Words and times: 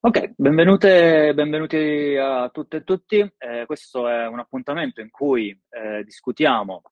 Ok, 0.00 0.34
benvenute, 0.36 1.32
benvenuti 1.34 2.16
a 2.16 2.48
tutte 2.50 2.76
e 2.76 2.84
tutti. 2.84 3.18
Eh, 3.36 3.66
questo 3.66 4.06
è 4.06 4.28
un 4.28 4.38
appuntamento 4.38 5.00
in 5.00 5.10
cui 5.10 5.50
eh, 5.70 6.04
discutiamo 6.04 6.82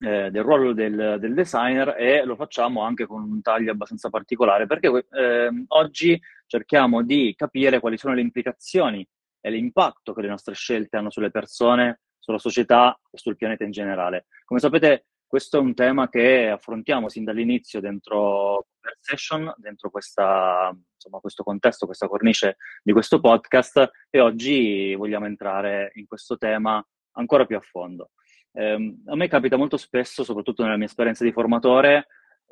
eh, 0.00 0.30
del 0.30 0.42
ruolo 0.42 0.74
del, 0.74 1.16
del 1.18 1.32
designer 1.32 1.94
e 1.98 2.22
lo 2.22 2.36
facciamo 2.36 2.82
anche 2.82 3.06
con 3.06 3.22
un 3.22 3.40
taglio 3.40 3.72
abbastanza 3.72 4.10
particolare 4.10 4.66
perché 4.66 5.06
eh, 5.10 5.64
oggi 5.68 6.20
cerchiamo 6.46 7.02
di 7.02 7.32
capire 7.34 7.80
quali 7.80 7.96
sono 7.96 8.12
le 8.12 8.20
implicazioni 8.20 9.08
e 9.40 9.50
l'impatto 9.50 10.12
che 10.12 10.20
le 10.20 10.28
nostre 10.28 10.52
scelte 10.52 10.98
hanno 10.98 11.10
sulle 11.10 11.30
persone, 11.30 12.02
sulla 12.18 12.38
società 12.38 12.94
e 13.10 13.16
sul 13.16 13.36
pianeta 13.36 13.64
in 13.64 13.70
generale. 13.70 14.26
Come 14.44 14.60
sapete, 14.60 15.06
questo 15.34 15.56
è 15.56 15.60
un 15.60 15.74
tema 15.74 16.08
che 16.08 16.48
affrontiamo 16.48 17.08
sin 17.08 17.24
dall'inizio 17.24 17.80
dentro 17.80 18.68
Conversation, 18.80 19.52
dentro 19.56 19.90
questa, 19.90 20.72
insomma, 20.94 21.18
questo 21.18 21.42
contesto, 21.42 21.86
questa 21.86 22.06
cornice 22.06 22.56
di 22.84 22.92
questo 22.92 23.18
podcast 23.18 23.90
e 24.10 24.20
oggi 24.20 24.94
vogliamo 24.94 25.26
entrare 25.26 25.90
in 25.94 26.06
questo 26.06 26.38
tema 26.38 26.80
ancora 27.16 27.46
più 27.46 27.56
a 27.56 27.60
fondo. 27.60 28.10
Eh, 28.52 28.96
a 29.06 29.16
me 29.16 29.26
capita 29.26 29.56
molto 29.56 29.76
spesso, 29.76 30.22
soprattutto 30.22 30.62
nella 30.62 30.76
mia 30.76 30.86
esperienza 30.86 31.24
di 31.24 31.32
formatore, 31.32 32.06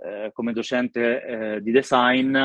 eh, 0.05 0.31
come 0.33 0.53
docente 0.53 1.25
eh, 1.25 1.63
di 1.63 1.71
design, 1.71 2.37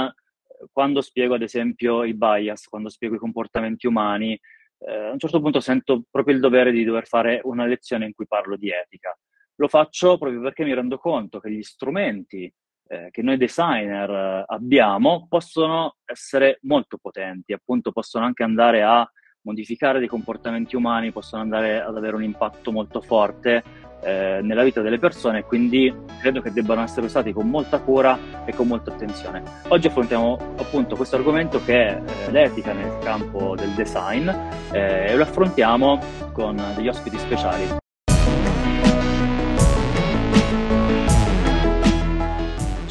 quando 0.71 1.01
spiego 1.01 1.33
ad 1.33 1.41
esempio 1.41 2.03
i 2.03 2.13
bias, 2.13 2.67
quando 2.67 2.89
spiego 2.89 3.15
i 3.15 3.19
comportamenti 3.19 3.87
umani, 3.87 4.39
eh, 4.81 4.93
a 4.93 5.11
un 5.13 5.17
certo 5.17 5.41
punto 5.41 5.61
sento 5.61 6.03
proprio 6.11 6.35
il 6.35 6.41
dovere 6.41 6.71
di 6.71 6.83
dover 6.83 7.07
fare 7.07 7.41
una 7.45 7.65
lezione 7.65 8.05
in 8.05 8.13
cui 8.13 8.27
parlo 8.27 8.55
di 8.55 8.69
etica. 8.69 9.17
Lo 9.59 9.67
faccio 9.67 10.17
proprio 10.17 10.41
perché 10.41 10.63
mi 10.63 10.73
rendo 10.73 10.97
conto 10.97 11.39
che 11.39 11.51
gli 11.51 11.63
strumenti 11.63 12.51
eh, 12.89 13.09
che 13.11 13.21
noi 13.21 13.37
designer 13.37 14.09
eh, 14.09 14.43
abbiamo 14.47 15.25
possono 15.27 15.95
essere 16.05 16.59
molto 16.61 16.97
potenti, 16.97 17.53
appunto 17.53 17.91
possono 17.91 18.25
anche 18.25 18.43
andare 18.43 18.83
a 18.83 19.09
modificare 19.41 19.99
dei 19.99 20.07
comportamenti 20.07 20.75
umani, 20.75 21.11
possono 21.11 21.41
andare 21.41 21.81
ad 21.81 21.95
avere 21.95 22.15
un 22.15 22.23
impatto 22.23 22.71
molto 22.71 23.01
forte 23.01 23.63
eh, 24.01 24.39
nella 24.43 24.63
vita 24.63 24.81
delle 24.81 24.99
persone, 24.99 25.43
quindi 25.43 25.93
credo 26.19 26.41
che 26.41 26.51
debbano 26.51 26.83
essere 26.83 27.05
usati 27.05 27.31
con 27.31 27.49
molta 27.49 27.79
cura 27.79 28.45
e 28.45 28.53
con 28.53 28.67
molta 28.67 28.91
attenzione. 28.91 29.41
Oggi 29.69 29.87
affrontiamo 29.87 30.37
appunto 30.57 30.95
questo 30.95 31.15
argomento 31.15 31.63
che 31.63 31.87
è 31.87 32.01
eh, 32.05 32.31
l'etica 32.31 32.73
nel 32.73 32.99
campo 32.99 33.55
del 33.55 33.71
design 33.71 34.27
eh, 34.71 35.11
e 35.11 35.15
lo 35.15 35.23
affrontiamo 35.23 35.99
con 36.31 36.61
degli 36.75 36.89
ospiti 36.89 37.17
speciali. 37.17 37.85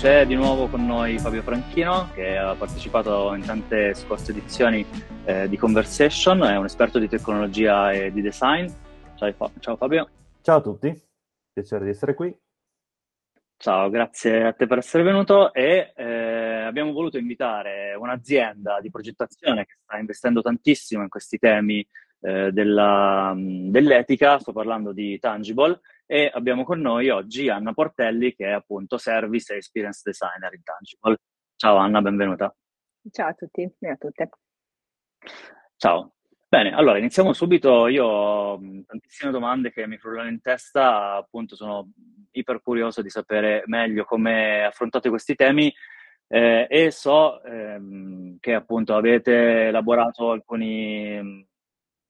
C'è 0.07 0.25
di 0.25 0.37
nuovo 0.37 0.69
con 0.69 0.87
noi 0.87 1.19
Fabio 1.19 1.43
Franchino 1.43 2.11
che 2.15 2.37
ha 2.37 2.55
partecipato 2.55 3.35
in 3.35 3.45
tante 3.45 3.93
scorse 3.95 4.31
edizioni 4.31 4.87
eh, 5.25 5.48
di 5.48 5.57
Conversation, 5.57 6.45
è 6.45 6.57
un 6.57 6.65
esperto 6.65 7.01
di 7.01 7.09
tecnologia 7.09 7.91
e 7.91 8.13
di 8.13 8.23
design. 8.23 8.69
Ciao, 9.17 9.51
ciao 9.59 9.75
Fabio. 9.75 10.09
Ciao 10.43 10.59
a 10.59 10.61
tutti, 10.61 10.97
piacere 11.53 11.87
di 11.87 11.91
essere 11.91 12.15
qui. 12.15 12.33
Ciao, 13.57 13.91
grazie 13.91 14.45
a 14.45 14.53
te 14.53 14.69
per 14.69 14.79
essere 14.79 15.03
venuto 15.03 15.53
e 15.53 15.93
eh, 15.97 16.05
abbiamo 16.05 16.93
voluto 16.93 17.19
invitare 17.19 17.97
un'azienda 17.98 18.79
di 18.81 18.91
progettazione 18.91 19.65
che 19.65 19.75
sta 19.83 19.98
investendo 19.98 20.41
tantissimo 20.41 21.03
in 21.03 21.09
questi 21.09 21.37
temi 21.37 21.85
eh, 22.20 22.53
della, 22.53 23.35
dell'etica, 23.37 24.39
sto 24.39 24.53
parlando 24.53 24.93
di 24.93 25.19
Tangible, 25.19 25.81
e 26.07 26.31
abbiamo 26.33 26.65
con 26.65 26.81
noi 26.81 27.11
oggi 27.11 27.49
Anna 27.49 27.73
Portelli 27.73 28.33
che 28.35 28.47
è 28.47 28.53
appunto 28.53 28.97
Service 28.97 29.53
e 29.53 29.57
Experience 29.57 30.01
Designer 30.05 30.55
in 30.55 30.63
Tangible. 30.63 31.19
Ciao 31.57 31.77
Anna, 31.77 32.01
benvenuta. 32.01 32.55
Ciao 33.11 33.29
a 33.29 33.35
tutti 33.35 33.69
e 33.79 33.89
a 33.89 33.97
tutte. 33.97 34.31
Ciao. 35.77 36.13
Bene, 36.48 36.73
allora 36.73 36.98
iniziamo 36.98 37.33
subito. 37.33 37.89
Io 37.89 38.07
ho 38.07 38.61
tantissime 38.87 39.33
domande 39.33 39.73
che 39.73 39.87
mi 39.87 39.98
frullano 39.98 40.29
in 40.29 40.41
testa, 40.41 41.17
appunto 41.17 41.57
sono 41.57 41.91
iper 42.31 42.63
curioso 42.63 43.03
di 43.03 43.11
sapere 43.11 43.64
meglio 43.67 44.05
come 44.05 44.64
affrontate 44.64 45.09
questi 45.09 45.35
temi 45.35 45.75
eh, 46.29 46.67
e 46.69 46.91
so 46.91 47.42
ehm, 47.42 48.39
che 48.41 48.55
appunto 48.55 48.95
avete 48.95 49.67
elaborato 49.67 50.30
alcuni 50.30 51.45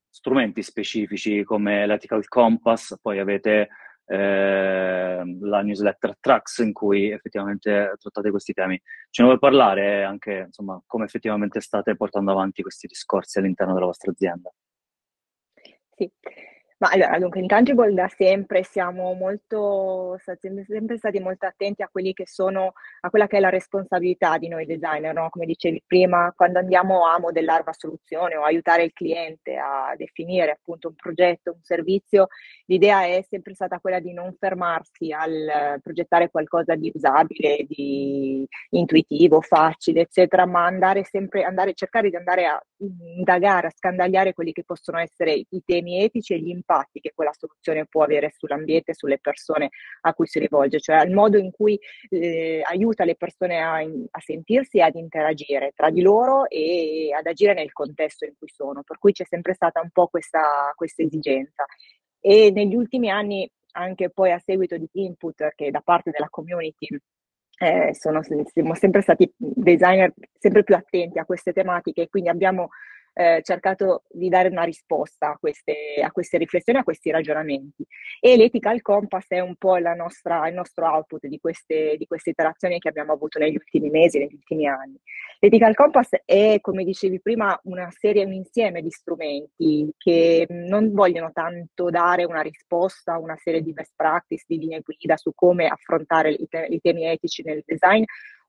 strumenti 0.09 0.62
specifici 0.62 1.43
come 1.44 1.87
l'Ethical 1.87 2.26
Compass, 2.26 2.99
poi 3.00 3.19
avete 3.19 3.69
eh, 4.06 5.37
la 5.41 5.62
newsletter 5.62 6.17
Tracks 6.19 6.59
in 6.59 6.72
cui 6.72 7.11
effettivamente 7.11 7.94
trattate 7.99 8.31
questi 8.31 8.53
temi. 8.53 8.81
Ce 9.11 9.22
ne 9.22 9.28
vuoi 9.28 9.41
parlare 9.41 10.05
anche, 10.05 10.44
insomma, 10.47 10.81
come 10.87 11.05
effettivamente 11.05 11.61
state 11.61 11.97
portando 11.97 12.31
avanti 12.31 12.62
questi 12.62 12.87
discorsi 12.87 13.39
all'interno 13.39 13.75
della 13.75 13.87
vostra 13.87 14.12
azienda? 14.12 14.50
Sì, 15.97 16.11
ma 16.78 16.91
allora, 16.91 17.19
dunque, 17.19 17.41
in 17.41 17.47
Tangible 17.47 17.94
da 17.94 18.06
sempre 18.09 18.62
siamo 18.62 19.14
molto, 19.14 20.19
sempre, 20.19 20.98
stati 20.98 21.19
molto 21.20 21.47
attenti 21.47 21.82
a 21.82 21.88
quelli 21.88 22.12
che 22.12 22.26
sono, 22.26 22.75
a 23.00 23.09
quella 23.09 23.26
che 23.26 23.38
è 23.38 23.41
la 23.41 23.48
responsabilità 23.48 24.37
di 24.37 24.48
noi 24.48 24.66
designer, 24.66 25.14
no? 25.14 25.31
Come 25.31 25.47
dicevi 25.47 25.82
prima, 25.87 26.34
quando 26.37 26.59
andiamo 26.59 27.06
a 27.06 27.19
modellare 27.19 27.62
una 27.62 27.72
soluzione 27.72 28.37
o 28.37 28.42
aiutare 28.42 28.84
il 28.84 28.92
cliente 28.92 29.56
a 29.56 29.94
definire 29.97 30.50
appunto 30.50 30.88
un 30.88 30.94
progetto, 30.97 31.53
un 31.53 31.62
servizio, 31.62 32.26
l'idea 32.66 33.06
è 33.06 33.25
sempre 33.26 33.54
stata 33.54 33.78
quella 33.81 33.98
di 33.98 34.12
non 34.12 34.37
fermarsi 34.38 35.12
al 35.12 35.81
progettare 35.82 36.28
qualcosa 36.31 36.75
di 36.75 36.93
usabile, 36.94 37.64
di 37.66 38.47
intuitivo, 38.70 39.41
facile, 39.41 40.03
eccetera, 40.03 40.44
ma 40.44 40.66
andare 40.66 41.04
sempre, 41.04 41.43
andare, 41.44 41.72
cercare 41.72 42.10
di 42.10 42.16
andare 42.16 42.44
a 42.44 42.62
indagare, 43.16 43.69
a 43.69 43.72
scandagliare 43.75 44.34
quelli 44.34 44.53
che 44.53 44.62
possono 44.62 44.98
essere 44.98 45.32
i 45.32 45.62
temi 45.64 46.03
etici 46.03 46.34
e 46.34 46.38
gli 46.38 46.48
impatti 46.48 46.64
che 46.93 47.12
quella 47.15 47.32
soluzione 47.32 47.87
può 47.87 48.03
avere 48.03 48.32
sull'ambiente 48.37 48.91
e 48.91 48.94
sulle 48.94 49.19
persone 49.19 49.71
a 50.03 50.12
cui 50.12 50.27
si 50.27 50.38
rivolge, 50.38 50.81
cioè 50.81 51.04
il 51.04 51.12
modo 51.12 51.38
in 51.38 51.50
cui 51.50 51.78
eh, 52.10 52.62
aiuta 52.65 53.04
le 53.04 53.16
persone 53.16 53.60
a, 53.60 53.77
a 53.77 54.21
sentirsi 54.21 54.78
e 54.78 54.82
ad 54.82 54.97
interagire 54.97 55.72
tra 55.75 55.91
di 55.91 56.03
loro 56.03 56.49
e 56.49 57.12
ad 57.16 57.26
agire 57.26 57.55
nel 57.55 57.72
contesto 57.72 58.25
in 58.25 58.32
cui 58.38 58.49
sono. 58.49 58.82
Per 58.82 58.99
cui 58.99 59.12
c'è 59.12 59.25
sempre 59.25 59.55
stata 59.55 59.81
un 59.81 59.91
po' 59.91 60.09
questa, 60.09 60.72
questa 60.75 61.03
esigenza. 61.03 61.65
E 62.21 62.50
negli 62.50 62.75
ultimi 62.75 63.10
anni, 63.10 63.49
anche 63.72 64.10
poi 64.10 64.32
a 64.32 64.38
seguito 64.38 64.76
di 64.76 64.88
input 64.93 65.53
che 65.55 65.71
da 65.71 65.81
parte 65.81 66.10
della 66.10 66.28
community 66.28 66.88
eh, 67.59 67.94
sono, 67.94 68.21
siamo 68.22 68.75
sempre 68.75 69.00
stati 69.00 69.32
designer 69.37 70.12
sempre 70.38 70.62
più 70.62 70.75
attenti 70.75 71.19
a 71.19 71.25
queste 71.25 71.53
tematiche 71.53 72.03
e 72.03 72.09
quindi 72.09 72.28
abbiamo 72.28 72.69
eh, 73.19 73.41
cercato 73.43 74.03
di 74.10 74.28
dare 74.28 74.49
una 74.49 74.65
risposta 74.65 75.31
a 75.31 75.38
queste, 75.38 76.03
a 76.04 76.10
queste, 76.12 76.37
riflessioni, 76.37 76.78
a 76.78 76.84
questi 76.84 77.10
ragionamenti. 77.10 77.82
E 78.21 78.37
l'Ethical 78.37 78.82
Compass 78.82 79.28
è 79.28 79.41
un 79.41 79.56
po' 79.56 79.78
nostra, 79.78 80.47
il 80.49 80.54
nostro 80.54 80.87
output 80.87 81.26
di 81.26 81.38
queste, 81.38 81.97
di 81.97 82.06
queste 82.06 82.31
interazioni 82.31 82.78
che 82.78 82.91
abbiamo 82.91 83.15
avuto 83.15 83.38
negli 83.38 83.55
ultimi 83.55 83.88
mesi, 83.88 84.19
negli 84.19 84.34
ultimi 84.34 84.69
anni. 84.69 85.00
L'Ethical 85.38 85.75
Compass 85.75 86.10
è, 86.26 86.59
come 86.60 86.84
dicevi 86.84 87.19
prima, 87.22 87.59
una 87.65 87.88
serie, 87.91 88.25
un 88.25 88.34
insieme 88.34 88.82
di 88.82 88.91
strumenti 88.91 89.91
che 89.97 90.47
non 90.50 90.93
vogliono 90.93 91.31
tanto 91.32 91.88
dare 91.88 92.25
una 92.25 92.43
risposta, 92.43 93.19
una 93.19 93.37
serie 93.37 93.62
di 93.62 93.72
best 93.72 93.94
practice, 93.97 94.44
di 94.47 94.59
linee 94.59 94.82
guida 94.84 95.16
su 95.16 95.32
come 95.34 95.69
affrontare 95.69 96.32
i, 96.32 96.47
te- 96.49 96.66
i 96.69 96.81
temi 96.81 97.06
etici 97.06 97.43
nel 97.43 97.62
design, 97.65 98.03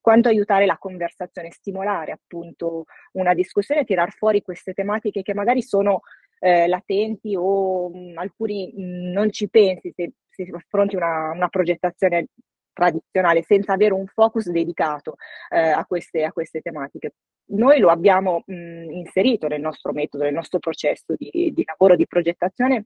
quanto 0.08 0.30
aiutare 0.30 0.66
la 0.66 0.78
conversazione, 0.78 1.52
stimolare 1.52 2.14
appunto 2.14 2.86
una 3.16 3.34
discussione 3.34 3.84
tirar 3.84 4.14
fuori 4.14 4.42
queste 4.42 4.72
tematiche 4.72 5.22
che 5.22 5.34
magari 5.34 5.62
sono 5.62 6.00
eh, 6.40 6.66
latenti 6.66 7.36
o 7.36 7.90
mh, 7.90 8.12
mm, 8.12 8.18
alcuni 8.18 8.72
mh, 8.74 8.82
mm, 8.82 9.12
non 9.12 9.30
ci 9.34 9.50
pensi 9.50 9.92
se, 9.94 10.14
se 10.30 10.50
affronti 10.50 10.96
una, 10.96 11.32
una 11.32 11.50
progettazione 11.50 12.28
tradizionale 12.72 13.44
senza 13.44 13.74
avere 13.74 13.94
un 13.94 14.08
focus 14.08 14.50
dedicato 14.50 15.18
eh, 15.50 15.60
a, 15.60 15.84
queste, 15.86 16.24
a, 16.24 16.32
queste, 16.32 16.62
tematiche. 16.62 17.16
Noi 17.48 17.80
lo 17.80 17.90
abbiamo 17.90 18.44
mh, 18.46 18.54
mm, 18.56 18.90
inserito 18.92 19.48
nel 19.48 19.60
nostro 19.60 19.92
metodo, 19.92 20.24
nel 20.24 20.34
nostro 20.34 20.60
processo 20.60 21.16
di, 21.18 21.52
di 21.54 21.64
lavoro 21.66 21.98
di 21.98 22.08
progettazione 22.08 22.86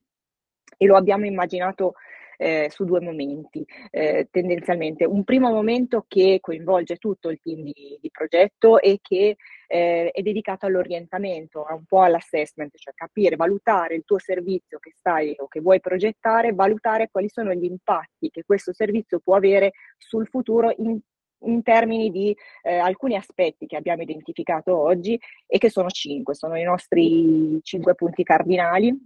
e 0.76 0.86
lo 0.86 0.96
abbiamo 0.96 1.24
immaginato 1.24 1.94
eh, 2.36 2.68
su 2.70 2.84
due 2.84 3.00
momenti 3.00 3.64
eh, 3.90 4.28
tendenzialmente. 4.30 5.04
Un 5.04 5.24
primo 5.24 5.50
momento 5.50 6.04
che 6.08 6.38
coinvolge 6.40 6.96
tutto 6.96 7.30
il 7.30 7.40
team 7.40 7.62
di, 7.62 7.98
di 8.00 8.10
progetto 8.10 8.80
e 8.80 8.98
che 9.00 9.36
eh, 9.66 10.10
è 10.10 10.22
dedicato 10.22 10.66
all'orientamento, 10.66 11.66
un 11.68 11.84
po' 11.86 12.02
all'assessment, 12.02 12.76
cioè 12.76 12.94
capire, 12.94 13.36
valutare 13.36 13.94
il 13.94 14.04
tuo 14.04 14.18
servizio 14.18 14.78
che 14.78 14.92
stai 14.98 15.34
o 15.38 15.48
che 15.48 15.60
vuoi 15.60 15.80
progettare, 15.80 16.52
valutare 16.52 17.08
quali 17.10 17.28
sono 17.28 17.52
gli 17.54 17.64
impatti 17.64 18.30
che 18.30 18.44
questo 18.44 18.72
servizio 18.72 19.20
può 19.20 19.36
avere 19.36 19.72
sul 19.96 20.26
futuro 20.26 20.72
in 20.78 20.98
in 21.44 21.62
termini 21.62 22.10
di 22.10 22.36
eh, 22.62 22.76
alcuni 22.76 23.16
aspetti 23.16 23.66
che 23.66 23.76
abbiamo 23.76 24.02
identificato 24.02 24.76
oggi 24.76 25.18
e 25.46 25.58
che 25.58 25.70
sono 25.70 25.88
cinque, 25.88 26.34
sono 26.34 26.56
i 26.56 26.62
nostri 26.62 27.58
cinque 27.62 27.94
punti 27.94 28.22
cardinali 28.22 28.96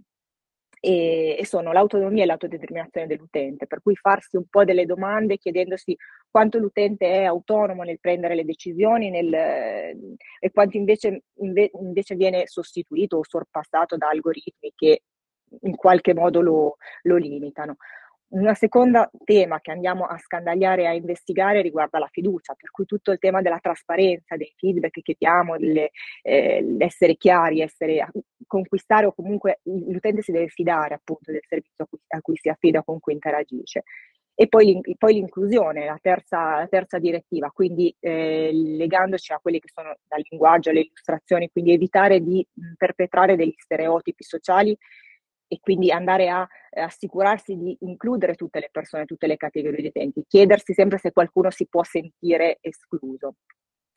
e, 0.79 1.37
e, 1.39 1.45
sono 1.45 1.71
l'autonomia 1.71 2.23
e 2.23 2.25
l'autodeterminazione 2.25 3.07
dell'utente, 3.07 3.67
per 3.67 3.81
cui 3.81 3.95
farsi 3.95 4.37
un 4.37 4.45
po' 4.49 4.63
delle 4.63 4.85
domande 4.85 5.37
chiedendosi 5.37 5.95
quanto 6.29 6.57
l'utente 6.57 7.07
è 7.07 7.23
autonomo 7.23 7.83
nel 7.83 7.99
prendere 7.99 8.35
le 8.35 8.45
decisioni 8.45 9.09
nel, 9.09 9.33
e 9.33 10.51
quanto 10.51 10.77
invece, 10.77 11.23
inve, 11.35 11.71
invece, 11.73 12.15
viene 12.15 12.47
sostituito 12.47 13.17
o 13.17 13.23
sorpassato 13.23 13.97
da 13.97 14.09
algoritmi 14.09 14.73
che 14.75 15.01
in 15.61 15.75
qualche 15.75 16.13
modo 16.13 16.41
lo, 16.41 16.77
lo 17.03 17.15
limitano. 17.15 17.77
Un 18.29 18.53
secondo 18.55 19.09
tema 19.23 19.61
che 19.61 19.71
andiamo 19.71 20.05
a 20.05 20.17
scandagliare 20.17 20.81
e 20.81 20.85
a 20.87 20.93
investigare 20.93 21.61
riguarda 21.61 21.97
la 21.97 22.09
fiducia, 22.11 22.55
per 22.55 22.71
cui 22.71 22.85
tutto 22.85 23.11
il 23.13 23.19
tema 23.19 23.41
della 23.41 23.59
trasparenza, 23.59 24.35
dei 24.35 24.53
feedback 24.57 25.01
che 25.01 25.15
diamo, 25.17 25.57
delle, 25.57 25.91
eh, 26.23 26.75
essere 26.79 27.15
chiari, 27.15 27.61
essere, 27.61 28.09
conquistare 28.45 29.05
o 29.05 29.13
comunque 29.13 29.61
l'utente 29.63 30.21
si 30.21 30.33
deve 30.33 30.49
fidare 30.49 30.95
appunto 30.95 31.31
del 31.31 31.41
servizio 31.47 31.85
a 31.85 31.87
cui, 31.87 31.99
a 32.07 32.21
cui 32.21 32.35
si 32.35 32.49
affida, 32.49 32.83
con 32.83 32.99
cui 32.99 33.13
interagisce. 33.13 33.83
E 34.35 34.47
poi, 34.49 34.81
poi 34.97 35.13
l'inclusione, 35.13 35.85
la 35.85 35.97
terza, 36.01 36.57
la 36.57 36.67
terza, 36.67 36.99
direttiva, 36.99 37.49
quindi 37.49 37.95
eh, 37.99 38.51
legandoci 38.53 39.31
a 39.33 39.39
quelli 39.39 39.59
che 39.59 39.69
sono 39.73 39.95
dal 40.05 40.21
linguaggio 40.29 40.69
alle 40.69 40.81
illustrazioni, 40.81 41.49
quindi 41.49 41.71
evitare 41.71 42.21
di 42.21 42.45
perpetrare 42.75 43.35
degli 43.35 43.55
stereotipi 43.57 44.23
sociali 44.23 44.77
e 45.47 45.59
quindi 45.61 45.91
andare 45.91 46.29
a 46.29 46.47
eh, 46.69 46.81
assicurarsi 46.81 47.55
di 47.57 47.77
includere 47.81 48.35
tutte 48.35 48.59
le 48.59 48.69
persone, 48.71 49.05
tutte 49.05 49.27
le 49.27 49.37
categorie 49.37 49.81
di 49.81 49.87
utenti, 49.87 50.25
chiedersi 50.27 50.73
sempre 50.73 50.97
se 50.97 51.11
qualcuno 51.11 51.49
si 51.49 51.67
può 51.67 51.83
sentire 51.83 52.57
escluso. 52.61 53.35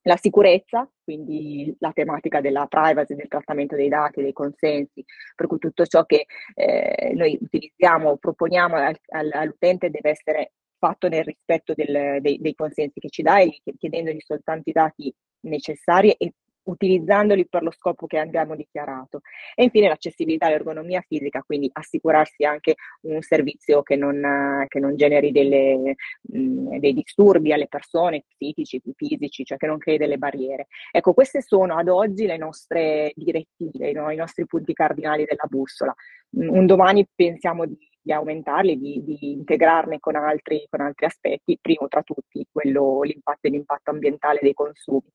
La 0.04 0.16
sicurezza, 0.16 0.90
quindi 1.04 1.76
la 1.78 1.92
tematica 1.92 2.40
della 2.40 2.66
privacy, 2.66 3.14
del 3.14 3.28
trattamento 3.28 3.76
dei 3.76 3.88
dati, 3.88 4.22
dei 4.22 4.32
consensi, 4.32 5.04
per 5.34 5.46
cui 5.46 5.58
tutto 5.58 5.84
ciò 5.84 6.06
che 6.06 6.24
eh, 6.54 7.12
noi 7.14 7.38
utilizziamo, 7.38 8.16
proponiamo 8.16 8.76
al, 8.76 8.96
al, 9.08 9.30
all'utente 9.32 9.90
deve 9.90 10.10
essere 10.10 10.52
fatto 10.78 11.08
nel 11.08 11.24
rispetto 11.24 11.74
del, 11.74 12.22
dei, 12.22 12.38
dei, 12.40 12.54
consensi 12.54 12.98
che 12.98 13.10
ci 13.10 13.22
e 13.22 13.60
chiedendogli 13.76 14.20
soltanto 14.20 14.70
i 14.70 14.72
dati 14.72 15.14
necessari 15.40 16.12
e 16.12 16.32
utilizzandoli 16.70 17.46
per 17.48 17.62
lo 17.62 17.70
scopo 17.70 18.06
che 18.06 18.18
abbiamo 18.18 18.56
dichiarato. 18.56 19.20
E 19.54 19.64
infine 19.64 19.88
l'accessibilità 19.88 20.46
all'ergonomia 20.46 21.02
fisica, 21.06 21.42
quindi 21.42 21.70
assicurarsi 21.72 22.44
anche 22.44 22.74
un 23.02 23.20
servizio 23.20 23.82
che 23.82 23.96
non, 23.96 24.64
che 24.68 24.78
non 24.80 24.96
generi 24.96 25.32
delle, 25.32 25.94
mh, 26.20 26.78
dei 26.78 26.92
disturbi 26.94 27.52
alle 27.52 27.68
persone 27.68 28.24
psichici, 28.26 28.80
fisici, 28.94 29.44
cioè 29.44 29.58
che 29.58 29.66
non 29.66 29.78
crei 29.78 29.98
delle 29.98 30.18
barriere. 30.18 30.66
Ecco, 30.90 31.12
queste 31.12 31.42
sono 31.42 31.76
ad 31.76 31.88
oggi 31.88 32.26
le 32.26 32.36
nostre 32.36 33.12
direttive, 33.14 33.92
no? 33.92 34.10
i 34.10 34.16
nostri 34.16 34.46
punti 34.46 34.72
cardinali 34.72 35.24
della 35.24 35.46
bussola. 35.48 35.94
Un 36.32 36.66
domani 36.66 37.06
pensiamo 37.14 37.66
di 37.66 37.76
di 38.02 38.12
aumentarli, 38.12 38.78
di, 38.78 39.02
di 39.04 39.32
integrarne 39.32 40.00
con 40.00 40.16
altri, 40.16 40.66
con 40.70 40.80
altri, 40.80 41.06
aspetti, 41.06 41.58
primo 41.60 41.86
tra 41.88 42.02
tutti 42.02 42.46
quello, 42.50 43.02
l'impatto 43.02 43.46
e 43.46 43.50
l'impatto 43.50 43.90
ambientale 43.90 44.40
dei 44.42 44.54
consumi. 44.54 45.10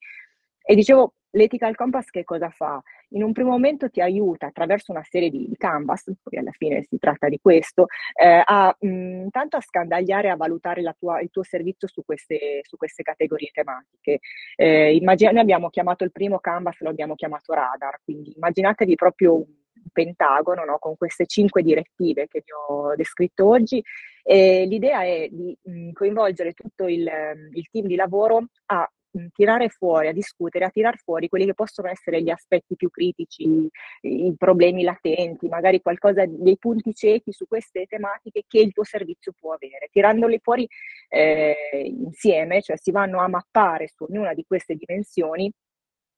E 0.62 0.76
dicevo, 0.76 1.16
l'ethical 1.36 1.76
compass 1.76 2.10
che 2.10 2.24
cosa 2.24 2.50
fa? 2.50 2.82
In 3.10 3.24
un 3.24 3.32
primo 3.32 3.52
momento 3.52 3.90
ti 3.90 4.02
aiuta 4.02 4.48
attraverso 4.48 4.92
una 4.92 5.04
serie 5.04 5.30
di, 5.30 5.54
canvas, 5.58 6.12
poi 6.22 6.40
alla 6.40 6.52
fine 6.52 6.84
si 6.84 6.98
tratta 6.98 7.30
di 7.30 7.40
questo, 7.42 7.88
eh, 8.14 8.42
a 8.44 8.76
mh, 8.78 8.88
mm, 8.88 9.28
tanto 9.30 9.58
a 9.58 9.62
scandagliare, 9.62 10.30
a 10.30 10.36
valutare 10.36 10.82
tua, 10.98 11.22
il 11.22 11.30
tuo 11.30 11.44
servizio 11.44 11.88
su 11.88 12.04
queste, 12.04 12.62
su 12.64 12.78
queste 12.78 13.04
categorie 13.04 13.52
tematiche. 13.54 14.20
Eh, 14.56 14.96
immagina, 14.96 15.32
noi 15.32 15.42
abbiamo 15.42 15.70
chiamato 15.70 16.04
il 16.04 16.12
primo 16.12 16.40
canvas, 16.40 16.80
lo 16.82 16.90
abbiamo 16.90 17.16
chiamato 17.16 17.54
radar, 17.54 18.00
quindi 18.04 18.34
immaginatevi 18.36 18.96
proprio 18.96 19.36
un 19.36 19.46
pentagono 19.92 20.66
no? 20.66 20.80
con 20.80 20.98
queste 20.98 21.26
cinque 21.26 21.62
direttive 21.62 22.28
che 22.28 22.42
vi 22.44 22.52
ho 22.68 22.96
descritto 22.96 23.48
oggi. 23.48 23.84
E 24.24 24.66
l'idea 24.66 25.04
è 25.04 25.28
di 25.30 25.56
mh, 25.62 25.72
mm, 25.72 25.92
coinvolgere 25.92 26.54
tutto 26.54 26.88
il, 26.88 27.08
il 27.54 27.70
team 27.70 27.86
di 27.86 27.96
lavoro 27.96 28.48
a 28.68 28.90
tirare 29.34 29.70
fuori, 29.70 30.08
a 30.08 30.14
discutere, 30.14 30.66
a 30.66 30.70
tirar 30.70 30.98
fuori 30.98 31.28
quelli 31.30 31.46
che 31.46 31.54
possono 31.54 31.90
essere 31.90 32.22
gli 32.22 32.30
aspetti 32.30 32.76
più 32.76 32.90
critici, 32.90 33.70
i 34.02 34.34
problemi 34.38 34.84
latenti, 34.84 35.48
magari 35.48 35.82
qualcosa, 35.82 36.26
dei 36.28 36.58
punti 36.58 36.94
ciechi 36.94 37.32
su 37.32 37.46
queste 37.48 37.86
tematiche 37.86 38.44
che 38.48 38.60
il 38.60 38.72
tuo 38.72 38.84
servizio 38.84 39.34
può 39.40 39.54
avere. 39.54 39.90
Tirandoli 39.92 40.40
fuori 40.42 40.68
eh, 41.10 41.56
insieme, 41.86 42.62
cioè 42.62 42.78
si 42.78 42.92
vanno 42.92 43.20
a 43.20 43.28
mappare 43.28 43.88
su 43.88 44.04
ognuna 44.04 44.34
di 44.34 44.44
queste 44.46 44.76
dimensioni 44.76 45.52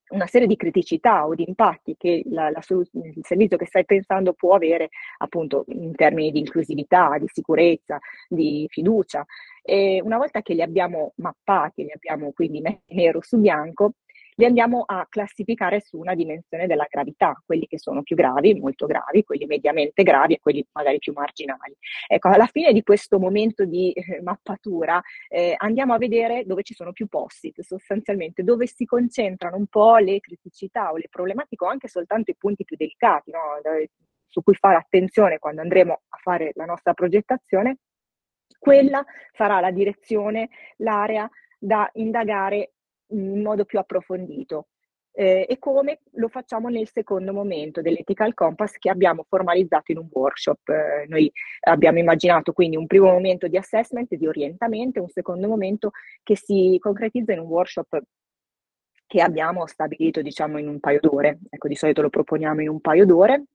una 0.10 0.28
serie 0.28 0.48
di 0.48 0.56
criticità 0.56 1.26
o 1.26 1.36
di 1.36 1.44
impatti 1.48 1.96
che 1.98 2.24
la, 2.30 2.50
la, 2.50 2.62
il 2.68 3.20
servizio 3.22 3.58
che 3.58 3.66
stai 3.66 3.86
pensando 3.86 4.34
può 4.34 4.56
avere 4.56 4.90
appunto 5.18 5.66
in 5.70 5.94
termini 5.96 6.32
di 6.32 6.40
inclusività, 6.40 7.18
di 7.20 7.28
sicurezza, 7.28 8.00
di 8.28 8.66
fiducia. 8.70 9.26
E 9.62 10.02
una 10.04 10.18
volta 10.18 10.42
che 10.42 10.54
li 10.54 10.62
abbiamo 10.62 11.14
mappati, 11.18 11.84
li 11.84 11.92
abbiamo 11.92 12.32
quindi 12.32 12.62
messi 12.62 12.94
nero 12.94 13.22
su 13.22 13.38
bianco, 13.38 13.94
li 14.40 14.46
andiamo 14.46 14.84
a 14.86 15.08
classificare 15.10 15.82
su 15.82 15.98
una 15.98 16.14
dimensione 16.14 16.68
della 16.68 16.86
gravità, 16.88 17.42
quelli 17.44 17.66
che 17.66 17.80
sono 17.80 18.04
più 18.04 18.16
gravi, 18.16 18.54
molto 18.54 18.86
gravi, 18.86 19.24
quelli 19.24 19.46
mediamente 19.46 20.04
gravi 20.04 20.36
e 20.36 20.40
quelli 20.40 20.64
magari 20.74 21.00
più 21.00 21.12
marginali. 21.14 21.76
Ecco, 22.08 22.30
alla 22.30 22.46
fine 22.46 22.72
di 22.72 22.84
questo 22.84 23.18
momento 23.18 23.66
di 23.66 23.92
eh, 23.94 24.22
mappatura 24.22 25.02
eh, 25.28 25.56
andiamo 25.58 25.94
a 25.96 25.98
vedere 25.98 26.44
dove 26.46 26.62
ci 26.62 26.76
sono 26.76 26.92
più 26.92 27.08
post-it, 27.08 27.62
sostanzialmente 27.62 28.44
dove 28.44 28.68
si 28.68 28.86
concentrano 28.86 29.58
un 29.58 29.66
po' 29.66 29.98
le 29.98 30.20
criticità 30.20 30.92
o 30.92 30.98
le 30.98 31.08
problematiche 31.10 31.66
o 31.66 31.70
anche 31.70 31.88
soltanto 31.88 32.30
i 32.30 32.36
punti 32.38 32.64
più 32.64 32.76
delicati, 32.76 33.32
no? 33.32 33.40
su 34.28 34.44
cui 34.44 34.54
fare 34.54 34.76
attenzione 34.76 35.40
quando 35.40 35.62
andremo 35.62 36.02
a 36.10 36.18
fare 36.18 36.52
la 36.54 36.66
nostra 36.66 36.94
progettazione, 36.94 37.78
quella 38.60 39.04
sarà 39.32 39.60
la 39.60 39.72
direzione, 39.72 40.50
l'area 40.78 41.28
da 41.58 41.90
indagare 41.94 42.74
in 43.10 43.42
modo 43.42 43.66
più 43.66 43.80
approfondito. 43.80 44.68
Eh, 45.12 45.48
e 45.50 45.58
come 45.58 46.02
lo 46.12 46.28
facciamo 46.28 46.70
nel 46.70 46.88
secondo 46.88 47.34
momento 47.34 47.82
dell'Ethical 47.82 48.36
Compass 48.36 48.74
che 48.74 48.92
abbiamo 48.92 49.26
formalizzato 49.28 49.92
in 49.92 49.98
un 49.98 50.08
workshop. 50.12 50.70
Eh, 50.70 51.06
noi 51.08 51.32
abbiamo 51.62 51.98
immaginato 51.98 52.54
quindi 52.54 52.78
un 52.78 52.86
primo 52.86 53.12
momento 53.12 53.48
di 53.48 53.58
assessment, 53.58 54.14
di 54.14 54.28
orientamento, 54.28 55.02
un 55.02 55.10
secondo 55.10 55.48
momento 55.48 55.92
che 56.22 56.38
si 56.38 56.78
concretizza 56.80 57.34
in 57.34 57.40
un 57.40 57.48
workshop 57.48 58.00
che 59.08 59.22
abbiamo 59.22 59.66
stabilito 59.66 60.22
diciamo 60.22 60.60
in 60.60 60.68
un 60.68 60.80
paio 60.80 61.00
d'ore. 61.02 61.40
Ecco, 61.50 61.68
di 61.68 61.76
solito 61.76 62.04
lo 62.04 62.10
proponiamo 62.10 62.62
in 62.62 62.70
un 62.70 62.80
paio 62.80 63.06
d'ore 63.06 63.46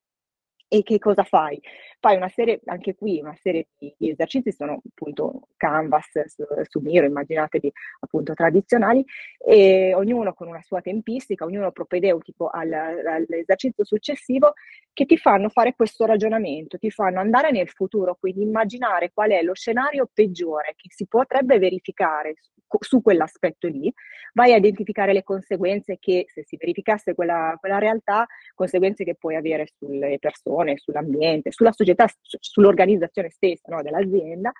e 0.74 0.82
che 0.82 0.98
cosa 0.98 1.22
fai? 1.22 1.60
Fai 2.00 2.16
una 2.16 2.30
serie, 2.30 2.58
anche 2.64 2.94
qui, 2.94 3.20
una 3.20 3.36
serie 3.38 3.66
di, 3.76 3.94
di 3.98 4.08
esercizi, 4.08 4.52
sono 4.52 4.80
appunto 4.82 5.48
canvas 5.58 6.06
su, 6.28 6.44
su, 6.62 6.80
Miro, 6.80 7.04
immaginatevi 7.04 7.70
appunto 8.00 8.32
tradizionali, 8.32 9.04
e 9.36 9.92
ognuno 9.94 10.32
con 10.32 10.48
una 10.48 10.62
sua 10.62 10.80
tempistica, 10.80 11.44
ognuno 11.44 11.72
propedeutico 11.72 12.48
al, 12.48 12.72
all'esercizio 12.72 13.84
successivo, 13.84 14.54
che 14.94 15.04
ti 15.04 15.18
fanno 15.18 15.50
fare 15.50 15.74
questo 15.74 16.06
ragionamento, 16.06 16.78
ti 16.78 16.90
fanno 16.90 17.20
andare 17.20 17.50
nel 17.50 17.68
futuro, 17.68 18.16
quindi 18.18 18.40
immaginare 18.40 19.10
qual 19.12 19.32
è 19.32 19.42
lo 19.42 19.54
scenario 19.54 20.08
peggiore 20.10 20.72
che 20.74 20.88
si 20.90 21.06
potrebbe 21.06 21.58
verificare 21.58 22.36
su 22.80 23.02
quell'aspetto 23.02 23.68
lì, 23.68 23.92
vai 24.32 24.52
a 24.52 24.56
identificare 24.56 25.12
le 25.12 25.22
conseguenze 25.22 25.98
che 25.98 26.26
se 26.28 26.44
si 26.44 26.56
verificasse 26.56 27.14
quella, 27.14 27.56
quella 27.60 27.78
realtà, 27.78 28.26
conseguenze 28.54 29.04
che 29.04 29.14
puoi 29.14 29.36
avere 29.36 29.68
sulle 29.76 30.18
persone, 30.18 30.61
sull'ambiente, 30.76 31.52
sulla 31.52 31.72
società, 31.72 32.06
sull'organizzazione 32.22 33.30
stessa 33.30 33.74
no, 33.74 33.82
dell'azienda. 33.82 34.52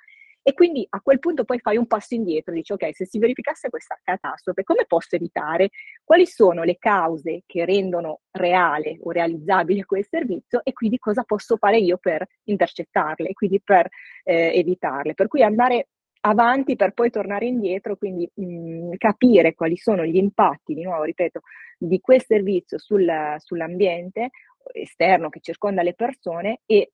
E 0.45 0.55
quindi 0.55 0.85
a 0.91 1.01
quel 1.01 1.21
punto 1.21 1.45
poi 1.45 1.61
fai 1.61 1.77
un 1.77 1.87
passo 1.87 2.15
indietro, 2.15 2.53
dici 2.53 2.73
ok, 2.73 2.93
se 2.93 3.07
si 3.07 3.21
verificasse 3.21 3.71
questa 3.71 3.97
catastrofe, 4.03 4.65
come 4.65 4.87
posso 4.89 5.15
evitare? 5.15 5.71
Quali 6.03 6.27
sono 6.27 6.65
le 6.65 6.79
cause 6.79 7.43
che 7.47 7.65
rendono 7.65 8.23
reale 8.33 8.99
o 9.03 9.13
realizzabile 9.13 9.85
quel 9.85 10.05
servizio 10.05 10.61
e 10.65 10.73
quindi 10.73 10.99
cosa 10.99 11.23
posso 11.23 11.57
fare 11.57 11.79
io 11.79 11.97
per 11.97 12.27
intercettarle 12.45 13.33
quindi 13.35 13.61
per 13.63 13.89
eh, 14.25 14.53
evitarle? 14.59 15.15
Per 15.15 15.29
cui 15.29 15.45
andare 15.45 15.87
avanti 16.25 16.77
per 16.77 16.93
poi 16.93 17.11
tornare 17.11 17.47
indietro, 17.47 17.97
quindi 17.97 18.29
mh, 18.35 18.45
mhmm, 18.45 18.97
capire 18.97 19.55
quali 19.55 19.77
sono 19.77 20.05
gli 20.05 20.17
impatti, 20.17 20.75
di 20.75 20.83
nuovo 20.83 21.05
ripeto, 21.05 21.41
di 21.79 22.01
quel 22.01 22.23
servizio 22.23 22.79
sul, 22.79 23.09
sull'ambiente 23.39 24.31
esterno 24.73 25.29
che 25.29 25.41
circonda 25.41 25.83
le 25.83 25.95
persone 25.95 26.61
e 26.67 26.93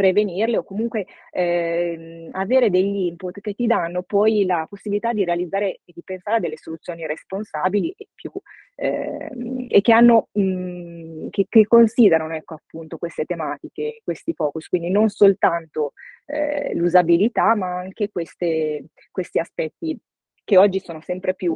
prevenirle 0.00 0.56
o 0.56 0.64
comunque 0.64 1.04
eh, 1.30 2.30
avere 2.32 2.70
degli 2.70 3.06
input 3.06 3.40
che 3.40 3.52
ti 3.52 3.66
danno 3.66 4.02
poi 4.02 4.46
la 4.46 4.66
possibilità 4.66 5.12
di 5.12 5.26
realizzare 5.26 5.80
e 5.84 5.92
di 5.92 6.02
pensare 6.02 6.38
a 6.38 6.40
delle 6.40 6.56
soluzioni 6.56 7.06
responsabili 7.06 7.92
e, 7.94 8.08
più, 8.14 8.30
eh, 8.76 9.30
e 9.68 9.80
che, 9.82 9.92
hanno, 9.92 10.28
mh, 10.32 10.42
mhmm, 10.42 11.28
che, 11.28 11.44
che 11.50 11.66
considerano 11.66 12.34
ecco, 12.34 12.54
appunto 12.54 12.96
queste 12.96 13.26
tematiche, 13.26 14.00
questi 14.02 14.32
focus, 14.32 14.68
quindi 14.68 14.88
non 14.88 15.10
soltanto 15.10 15.92
eh, 16.24 16.74
l'usabilità 16.74 17.54
ma 17.54 17.76
anche 17.76 18.08
queste, 18.10 18.86
questi 19.10 19.38
aspetti 19.38 19.98
che 20.42 20.56
oggi 20.56 20.80
sono 20.80 21.02
sempre 21.02 21.34
più 21.34 21.54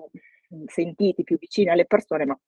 sentiti, 0.67 1.25
più 1.25 1.39
vicini 1.39 1.71
alle 1.71 1.87
persone, 1.87 2.27
ma 2.27 2.39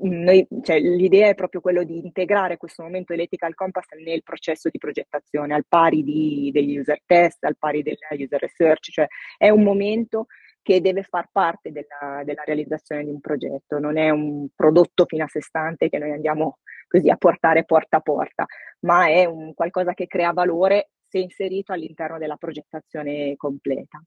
noi, 0.00 0.46
cioè, 0.62 0.78
l'idea 0.78 1.28
è 1.28 1.34
proprio 1.34 1.60
quello 1.60 1.82
di 1.82 1.98
integrare 1.98 2.56
questo 2.56 2.82
momento 2.82 3.12
dell'ethical 3.12 3.54
compass 3.54 3.86
nel 4.02 4.22
processo 4.22 4.68
di 4.70 4.78
progettazione, 4.78 5.54
al 5.54 5.64
pari 5.66 6.04
di, 6.04 6.50
degli 6.52 6.78
user 6.78 7.00
test, 7.04 7.44
al 7.44 7.56
pari 7.58 7.82
della 7.82 8.08
user 8.10 8.40
research, 8.40 8.90
cioè 8.90 9.06
è 9.36 9.48
un 9.50 9.62
momento 9.62 10.26
che 10.62 10.80
deve 10.80 11.02
far 11.02 11.28
parte 11.32 11.72
della, 11.72 12.22
della, 12.24 12.44
realizzazione 12.44 13.04
di 13.04 13.10
un 13.10 13.20
progetto, 13.20 13.80
non 13.80 13.96
è 13.96 14.10
un 14.10 14.46
prodotto 14.54 15.04
fino 15.06 15.24
a 15.24 15.28
sé 15.28 15.40
stante 15.40 15.88
che 15.88 15.98
noi 15.98 16.12
andiamo 16.12 16.58
così 16.86 17.10
a 17.10 17.16
portare 17.16 17.64
porta 17.64 17.96
a 17.96 18.00
porta, 18.00 18.46
ma 18.80 19.08
è 19.08 19.24
un 19.24 19.54
qualcosa 19.54 19.94
che 19.94 20.06
crea 20.06 20.32
valore 20.32 20.90
se 21.02 21.18
inserito 21.18 21.72
all'interno 21.72 22.18
della 22.18 22.36
progettazione 22.36 23.34
completa. 23.36 24.00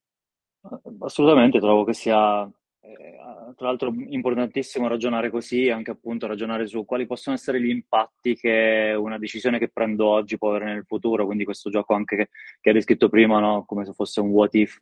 Assolutamente, 1.00 1.60
trovo 1.60 1.84
che 1.84 1.94
sia 1.94 2.50
eh, 2.88 3.18
tra 3.56 3.68
l'altro 3.68 3.94
importantissimo 3.96 4.88
ragionare 4.88 5.30
così, 5.30 5.70
anche 5.70 5.92
appunto 5.92 6.28
ragionare 6.28 6.68
su 6.68 6.86
quali 6.86 7.06
possono 7.06 7.36
essere 7.36 7.62
gli 7.62 7.70
impatti 7.70 8.36
che 8.36 8.96
una 8.98 9.18
decisione 9.18 9.58
che 9.58 9.70
prendo 9.70 10.08
oggi 10.08 10.38
può 10.38 10.50
avere 10.50 10.74
nel 10.74 10.86
futuro, 10.86 11.26
quindi 11.26 11.44
questo 11.44 11.70
gioco 11.70 11.94
anche 11.94 12.16
che, 12.16 12.30
che 12.62 12.70
hai 12.70 12.76
descritto 12.76 13.10
prima, 13.10 13.40
no? 13.40 13.66
come 13.66 13.86
se 13.86 13.94
fosse 13.94 14.22
un 14.22 14.30
what 14.30 14.54
if, 14.54 14.80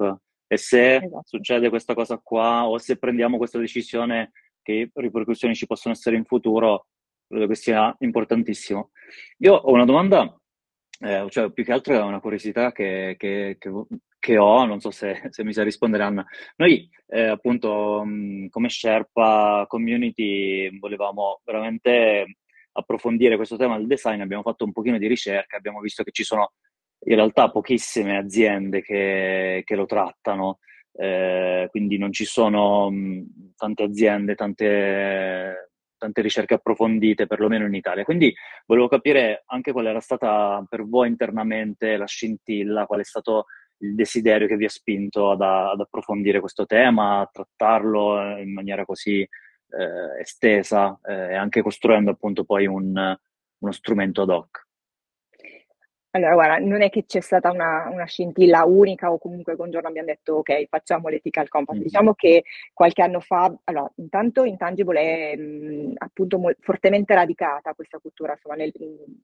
e 0.47 0.57
se 0.57 0.95
esatto. 0.97 1.23
succede 1.25 1.69
questa 1.69 1.93
cosa 1.93 2.19
qua 2.21 2.67
o 2.67 2.77
se 2.77 2.97
prendiamo 2.97 3.37
questa 3.37 3.57
decisione 3.57 4.31
che 4.61 4.89
ripercussioni 4.93 5.55
ci 5.55 5.65
possono 5.65 5.93
essere 5.93 6.15
in 6.15 6.25
futuro, 6.25 6.87
credo 7.27 7.47
che 7.47 7.55
sia 7.55 7.95
importantissimo. 7.99 8.91
Io 9.39 9.53
ho 9.53 9.71
una 9.71 9.85
domanda, 9.85 10.35
eh, 10.99 11.25
cioè 11.29 11.51
più 11.51 11.63
che 11.63 11.71
altro 11.71 11.95
è 11.95 12.01
una 12.01 12.19
curiosità 12.19 12.71
che, 12.71 13.15
che, 13.17 13.57
che, 13.59 13.69
che 14.23 14.37
ho, 14.37 14.63
non 14.63 14.79
so 14.79 14.89
se, 14.89 15.21
se, 15.31 15.43
mi 15.43 15.51
sa 15.51 15.63
rispondere 15.63 16.03
Anna. 16.03 16.25
Noi 16.55 16.89
eh, 17.07 17.23
appunto 17.23 18.05
mh, 18.05 18.47
come 18.47 18.69
Sherpa 18.69 19.65
Community 19.67 20.79
volevamo 20.79 21.41
veramente 21.43 22.37
approfondire 22.71 23.35
questo 23.35 23.57
tema 23.57 23.75
del 23.75 23.85
design, 23.85 24.21
abbiamo 24.21 24.43
fatto 24.43 24.63
un 24.63 24.71
pochino 24.71 24.97
di 24.97 25.07
ricerca, 25.07 25.57
abbiamo 25.57 25.81
visto 25.81 26.03
che 26.03 26.11
ci 26.11 26.23
sono 26.23 26.53
in 27.05 27.15
realtà 27.15 27.51
pochissime 27.51 28.15
aziende 28.15 28.81
che, 28.81 29.61
che 29.65 29.75
lo 29.75 29.85
trattano, 29.85 30.59
eh, 30.93 31.67
quindi 31.69 31.97
non 31.97 32.13
ci 32.13 32.23
sono 32.23 32.89
mh, 32.89 33.55
tante 33.57 33.83
aziende, 33.83 34.35
tante, 34.35 35.71
tante 35.97 36.21
ricerche 36.21 36.53
approfondite, 36.53 37.27
perlomeno 37.27 37.65
in 37.65 37.73
Italia. 37.73 38.05
Quindi 38.05 38.33
volevo 38.65 38.87
capire 38.87 39.43
anche 39.47 39.73
qual 39.73 39.87
era 39.87 39.99
stata 39.99 40.65
per 40.69 40.87
voi 40.87 41.09
internamente 41.09 41.97
la 41.97 42.07
scintilla, 42.07 42.85
qual 42.85 43.01
è 43.01 43.03
stato 43.03 43.47
il 43.83 43.95
desiderio 43.95 44.47
che 44.47 44.55
vi 44.55 44.65
ha 44.65 44.69
spinto 44.69 45.31
ad, 45.31 45.41
ad 45.41 45.79
approfondire 45.79 46.39
questo 46.39 46.65
tema, 46.65 47.19
a 47.19 47.29
trattarlo 47.31 48.37
in 48.37 48.51
maniera 48.53 48.85
così 48.85 49.19
eh, 49.19 50.19
estesa 50.19 50.99
eh, 51.03 51.31
e 51.31 51.35
anche 51.35 51.61
costruendo 51.61 52.11
appunto 52.11 52.43
poi 52.43 52.65
un, 52.65 53.17
uno 53.57 53.71
strumento 53.71 54.21
ad 54.21 54.29
hoc. 54.29 54.67
Allora, 56.15 56.33
guarda, 56.35 56.57
non 56.59 56.83
è 56.83 56.91
che 56.91 57.05
c'è 57.05 57.21
stata 57.21 57.49
una, 57.49 57.89
una, 57.89 58.05
scintilla 58.05 58.65
unica 58.65 59.11
o 59.11 59.17
comunque 59.17 59.55
un 59.57 59.71
giorno 59.71 59.87
abbiamo 59.87 60.09
detto 60.09 60.35
ok, 60.35 60.67
facciamo 60.69 61.07
l'ethical 61.07 61.47
compass. 61.47 61.73
Mm-hmm. 61.73 61.83
Diciamo 61.83 62.13
che 62.13 62.43
qualche 62.71 63.01
anno 63.01 63.19
fa, 63.19 63.51
allora, 63.63 63.91
intanto 63.95 64.43
Intangible 64.43 64.99
è 65.01 65.35
mh, 65.35 65.93
appunto 65.97 66.37
mo- 66.37 66.53
fortemente 66.59 67.15
radicata 67.15 67.73
questa 67.73 67.97
cultura 67.97 68.33
insomma, 68.33 68.53
nel, 68.53 68.71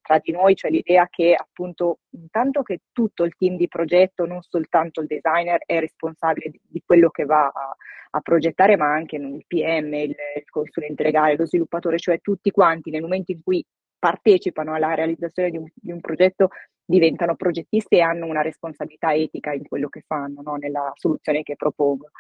tra 0.01 0.17
di 0.17 0.31
noi, 0.31 0.55
cioè 0.55 0.72
l'idea 0.72 1.08
che 1.12 1.36
appunto 1.36 2.00
intanto 2.10 2.63
che 2.63 2.79
tutto 2.91 3.24
il 3.24 3.36
team 3.38 3.55
di 3.55 3.67
progetto, 3.67 4.25
non 4.25 4.41
soltanto 4.41 5.01
il 5.01 5.08
designer, 5.08 5.62
è 5.67 5.79
responsabile 5.79 6.50
di, 6.50 6.60
di 6.63 6.81
quello 6.84 7.12
che 7.12 7.25
va 7.25 7.46
a, 7.53 7.75
a, 8.10 8.19
progettare, 8.22 8.77
ma 8.77 8.91
anche 8.91 9.15
il 9.17 9.43
PM, 9.46 9.93
il, 9.93 10.15
il 10.38 10.50
consulente 10.50 11.03
legale, 11.03 11.36
lo 11.36 11.46
sviluppatore, 11.46 12.00
cioè 12.00 12.19
tutti 12.19 12.50
quanti 12.50 12.89
nel 12.89 13.03
momento 13.03 13.31
in 13.31 13.43
cui 13.43 13.63
partecipano 14.00 14.74
alla 14.74 14.96
realizzazione 14.96 15.51
di 15.51 15.58
un, 15.58 15.65
di 15.75 15.91
un 15.91 16.00
progetto 16.00 16.50
diventano 16.89 17.36
progettisti 17.36 17.98
e 17.98 18.01
hanno 18.01 18.25
una 18.25 18.41
responsabilità 18.41 19.13
etica 19.13 19.53
in 19.53 19.67
quello 19.67 19.89
che 19.89 20.03
fanno, 20.08 20.41
no? 20.41 20.55
nella 20.55 20.91
soluzione 20.96 21.43
che 21.43 21.55
propongono. 21.55 22.12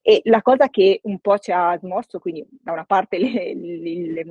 E 0.00 0.20
la 0.24 0.42
cosa 0.42 0.68
che 0.68 1.00
un 1.04 1.18
po' 1.18 1.38
ci 1.38 1.50
ha 1.50 1.76
smosso, 1.78 2.20
quindi 2.20 2.46
da 2.48 2.70
una 2.70 2.84
parte 2.84 3.18
le, 3.18 3.54
le, 3.54 4.12
le, 4.12 4.24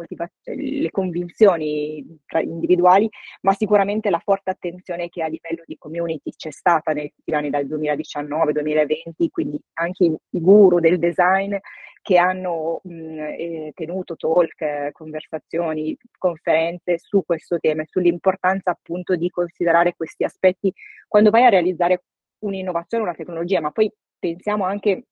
le 0.56 0.92
convinzioni 0.92 2.06
individuali, 2.42 3.10
ma 3.42 3.54
sicuramente 3.54 4.10
la 4.10 4.22
forte 4.24 4.52
attenzione 4.52 5.10
che 5.10 5.24
a 5.24 5.28
livello 5.28 5.64
di 5.66 5.78
community 5.78 6.32
c'è 6.38 6.52
stata 6.52 6.94
negli 6.94 7.12
anni 7.34 7.50
dal 7.50 7.66
2019-2020, 7.66 9.28
quindi 9.30 9.62
anche 9.74 10.06
i, 10.06 10.18
guru 10.30 10.80
del 10.80 11.00
design 11.00 11.56
che 12.02 12.18
hanno 12.18 12.82
mh, 12.84 13.20
eh, 13.20 13.72
tenuto 13.76 14.16
talk, 14.16 14.92
conversazioni, 14.92 15.96
conferenze 16.18 16.98
su 16.98 17.24
questo 17.24 17.60
tema 17.60 17.84
e 17.84 17.88
sull'importanza 17.90 18.72
appunto 18.72 19.16
di 19.16 19.30
considerare 19.30 19.94
questi 19.96 20.24
aspetti 20.24 20.74
quando 21.08 21.30
vai 21.30 21.46
a 21.46 21.50
realizzare 21.50 22.04
un'innovazione, 22.40 23.04
una 23.04 23.14
tecnologia, 23.14 23.62
ma 23.62 23.72
poi 23.72 23.92
pensiamo 24.18 24.66
anche 24.66 25.04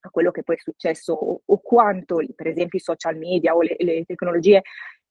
a 0.00 0.10
quello 0.10 0.30
che 0.30 0.42
poi 0.42 0.56
è 0.56 0.60
successo 0.60 1.12
o, 1.14 1.40
o 1.44 1.58
quanto 1.58 2.20
per 2.34 2.48
esempio 2.48 2.78
i 2.78 2.82
social 2.82 3.16
media 3.16 3.54
o 3.54 3.62
le, 3.62 3.76
le, 3.78 4.04
tecnologie 4.04 4.62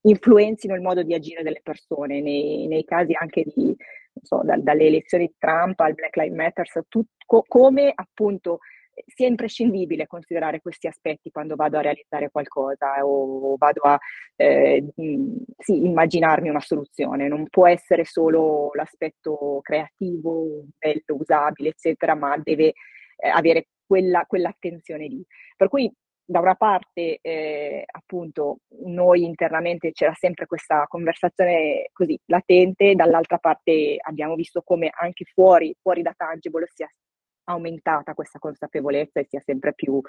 influenzino 0.01 0.75
il 0.75 0.81
modo 0.81 1.03
di 1.03 1.13
agire 1.13 1.43
delle 1.43 1.61
persone, 1.63 2.21
nei, 2.21 2.67
nei 2.67 2.83
casi 2.83 3.13
anche 3.13 3.45
di, 3.55 3.75
so, 4.21 4.41
da, 4.43 4.57
dalle 4.57 4.87
elezioni 4.87 5.27
di 5.27 5.35
Trump 5.37 5.79
al 5.79 5.93
Black 5.93 6.15
Lives 6.17 6.35
Matter, 6.35 6.67
tut, 6.89 7.07
co, 7.25 7.43
come 7.47 7.91
appunto 7.95 8.59
sia 9.05 9.27
imprescindibile 9.27 10.07
considerare 10.07 10.61
questi 10.61 10.87
aspetti 10.87 11.31
quando 11.31 11.55
vado 11.55 11.77
a 11.77 11.81
realizzare 11.81 12.29
qualcosa 12.29 13.05
o 13.05 13.55
vado 13.57 13.81
a 13.81 13.97
eh, 14.35 14.83
sì, 15.57 15.85
immaginarmi 15.85 16.49
una 16.49 16.59
soluzione. 16.59 17.27
Non 17.27 17.47
può 17.49 17.67
essere 17.67 18.05
solo 18.05 18.71
l'aspetto 18.73 19.59
creativo, 19.61 20.65
bello, 20.77 21.19
usabile, 21.19 21.69
eccetera, 21.69 22.15
ma 22.15 22.37
deve 22.37 22.73
eh, 23.17 23.29
avere 23.29 23.67
quella, 23.85 24.25
quell'attenzione 24.25 25.07
lì. 25.07 25.23
Per 25.55 25.69
cui 25.69 25.91
da 26.25 26.39
una 26.39 26.55
parte 26.55 27.19
eh, 27.21 27.83
appunto 27.85 28.59
noi 28.85 29.23
internamente 29.23 29.91
c'era 29.91 30.13
sempre 30.13 30.45
questa 30.45 30.85
conversazione 30.87 31.89
così 31.91 32.17
latente, 32.27 32.95
dall'altra 32.95 33.37
parte 33.37 33.97
abbiamo 33.99 34.35
visto 34.35 34.61
come 34.61 34.89
anche 34.93 35.25
fuori, 35.25 35.75
fuori 35.81 36.01
da 36.01 36.13
Tangible 36.15 36.67
sia 36.73 36.89
aumentata 37.45 38.13
questa 38.13 38.39
consapevolezza 38.39 39.19
e 39.19 39.25
sia 39.25 39.39
sempre 39.39 39.73
più 39.73 40.01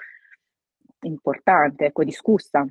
importante, 1.01 1.85
ecco, 1.85 2.03
discussa. 2.03 2.65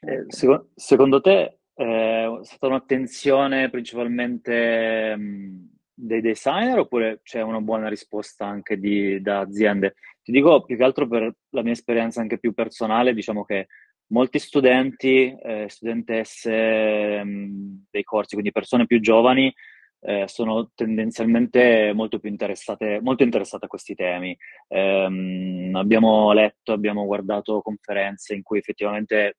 Eh, 0.00 0.12
ecco. 0.12 0.24
secondo, 0.28 0.68
secondo 0.74 1.20
te 1.20 1.58
eh, 1.74 2.38
è 2.40 2.44
stata 2.44 2.66
un'attenzione 2.66 3.70
principalmente 3.70 5.16
mh, 5.16 5.68
dei 5.94 6.20
designer 6.20 6.78
oppure 6.78 7.20
c'è 7.22 7.42
una 7.42 7.60
buona 7.60 7.88
risposta 7.88 8.46
anche 8.46 8.78
di, 8.78 9.20
da 9.20 9.40
aziende? 9.40 9.94
Ti 10.22 10.32
dico 10.32 10.64
più 10.64 10.76
che 10.76 10.84
altro 10.84 11.08
per 11.08 11.34
la 11.50 11.62
mia 11.62 11.72
esperienza 11.72 12.20
anche 12.20 12.38
più 12.38 12.52
personale, 12.52 13.14
diciamo 13.14 13.44
che 13.44 13.68
molti 14.08 14.38
studenti, 14.38 15.36
eh, 15.42 15.66
studentesse 15.68 17.24
mh, 17.24 17.86
dei 17.90 18.02
corsi, 18.02 18.34
quindi 18.34 18.52
persone 18.52 18.86
più 18.86 19.00
giovani, 19.00 19.52
eh, 20.02 20.24
sono 20.28 20.70
tendenzialmente 20.74 21.92
molto 21.94 22.18
più 22.18 22.30
interessate, 22.30 23.00
molto 23.02 23.22
interessate 23.22 23.66
a 23.66 23.68
questi 23.68 23.94
temi. 23.94 24.36
Eh, 24.68 25.70
abbiamo 25.72 26.32
letto, 26.32 26.72
abbiamo 26.72 27.04
guardato 27.04 27.60
conferenze 27.60 28.34
in 28.34 28.42
cui 28.42 28.58
effettivamente 28.58 29.36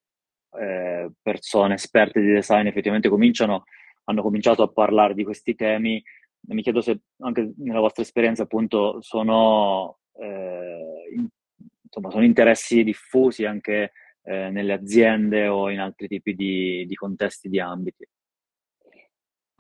eh, 0.60 1.10
persone 1.22 1.75
esperte 1.75 2.22
di 2.22 2.32
design 2.32 2.68
effettivamente 2.68 3.10
cominciano, 3.10 3.63
hanno 4.06 4.22
cominciato 4.22 4.63
a 4.63 4.72
parlare 4.72 5.13
di 5.13 5.24
questi 5.24 5.56
temi. 5.56 6.01
Mi 6.48 6.62
chiedo 6.62 6.82
se 6.82 7.01
anche 7.20 7.53
nella 7.58 7.80
vostra 7.80 8.03
esperienza 8.03 8.44
appunto 8.44 9.01
sono, 9.01 10.00
eh, 10.20 11.13
in, 11.15 11.27
insomma, 11.84 12.10
sono 12.12 12.24
interessi 12.24 12.84
diffusi 12.84 13.46
anche 13.46 13.91
eh, 14.24 14.50
nelle 14.50 14.74
aziende 14.74 15.48
o 15.48 15.70
in 15.70 15.80
altri 15.80 16.08
tipi 16.08 16.34
di, 16.36 16.86
di 16.88 16.96
contesti, 16.96 17.50
di 17.50 17.60
ambiti. 17.60 18.08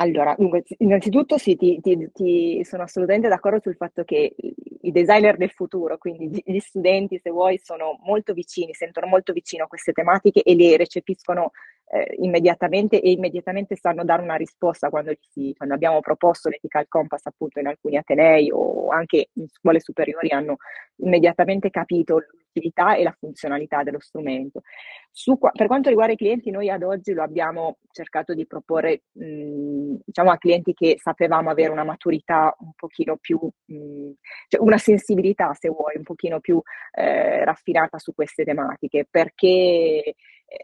Allora, 0.01 0.33
dunque, 0.35 0.63
innanzitutto 0.79 1.37
sì, 1.37 1.55
ti, 1.55 1.79
ti, 1.79 2.09
ti 2.11 2.63
sono 2.63 2.83
assolutamente 2.83 3.27
d'accordo 3.27 3.59
sul 3.59 3.75
fatto 3.75 4.03
che 4.03 4.33
i 4.81 4.91
designer 4.91 5.37
del 5.37 5.51
futuro, 5.51 5.99
quindi 5.99 6.41
gli 6.43 6.57
studenti, 6.59 7.19
se 7.21 7.29
vuoi, 7.29 7.59
sono 7.59 7.99
molto 8.03 8.33
vicini, 8.33 8.73
sentono 8.73 9.05
molto 9.05 9.31
vicino 9.31 9.67
queste 9.67 9.91
tematiche 9.91 10.41
e 10.41 10.55
le 10.55 10.75
recepiscono 10.75 11.51
eh, 11.93 12.15
immediatamente 12.19 13.01
e 13.01 13.11
immediatamente 13.11 13.75
sanno 13.75 14.05
dare 14.05 14.21
una 14.21 14.35
risposta 14.35 14.89
quando, 14.89 15.13
si, 15.29 15.53
quando 15.57 15.75
abbiamo 15.75 15.99
proposto 15.99 16.47
l'ethical 16.47 16.87
compass 16.87 17.25
appunto 17.25 17.59
in 17.59 17.67
alcuni 17.67 17.97
atenei 17.97 18.49
o 18.51 18.87
anche 18.89 19.27
in 19.33 19.47
scuole 19.49 19.81
superiori 19.81 20.29
hanno 20.29 20.55
immediatamente 20.97 21.69
capito 21.69 22.19
l'utilità 22.19 22.95
e 22.95 23.03
la 23.03 23.15
funzionalità 23.17 23.83
dello 23.83 23.99
strumento. 23.99 24.61
Su, 25.09 25.37
per 25.37 25.67
quanto 25.67 25.89
riguarda 25.89 26.13
i 26.13 26.17
clienti, 26.17 26.49
noi 26.49 26.69
ad 26.69 26.83
oggi 26.83 27.11
lo 27.11 27.23
abbiamo 27.23 27.77
cercato 27.91 28.33
di 28.33 28.45
proporre 28.47 29.03
mh, 29.11 29.95
diciamo 30.05 30.31
a 30.31 30.37
clienti 30.37 30.73
che 30.73 30.95
sapevamo 30.97 31.49
avere 31.49 31.71
una 31.71 31.83
maturità 31.83 32.55
un 32.59 32.71
pochino 32.73 33.17
più, 33.17 33.37
mh, 33.37 34.11
cioè 34.47 34.61
una 34.61 34.77
sensibilità 34.77 35.53
se 35.53 35.67
vuoi, 35.67 35.97
un 35.97 36.03
pochino 36.03 36.39
più 36.39 36.61
eh, 36.93 37.43
raffinata 37.43 37.97
su 37.99 38.13
queste 38.13 38.45
tematiche, 38.45 39.05
perché 39.09 40.15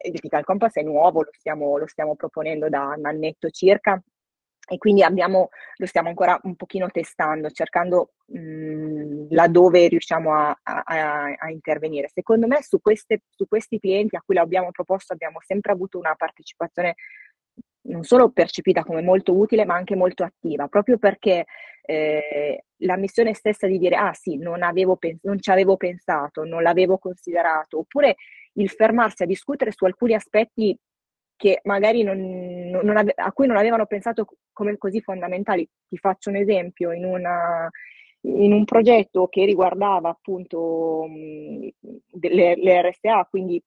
Ethical 0.01 0.43
Compass 0.43 0.73
è 0.73 0.81
nuovo, 0.81 1.23
lo 1.23 1.29
stiamo, 1.31 1.77
lo 1.77 1.87
stiamo 1.87 2.15
proponendo 2.15 2.69
da 2.69 2.93
un 2.97 3.05
annetto 3.05 3.49
circa 3.49 4.01
e 4.69 4.77
quindi 4.77 5.01
abbiamo, 5.01 5.47
lo 5.77 5.85
stiamo 5.85 6.09
ancora 6.09 6.37
un 6.43 6.55
pochino 6.55 6.89
testando, 6.89 7.49
cercando 7.51 8.11
mh, 8.25 9.27
laddove 9.29 9.87
riusciamo 9.87 10.33
a, 10.33 10.59
a, 10.61 11.35
a, 11.37 11.49
intervenire. 11.49 12.09
Secondo 12.13 12.47
me 12.47 12.61
su, 12.61 12.81
queste, 12.81 13.21
su 13.29 13.47
questi 13.47 13.79
clienti 13.79 14.17
a 14.17 14.21
cui 14.25 14.35
l'abbiamo 14.35 14.71
proposto 14.71 15.13
abbiamo 15.13 15.39
sempre 15.39 15.71
avuto 15.71 15.97
una 15.97 16.15
partecipazione 16.15 16.95
non 17.87 18.03
solo 18.03 18.31
percepita 18.31 18.83
come 18.83 19.01
molto 19.01 19.33
utile, 19.33 19.63
ma 19.63 19.75
anche 19.75 19.95
molto 19.95 20.25
attiva, 20.25 20.67
proprio 20.67 20.97
perché 20.97 21.45
eh, 21.83 22.65
la 22.81 22.97
missione 22.97 23.33
stessa 23.33 23.65
di 23.65 23.77
dire 23.77 23.95
ah 23.95 24.13
sì, 24.13 24.37
non, 24.37 24.61
avevo 24.61 24.99
non 25.21 25.39
ci 25.39 25.49
avevo 25.49 25.77
pensato, 25.77 26.43
non 26.43 26.61
l'avevo 26.61 26.97
considerato, 26.97 27.79
oppure 27.79 28.17
il 28.57 28.69
fermarsi 28.69 29.23
a 29.23 29.27
discutere 29.27 29.71
su 29.71 29.85
alcuni 29.85 30.13
aspetti 30.13 30.77
che 31.35 31.59
magari 31.63 32.03
non, 32.03 32.19
non 32.83 32.97
ave- 32.97 33.13
a 33.15 33.31
cui 33.31 33.47
non 33.47 33.57
avevano 33.57 33.85
pensato 33.85 34.27
come 34.51 34.77
così 34.77 35.01
fondamentali. 35.01 35.67
Ti 35.87 35.97
faccio 35.97 36.29
un 36.29 36.37
esempio, 36.37 36.91
in, 36.91 37.05
una, 37.05 37.69
in 38.21 38.51
un 38.51 38.65
progetto 38.65 39.27
che 39.27 39.45
riguardava 39.45 40.09
appunto 40.09 41.05
mh, 41.07 41.67
le, 42.19 42.55
le 42.55 42.89
RSA, 42.89 43.27
quindi 43.29 43.61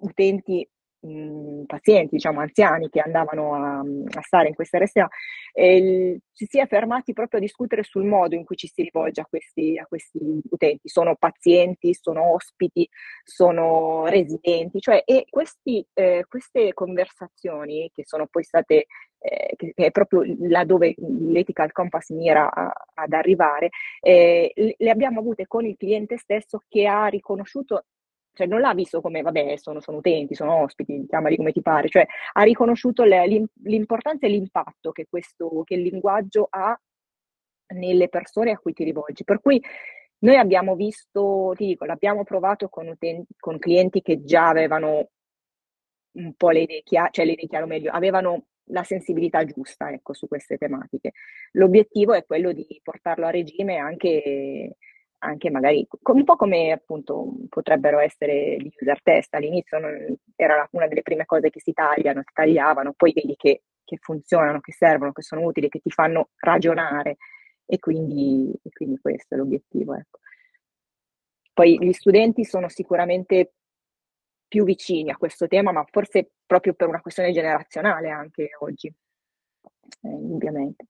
utenti 0.00 0.66
mh, 1.02 1.64
pazienti, 1.66 2.16
diciamo 2.16 2.40
anziani 2.40 2.88
che 2.88 3.00
andavano 3.00 3.54
a, 3.54 3.78
a 3.78 4.22
stare 4.22 4.48
in 4.48 4.54
questa 4.54 4.78
RSA, 4.78 5.08
e 5.52 6.20
ci 6.32 6.46
si 6.48 6.58
è 6.58 6.66
fermati 6.66 7.12
proprio 7.12 7.38
a 7.38 7.42
discutere 7.42 7.82
sul 7.82 8.04
modo 8.04 8.34
in 8.34 8.44
cui 8.44 8.56
ci 8.56 8.68
si 8.68 8.82
rivolge 8.82 9.20
a 9.20 9.26
questi, 9.28 9.78
a 9.78 9.86
questi 9.86 10.18
utenti. 10.50 10.88
Sono 10.88 11.16
pazienti, 11.16 11.94
sono 11.94 12.32
ospiti, 12.34 12.88
sono 13.24 14.06
residenti, 14.06 14.80
cioè 14.80 15.02
e 15.04 15.26
questi, 15.28 15.84
eh, 15.94 16.24
queste 16.28 16.72
conversazioni 16.72 17.90
che 17.92 18.04
sono 18.06 18.26
poi 18.26 18.44
state 18.44 18.86
eh, 19.18 19.54
che, 19.56 19.72
è 19.74 19.90
proprio 19.90 20.24
laddove 20.48 20.94
l'ethical 20.96 21.72
compass 21.72 22.10
mira 22.10 22.52
a, 22.52 22.72
ad 22.94 23.12
arrivare, 23.12 23.68
eh, 24.00 24.52
le 24.76 24.90
abbiamo 24.90 25.20
avute 25.20 25.46
con 25.46 25.64
il 25.64 25.76
cliente 25.76 26.16
stesso 26.16 26.62
che 26.68 26.86
ha 26.86 27.06
riconosciuto 27.06 27.84
cioè 28.32 28.46
non 28.46 28.60
l'ha 28.60 28.74
visto 28.74 29.00
come, 29.00 29.22
vabbè, 29.22 29.56
sono, 29.56 29.80
sono 29.80 29.98
utenti, 29.98 30.34
sono 30.34 30.62
ospiti, 30.62 31.06
chiamali 31.06 31.36
come 31.36 31.52
ti 31.52 31.62
pare, 31.62 31.88
cioè 31.88 32.06
ha 32.32 32.42
riconosciuto 32.42 33.04
le, 33.04 33.46
l'importanza 33.64 34.26
e 34.26 34.30
l'impatto 34.30 34.90
che, 34.92 35.06
questo, 35.08 35.62
che 35.64 35.74
il 35.74 35.82
linguaggio 35.82 36.46
ha 36.50 36.78
nelle 37.74 38.08
persone 38.08 38.50
a 38.52 38.58
cui 38.58 38.72
ti 38.72 38.84
rivolgi. 38.84 39.24
Per 39.24 39.40
cui 39.40 39.62
noi 40.20 40.36
abbiamo 40.36 40.74
visto, 40.76 41.52
ti 41.56 41.66
dico, 41.66 41.84
l'abbiamo 41.84 42.24
provato 42.24 42.68
con, 42.68 42.88
utenti, 42.88 43.34
con 43.38 43.58
clienti 43.58 44.02
che 44.02 44.22
già 44.22 44.48
avevano 44.48 45.08
un 46.12 46.34
po' 46.34 46.50
le 46.50 46.60
idee 46.60 46.82
chiare, 46.82 47.10
cioè 47.12 47.24
le 47.24 47.32
idee 47.32 47.46
chiare, 47.46 47.64
o 47.64 47.68
meglio, 47.68 47.90
avevano 47.90 48.46
la 48.66 48.84
sensibilità 48.84 49.44
giusta, 49.44 49.90
ecco, 49.90 50.14
su 50.14 50.28
queste 50.28 50.56
tematiche. 50.56 51.12
L'obiettivo 51.52 52.12
è 52.14 52.24
quello 52.24 52.52
di 52.52 52.66
portarlo 52.82 53.26
a 53.26 53.30
regime 53.30 53.76
anche 53.76 54.76
anche 55.22 55.50
magari 55.50 55.86
un 56.02 56.24
po' 56.24 56.36
come 56.36 56.72
appunto 56.72 57.32
potrebbero 57.48 57.98
essere 58.00 58.56
gli 58.56 58.70
user 58.80 59.00
test. 59.02 59.34
All'inizio 59.34 59.78
non, 59.78 60.16
era 60.36 60.66
una 60.72 60.88
delle 60.88 61.02
prime 61.02 61.24
cose 61.24 61.50
che 61.50 61.60
si 61.60 61.72
tagliano, 61.72 62.22
si 62.24 62.32
tagliavano, 62.32 62.92
poi 62.96 63.12
vedi 63.12 63.34
che, 63.36 63.62
che 63.84 63.98
funzionano, 64.00 64.60
che 64.60 64.72
servono, 64.72 65.12
che 65.12 65.22
sono 65.22 65.42
utili, 65.42 65.68
che 65.68 65.80
ti 65.80 65.90
fanno 65.90 66.30
ragionare 66.36 67.16
e 67.64 67.78
quindi, 67.78 68.52
e 68.62 68.70
quindi 68.70 68.98
questo 69.00 69.34
è 69.34 69.38
l'obiettivo. 69.38 69.94
Ecco. 69.94 70.18
Poi 71.52 71.78
gli 71.80 71.92
studenti 71.92 72.44
sono 72.44 72.68
sicuramente 72.68 73.52
più 74.48 74.64
vicini 74.64 75.10
a 75.10 75.16
questo 75.16 75.46
tema, 75.46 75.70
ma 75.72 75.84
forse 75.90 76.32
proprio 76.44 76.74
per 76.74 76.88
una 76.88 77.00
questione 77.00 77.32
generazionale 77.32 78.10
anche 78.10 78.50
oggi, 78.60 78.88
eh, 78.88 80.08
indubbiamente. 80.08 80.86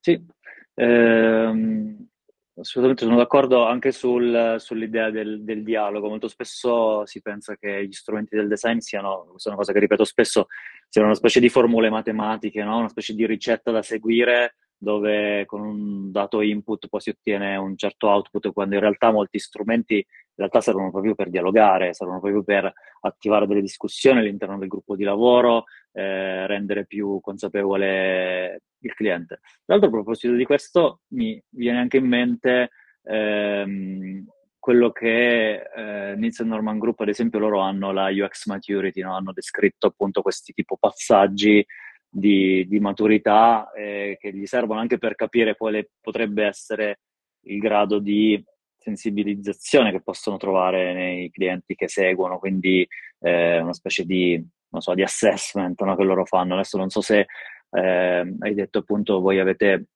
Sì, 0.00 0.26
ehm, 0.74 2.08
Assolutamente 2.56 3.04
sono 3.04 3.16
d'accordo 3.16 3.66
anche 3.66 3.90
sul, 3.90 4.56
sull'idea 4.58 5.10
del, 5.10 5.42
del, 5.42 5.64
dialogo. 5.64 6.08
Molto 6.08 6.28
spesso 6.28 7.04
si 7.04 7.20
pensa 7.20 7.56
che 7.56 7.84
gli 7.84 7.92
strumenti 7.92 8.36
del 8.36 8.46
design 8.46 8.78
siano, 8.78 9.26
questa 9.30 9.48
è 9.48 9.52
una 9.52 9.60
cosa 9.60 9.72
che 9.72 9.80
ripeto 9.80 10.04
spesso, 10.04 10.46
siano 10.88 11.08
una 11.08 11.16
specie 11.16 11.40
di 11.40 11.48
formule 11.48 11.90
matematiche, 11.90 12.62
no? 12.62 12.78
una 12.78 12.88
specie 12.88 13.12
di 13.14 13.26
ricetta 13.26 13.72
da 13.72 13.82
seguire 13.82 14.54
dove 14.76 15.46
con 15.46 15.62
un 15.62 16.12
dato 16.12 16.42
input 16.42 16.88
poi 16.88 17.00
si 17.00 17.10
ottiene 17.10 17.56
un 17.56 17.76
certo 17.76 18.08
output, 18.08 18.52
quando 18.52 18.74
in 18.74 18.82
realtà 18.82 19.10
molti 19.10 19.38
strumenti 19.38 19.94
in 19.96 20.04
realtà 20.34 20.60
servono 20.60 20.90
proprio 20.90 21.14
per 21.14 21.30
dialogare, 21.30 21.94
servono 21.94 22.20
proprio 22.20 22.44
per 22.44 22.72
attivare 23.00 23.46
delle 23.46 23.62
discussioni 23.62 24.20
all'interno 24.20 24.58
del 24.58 24.68
gruppo 24.68 24.94
di 24.94 25.04
lavoro, 25.04 25.64
eh, 25.92 26.46
rendere 26.46 26.86
più 26.86 27.18
consapevole 27.20 28.62
il 28.84 28.94
cliente. 28.94 29.40
Tra 29.64 29.76
a 29.76 29.90
proposito 29.90 30.34
di 30.34 30.44
questo, 30.44 31.00
mi 31.08 31.42
viene 31.50 31.78
anche 31.78 31.96
in 31.96 32.06
mente 32.06 32.70
ehm, 33.02 34.24
quello 34.58 34.92
che 34.92 35.62
eh, 35.62 36.14
Nielsen 36.16 36.48
Norman 36.48 36.78
Group, 36.78 37.00
ad 37.00 37.08
esempio, 37.08 37.38
loro 37.38 37.60
hanno 37.60 37.92
la 37.92 38.08
UX 38.08 38.46
Maturity, 38.46 39.02
no? 39.02 39.14
hanno 39.14 39.32
descritto 39.32 39.88
appunto 39.88 40.22
questi 40.22 40.52
tipo 40.52 40.76
passaggi 40.78 41.64
di, 42.08 42.66
di 42.68 42.80
maturità 42.80 43.70
eh, 43.72 44.16
che 44.18 44.32
gli 44.32 44.46
servono 44.46 44.80
anche 44.80 44.98
per 44.98 45.16
capire 45.16 45.56
quale 45.56 45.90
potrebbe 46.00 46.44
essere 46.44 47.00
il 47.46 47.58
grado 47.58 47.98
di 47.98 48.42
sensibilizzazione 48.78 49.90
che 49.90 50.02
possono 50.02 50.36
trovare 50.36 50.92
nei 50.92 51.30
clienti 51.30 51.74
che 51.74 51.88
seguono, 51.88 52.38
quindi 52.38 52.86
eh, 53.20 53.58
una 53.58 53.72
specie 53.72 54.04
di, 54.04 54.42
so, 54.78 54.94
di 54.94 55.02
assessment 55.02 55.80
no, 55.82 55.96
che 55.96 56.04
loro 56.04 56.24
fanno. 56.24 56.54
Adesso 56.54 56.76
non 56.76 56.90
so 56.90 57.00
se 57.00 57.26
eh, 57.74 58.34
hai 58.38 58.54
detto 58.54 58.78
appunto 58.78 59.20
voi 59.20 59.40
avete 59.40 59.86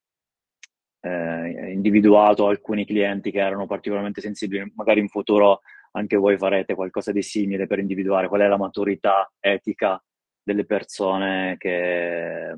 eh, 1.00 1.72
individuato 1.72 2.46
alcuni 2.46 2.84
clienti 2.84 3.30
che 3.30 3.38
erano 3.38 3.66
particolarmente 3.66 4.20
sensibili, 4.20 4.72
magari 4.74 5.00
in 5.00 5.08
futuro 5.08 5.60
anche 5.92 6.16
voi 6.16 6.36
farete 6.36 6.74
qualcosa 6.74 7.12
di 7.12 7.22
simile 7.22 7.66
per 7.66 7.78
individuare 7.78 8.28
qual 8.28 8.40
è 8.40 8.46
la 8.46 8.58
maturità 8.58 9.30
etica 9.40 10.02
delle 10.42 10.64
persone 10.64 11.56
che, 11.58 12.50
eh, 12.50 12.56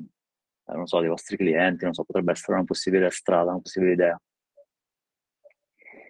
non 0.65 0.87
so, 0.87 0.99
dei 0.99 1.09
vostri 1.09 1.37
clienti, 1.37 1.83
non 1.85 1.93
so, 1.93 2.03
potrebbe 2.03 2.31
essere 2.31 2.53
una 2.53 2.63
possibile 2.65 3.09
strada, 3.11 3.51
una 3.51 3.61
possibile 3.61 3.91
idea. 3.91 4.21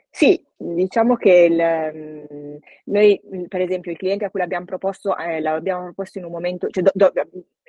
Sì, 0.10 0.46
diciamo 0.62 1.16
che 1.16 1.32
il, 1.32 1.92
mm, 1.96 2.56
noi, 2.86 3.20
per 3.48 3.62
esempio, 3.62 3.92
il 3.92 3.98
cliente 3.98 4.26
a 4.26 4.30
cui 4.30 4.40
l'abbiamo 4.40 4.66
proposto, 4.66 5.18
eh, 5.18 5.40
l'abbiamo 5.40 5.86
proposto 5.86 6.20
in 6.20 6.26
un 6.26 6.32
momento, 6.32 6.68
cioè 6.70 6.84
do, 6.84 6.92
do, 6.94 7.12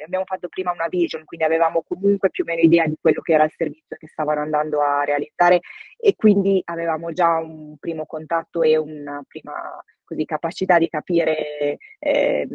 abbiamo 0.04 0.24
fatto 0.24 0.48
prima 0.48 0.72
una 0.72 0.88
vision, 0.88 1.24
quindi 1.24 1.46
avevamo 1.46 1.82
comunque 1.86 2.30
più 2.30 2.44
o 2.44 2.46
meno 2.46 2.62
idea 2.62 2.86
di 2.86 2.96
quello 3.00 3.20
che 3.20 3.32
era 3.32 3.44
il 3.44 3.52
servizio 3.56 3.96
che 3.96 4.08
stavano 4.08 4.40
andando 4.40 4.80
a 4.80 5.04
realizzare 5.04 5.60
e 5.96 6.14
quindi 6.16 6.60
avevamo 6.66 7.12
già 7.12 7.38
un 7.38 7.76
primo 7.78 8.04
contatto 8.06 8.62
e 8.62 8.76
una 8.76 9.22
prima 9.26 9.52
così, 10.12 10.24
capacità 10.24 10.78
di 10.78 10.88
capire 10.88 11.78
eh, 11.98 12.48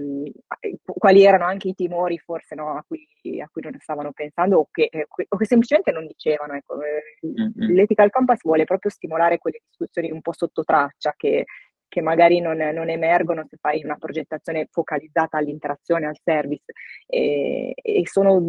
quali 0.84 1.23
erano 1.23 1.45
anche 1.45 1.69
i 1.69 1.73
timori 1.73 2.17
forse 2.19 2.56
no, 2.56 2.76
a, 2.78 2.84
cui, 2.88 3.08
a, 3.41 3.50
cui, 3.52 3.62
non 3.63 3.76
stavano 3.80 4.12
pensando 4.12 4.60
o 4.60 4.67
che, 4.71 4.88
eh, 4.91 5.08
o 5.08 5.38
che 5.38 5.45
semplicemente 5.45 5.91
non 5.91 6.06
dicevano. 6.06 6.54
Ecco. 6.54 6.78
Mm-hmm. 7.26 7.76
L'Ethical 7.76 8.12
Compass 8.12 8.41
vuole 8.43 8.63
proprio 8.63 8.91
stimolare 8.91 9.39
quelle 9.39 9.62
discussioni 9.65 10.12
un 10.12 10.21
po' 10.27 10.33
sotto 10.33 10.63
traccia 10.63 11.13
che, 11.15 11.45
che 11.87 12.01
magari 12.01 12.41
non, 12.41 12.57
non, 12.57 12.89
emergono 12.89 13.45
se 13.47 13.57
fai 13.59 13.83
una 13.83 13.95
progettazione 13.95 14.67
focalizzata 14.69 15.37
all'interazione, 15.37 16.05
al 16.05 16.17
service. 16.21 16.65
E, 17.05 17.73
e 17.75 18.07
sono, 18.07 18.39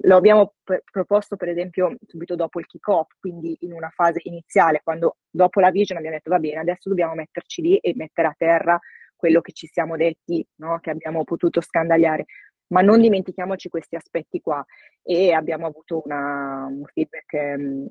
lo 0.00 0.16
abbiamo 0.16 0.54
p- 0.62 0.82
proposto 0.90 1.36
per 1.36 1.48
esempio 1.48 1.96
subito 2.06 2.36
dopo 2.36 2.60
il 2.60 2.66
kick-off, 2.66 3.10
quindi 3.18 3.56
in 3.60 3.72
una 3.72 3.90
fase 3.90 4.20
iniziale, 4.24 4.80
quando 4.84 5.16
dopo 5.28 5.60
la 5.60 5.70
vision 5.70 5.98
abbiamo 5.98 6.16
detto 6.16 6.30
va 6.30 6.38
bene, 6.38 6.60
adesso 6.60 6.88
dobbiamo 6.88 7.14
metterci 7.14 7.62
lì 7.62 7.76
e 7.78 7.94
mettere 7.96 8.28
a 8.28 8.34
terra 8.36 8.78
quello 9.16 9.40
che 9.40 9.52
ci 9.52 9.66
siamo 9.66 9.96
detti, 9.96 10.44
no? 10.56 10.78
che 10.80 10.90
abbiamo 10.90 11.24
potuto 11.24 11.60
scandagliare. 11.60 12.24
Ma 12.68 12.80
non 12.80 13.00
dimentichiamoci 13.00 13.68
questi 13.68 13.96
aspetti 13.96 14.40
qua 14.40 14.64
e 15.02 15.32
abbiamo 15.32 15.66
avuto 15.66 16.00
una, 16.04 16.66
un 16.70 16.84
feedback 16.86 17.90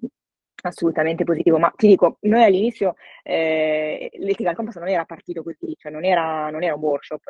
assolutamente 0.68 1.24
positivo, 1.24 1.58
ma 1.58 1.72
ti 1.76 1.88
dico, 1.88 2.18
noi 2.22 2.44
all'inizio 2.44 2.96
eh, 3.24 4.10
l'Ethical 4.14 4.56
Compass 4.56 4.78
non 4.78 4.90
era 4.90 5.06
partito 5.06 5.44
così, 5.44 5.76
cioè 5.78 5.92
non 5.92 6.06
era, 6.06 6.50
non 6.50 6.64
era 6.64 6.76
un 6.76 6.82
workshop, 6.82 7.22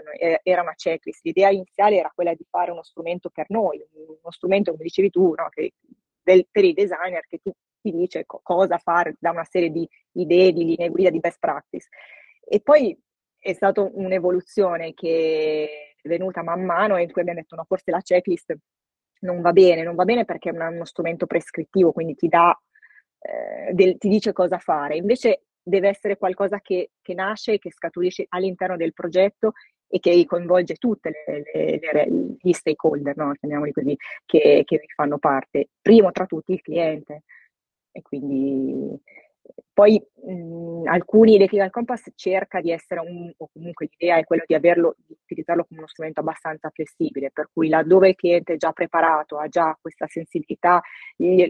era 0.43 0.61
una 0.61 0.73
checklist. 0.75 1.23
L'idea 1.23 1.49
iniziale 1.49 1.97
era 1.97 2.11
quella 2.13 2.33
di 2.33 2.45
fare 2.49 2.71
uno 2.71 2.83
strumento 2.83 3.29
per 3.29 3.45
noi, 3.49 3.83
uno 3.93 4.31
strumento, 4.31 4.71
come 4.71 4.83
dicevi 4.83 5.09
tu, 5.09 5.33
no, 5.35 5.47
che, 5.49 5.73
del, 6.23 6.47
per 6.49 6.65
i 6.65 6.73
designer 6.73 7.25
che 7.27 7.39
ti, 7.41 7.51
ti 7.81 7.91
dice 7.91 8.25
co- 8.25 8.41
cosa 8.43 8.77
fare, 8.77 9.15
da 9.19 9.31
una 9.31 9.45
serie 9.45 9.71
di 9.71 9.87
idee, 10.13 10.51
di 10.51 10.65
linee 10.65 10.89
guida, 10.89 11.09
di 11.09 11.19
best 11.19 11.39
practice. 11.39 11.87
E 12.43 12.59
poi 12.61 12.97
è 13.37 13.53
stata 13.53 13.81
un'evoluzione 13.81 14.93
che 14.93 15.95
è 16.01 16.07
venuta 16.07 16.43
man 16.43 16.63
mano 16.63 16.95
e 16.97 17.03
in 17.03 17.11
cui 17.11 17.21
abbiamo 17.21 17.39
detto 17.39 17.55
no, 17.55 17.63
forse 17.67 17.91
la 17.91 18.01
checklist 18.01 18.55
non 19.21 19.41
va 19.41 19.51
bene, 19.51 19.83
non 19.83 19.95
va 19.95 20.03
bene 20.03 20.25
perché 20.25 20.49
è 20.49 20.67
uno 20.67 20.85
strumento 20.85 21.25
prescrittivo, 21.25 21.91
quindi 21.91 22.15
ti 22.15 22.27
dà 22.27 22.57
eh, 23.21 23.73
del, 23.73 23.97
ti 23.97 24.09
dice 24.09 24.33
cosa 24.33 24.57
fare. 24.57 24.95
Invece 24.95 25.43
deve 25.61 25.89
essere 25.89 26.17
qualcosa 26.17 26.59
che, 26.59 26.91
che 27.01 27.13
nasce, 27.13 27.59
che 27.59 27.71
scaturisce 27.71 28.25
all'interno 28.29 28.75
del 28.75 28.93
progetto 28.93 29.53
e 29.87 29.99
che 29.99 30.25
coinvolge 30.25 30.75
tutti 30.75 31.09
gli 32.41 32.53
stakeholder, 32.53 33.15
no? 33.17 33.33
chiamiamoli 33.33 33.71
così, 33.71 33.95
che, 34.25 34.63
che 34.65 34.81
fanno 34.95 35.17
parte, 35.17 35.69
primo 35.81 36.11
tra 36.11 36.25
tutti 36.25 36.53
il 36.53 36.61
cliente. 36.61 37.23
E 37.91 38.01
quindi 38.01 38.97
poi 39.73 40.03
mh, 40.25 40.87
alcuni 40.87 41.35
Electrical 41.35 41.69
Compass 41.69 42.11
cerca 42.15 42.61
di 42.61 42.71
essere 42.71 42.99
un, 42.99 43.31
o 43.37 43.49
comunque 43.51 43.89
l'idea 43.89 44.17
è 44.17 44.23
quella 44.23 44.43
di 44.45 44.53
averlo, 44.53 44.95
di 44.97 45.15
utilizzarlo 45.23 45.65
come 45.65 45.79
uno 45.79 45.87
strumento 45.87 46.19
abbastanza 46.19 46.69
flessibile, 46.69 47.31
per 47.31 47.49
cui 47.51 47.69
laddove 47.69 48.09
il 48.09 48.15
cliente 48.15 48.53
è 48.53 48.57
già 48.57 48.71
preparato, 48.71 49.37
ha 49.37 49.47
già 49.47 49.75
questa 49.79 50.07
sensibilità, 50.07 50.81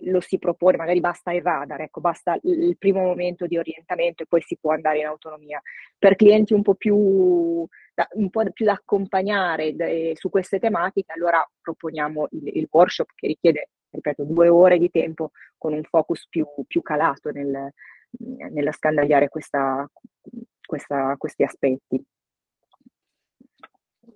lo 0.04 0.22
si 0.22 0.38
propone, 0.38 0.78
magari 0.78 1.00
basta 1.00 1.34
evadere, 1.34 1.86
ecco, 1.86 2.00
basta 2.00 2.38
il 2.44 2.78
primo 2.78 3.02
momento 3.02 3.48
di 3.48 3.58
orientamento 3.58 4.24
e 4.24 4.28
poi 4.28 4.42
si 4.42 4.58
può 4.60 4.72
andare 4.72 5.00
in 5.00 5.06
autonomia. 5.06 5.62
Per 5.98 6.16
clienti 6.16 6.54
un 6.54 6.62
po' 6.62 6.76
più 6.76 7.66
da, 7.94 8.08
un 8.14 8.30
po' 8.30 8.44
più 8.52 8.66
da 8.66 8.74
accompagnare 8.74 9.76
de, 9.76 10.14
su 10.16 10.30
queste 10.30 10.60
tematiche, 10.60 11.12
allora 11.12 11.46
proponiamo 11.60 12.28
il, 12.32 12.48
il 12.58 12.68
workshop 12.70 13.10
che 13.16 13.28
richiede 13.28 13.70
ripeto, 13.92 14.24
due 14.24 14.48
ore 14.48 14.78
di 14.78 14.90
tempo 14.90 15.32
con 15.58 15.74
un 15.74 15.84
focus 15.84 16.28
più, 16.28 16.46
più 16.68 16.82
calato 16.82 17.32
nel, 17.32 17.72
nella 18.18 18.72
scandagliare 18.72 19.30
questa, 19.30 19.88
questa, 20.66 21.16
questi 21.18 21.44
aspetti. 21.44 22.04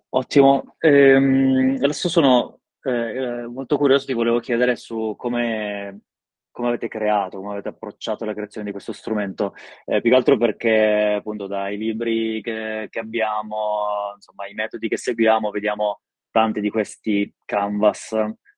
Ottimo, 0.10 0.76
ehm, 0.80 1.78
adesso 1.82 2.08
sono 2.08 2.60
eh, 2.84 3.46
molto 3.48 3.78
curioso, 3.78 4.06
ti 4.06 4.14
volevo 4.14 4.40
chiedere 4.40 4.76
su 4.78 5.14
come, 5.18 6.04
come, 6.52 6.70
avete 6.70 6.88
creato, 6.88 7.40
come 7.40 7.54
avete 7.54 7.70
approcciato 7.70 8.24
la 8.24 8.34
creazione 8.34 8.66
di 8.66 8.72
questo 8.72 8.94
strumento, 8.94 9.54
eh, 9.86 10.00
più 10.00 10.10
che 10.12 10.16
altro 10.16 10.38
perché 10.38 11.16
appunto 11.18 11.48
dai 11.48 11.78
libri 11.78 12.42
che, 12.42 12.88
che 12.90 13.00
abbiamo, 13.00 14.14
insomma 14.16 14.48
i 14.48 14.54
metodi 14.54 14.88
che 14.88 14.98
seguiamo, 14.98 15.50
vediamo 15.50 16.00
tanti 16.32 16.62
di 16.62 16.70
questi 16.70 17.34
canvas 17.44 18.16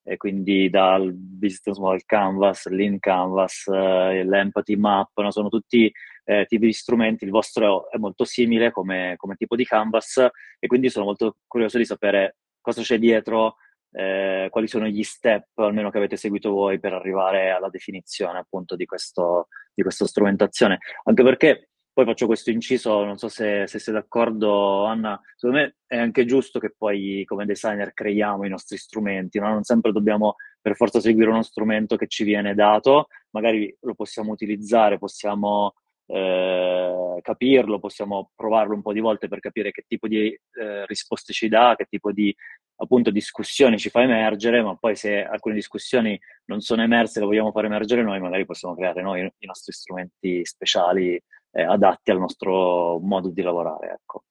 e 0.09 0.15
quindi 0.15 0.69
dal 0.69 1.11
Business 1.13 1.77
Model 1.77 2.05
Canvas, 2.05 2.67
Lean 2.67 2.97
Canvas, 2.97 3.67
eh, 3.67 4.23
l'Empathy 4.23 4.77
Map, 4.77 5.09
no? 5.15 5.31
sono 5.31 5.49
tutti 5.49 5.91
eh, 6.23 6.45
tipi 6.47 6.67
di 6.67 6.73
strumenti, 6.73 7.25
il 7.25 7.29
vostro 7.29 7.91
è 7.91 7.97
molto 7.97 8.23
simile 8.23 8.71
come, 8.71 9.15
come, 9.17 9.35
tipo 9.35 9.57
di 9.57 9.65
Canvas 9.65 10.25
e 10.59 10.67
quindi 10.67 10.89
sono 10.89 11.03
molto 11.03 11.35
curioso 11.45 11.77
di 11.77 11.83
sapere 11.83 12.37
cosa 12.61 12.81
c'è 12.83 12.97
dietro, 12.97 13.57
eh, 13.91 14.47
quali 14.49 14.69
sono 14.69 14.87
gli 14.87 15.03
step 15.03 15.57
almeno 15.57 15.89
che 15.89 15.97
avete 15.97 16.15
seguito 16.15 16.51
voi 16.51 16.79
per 16.79 16.93
arrivare 16.93 17.49
alla 17.49 17.69
definizione 17.69 18.39
appunto 18.39 18.77
di, 18.77 18.85
questo, 18.85 19.49
di 19.73 19.83
questa 19.83 20.07
strumentazione, 20.07 20.79
anche 21.03 21.23
perché 21.23 21.69
poi 21.97 22.05
faccio 22.05 22.27
questo 22.27 22.51
inciso, 22.51 23.03
non 23.03 23.17
so 23.17 23.27
se, 23.27 23.65
se, 23.65 23.79
sei 23.79 23.91
d'accordo, 23.91 24.86
Anna. 24.86 25.19
Secondo 25.36 25.63
me 25.63 25.77
è 25.88 25.97
anche 25.97 26.25
giusto 26.25 26.60
che 26.60 26.71
poi 26.77 27.23
come 27.25 27.47
designer 27.47 27.91
creiamo 27.91 28.45
i 28.45 28.49
nostri 28.49 28.77
strumenti, 28.77 29.39
no? 29.39 29.47
non 29.47 29.63
sempre 29.63 29.91
dobbiamo 29.91 30.36
per 30.62 30.75
forza 30.75 30.99
seguire 30.99 31.31
uno 31.31 31.41
strumento 31.41 31.95
che 31.95 32.05
ci 32.05 32.23
viene 32.23 32.53
dato, 32.53 33.07
magari 33.31 33.75
lo 33.81 33.95
possiamo 33.95 34.31
utilizzare, 34.31 34.99
possiamo 34.99 35.73
eh, 36.05 37.17
capirlo, 37.23 37.79
possiamo 37.79 38.29
provarlo 38.36 38.75
un 38.75 38.83
po' 38.83 38.93
di 38.93 38.99
volte 38.99 39.27
per 39.27 39.39
capire 39.39 39.71
che 39.71 39.83
tipo 39.88 40.07
di 40.07 40.27
eh, 40.27 40.86
risposte 40.86 41.33
ci 41.33 41.47
dà, 41.47 41.73
che 41.75 41.86
tipo 41.89 42.12
di 42.12 42.31
appunto 42.75 43.10
discussioni 43.10 43.79
ci 43.79 43.89
fa 43.89 44.03
emergere, 44.03 44.62
ma 44.62 44.75
poi 44.75 44.95
se 44.95 45.23
alcune 45.23 45.55
discussioni 45.55 46.19
non 46.45 46.60
sono 46.60 46.83
emerse 46.83 47.19
le 47.19 47.25
vogliamo 47.25 47.51
fare 47.51 47.65
emergere 47.65 48.03
noi, 48.03 48.19
magari 48.19 48.45
possiamo 48.45 48.75
creare 48.75 49.01
noi 49.01 49.21
i 49.21 49.45
nostri 49.47 49.73
strumenti 49.73 50.45
speciali 50.45 51.19
eh, 51.57 51.63
adatti 51.63 52.11
al 52.11 52.19
nostro 52.19 52.99
modo 52.99 53.29
di 53.29 53.41
lavorare. 53.41 53.99
Ecco. 53.99 54.23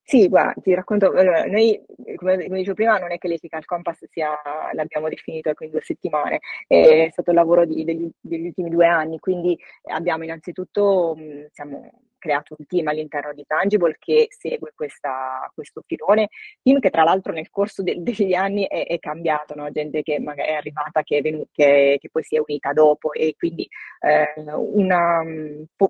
Sì, 0.00 0.28
guarda, 0.28 0.54
ti 0.62 0.72
racconto, 0.72 1.10
allora, 1.10 1.44
noi, 1.44 1.84
come, 2.16 2.46
come, 2.46 2.56
dicevo 2.56 2.74
prima, 2.74 2.98
non 2.98 3.12
è 3.12 3.18
che 3.18 3.28
l'Ethical 3.28 3.66
Compass 3.66 4.06
sia, 4.08 4.30
l'abbiamo 4.72 5.08
definito 5.10 5.52
in 5.58 5.70
due 5.70 5.82
settimane, 5.82 6.38
è 6.66 7.08
stato 7.10 7.30
il 7.30 7.36
lavoro 7.36 7.66
di, 7.66 7.84
degli, 7.84 8.08
degli, 8.18 8.46
ultimi 8.46 8.70
due 8.70 8.86
anni, 8.86 9.18
quindi 9.18 9.58
abbiamo 9.90 10.24
innanzitutto, 10.24 11.14
siamo 11.52 11.90
creato 12.18 12.54
un 12.58 12.66
team 12.66 12.88
all'interno 12.88 13.32
di 13.32 13.44
Tangible 13.46 13.96
che 13.98 14.26
segue 14.30 14.72
questa, 14.74 15.50
questo 15.54 15.82
filone, 15.86 16.28
team 16.62 16.80
che 16.80 16.90
tra 16.90 17.04
l'altro 17.04 17.32
nel 17.32 17.50
corso 17.50 17.82
de, 17.82 17.96
degli 17.98 18.34
anni 18.34 18.66
è, 18.66 18.86
è 18.86 18.98
cambiato, 18.98 19.54
no? 19.54 19.70
gente 19.70 20.02
che 20.02 20.18
magari 20.18 20.50
è 20.50 20.54
arrivata, 20.54 21.02
che, 21.02 21.18
è 21.18 21.22
venuta, 21.22 21.48
che, 21.52 21.98
che 22.00 22.08
poi 22.10 22.22
si 22.22 22.36
è 22.36 22.42
unita 22.44 22.72
dopo 22.72 23.12
e 23.12 23.34
quindi 23.36 23.68
eh, 24.00 24.32
una, 24.44 25.22